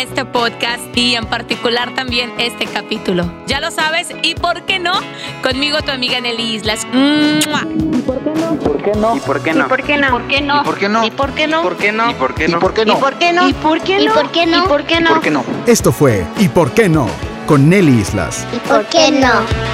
Este 0.00 0.24
podcast 0.24 0.80
y 0.96 1.14
en 1.14 1.26
particular 1.26 1.94
también 1.94 2.32
este 2.38 2.66
capítulo. 2.66 3.30
Ya 3.46 3.60
lo 3.60 3.70
sabes, 3.70 4.08
y 4.22 4.34
por 4.34 4.62
qué 4.62 4.78
no, 4.78 4.92
conmigo 5.42 5.82
tu 5.82 5.90
amiga 5.90 6.20
Nelly 6.20 6.54
Islas. 6.54 6.86
¡Mua! 6.92 7.66
¿Por 8.06 8.18
qué 8.22 8.92
no? 8.94 9.16
¿Y 9.16 9.20
por 9.20 9.42
qué 9.42 9.52
no? 9.54 9.66
¿Y 9.66 9.68
por 9.68 9.82
qué 9.82 9.98
no? 9.98 10.10
¿Por 10.10 10.24
qué 10.24 10.38
no? 10.38 10.60
¿Y 10.62 10.64
por 10.64 10.78
qué 10.78 10.88
no? 10.88 11.04
¿Y 11.04 11.10
por 11.10 11.34
qué 11.34 11.48
no? 11.48 11.62
¿Por 11.62 11.76
qué 11.76 11.92
no? 11.92 12.10
¿Y 12.10 12.14
por 12.14 12.34
qué 12.34 12.46
no? 12.48 12.60
¿Y 12.60 12.64
por 12.64 12.74
qué 12.74 12.82
no? 12.82 12.88
¿Y 12.88 12.94
por 12.96 13.18
qué 13.18 13.32
no? 13.32 13.48
¿Y 13.48 13.52
por 13.52 13.80
qué 13.82 13.98
¿Y 14.00 14.06
no? 14.06 14.14
por 14.14 14.30
qué 14.30 14.46
no? 14.46 14.64
¿Y 14.64 14.68
por 14.68 14.84
qué 14.84 14.94
¿Y 14.94 15.00
no? 15.00 15.10
por 15.10 15.20
qué 15.20 15.30
no? 15.30 15.44
Esto 15.66 15.92
fue 15.92 16.26
¿Y 16.38 16.48
por 16.48 16.72
qué 16.72 16.88
no? 16.88 17.06
con 17.46 17.68
Nelly 17.68 18.00
Islas. 18.00 18.46
¿Y 18.54 18.58
por 18.68 18.86
qué 18.86 19.10
no? 19.10 19.69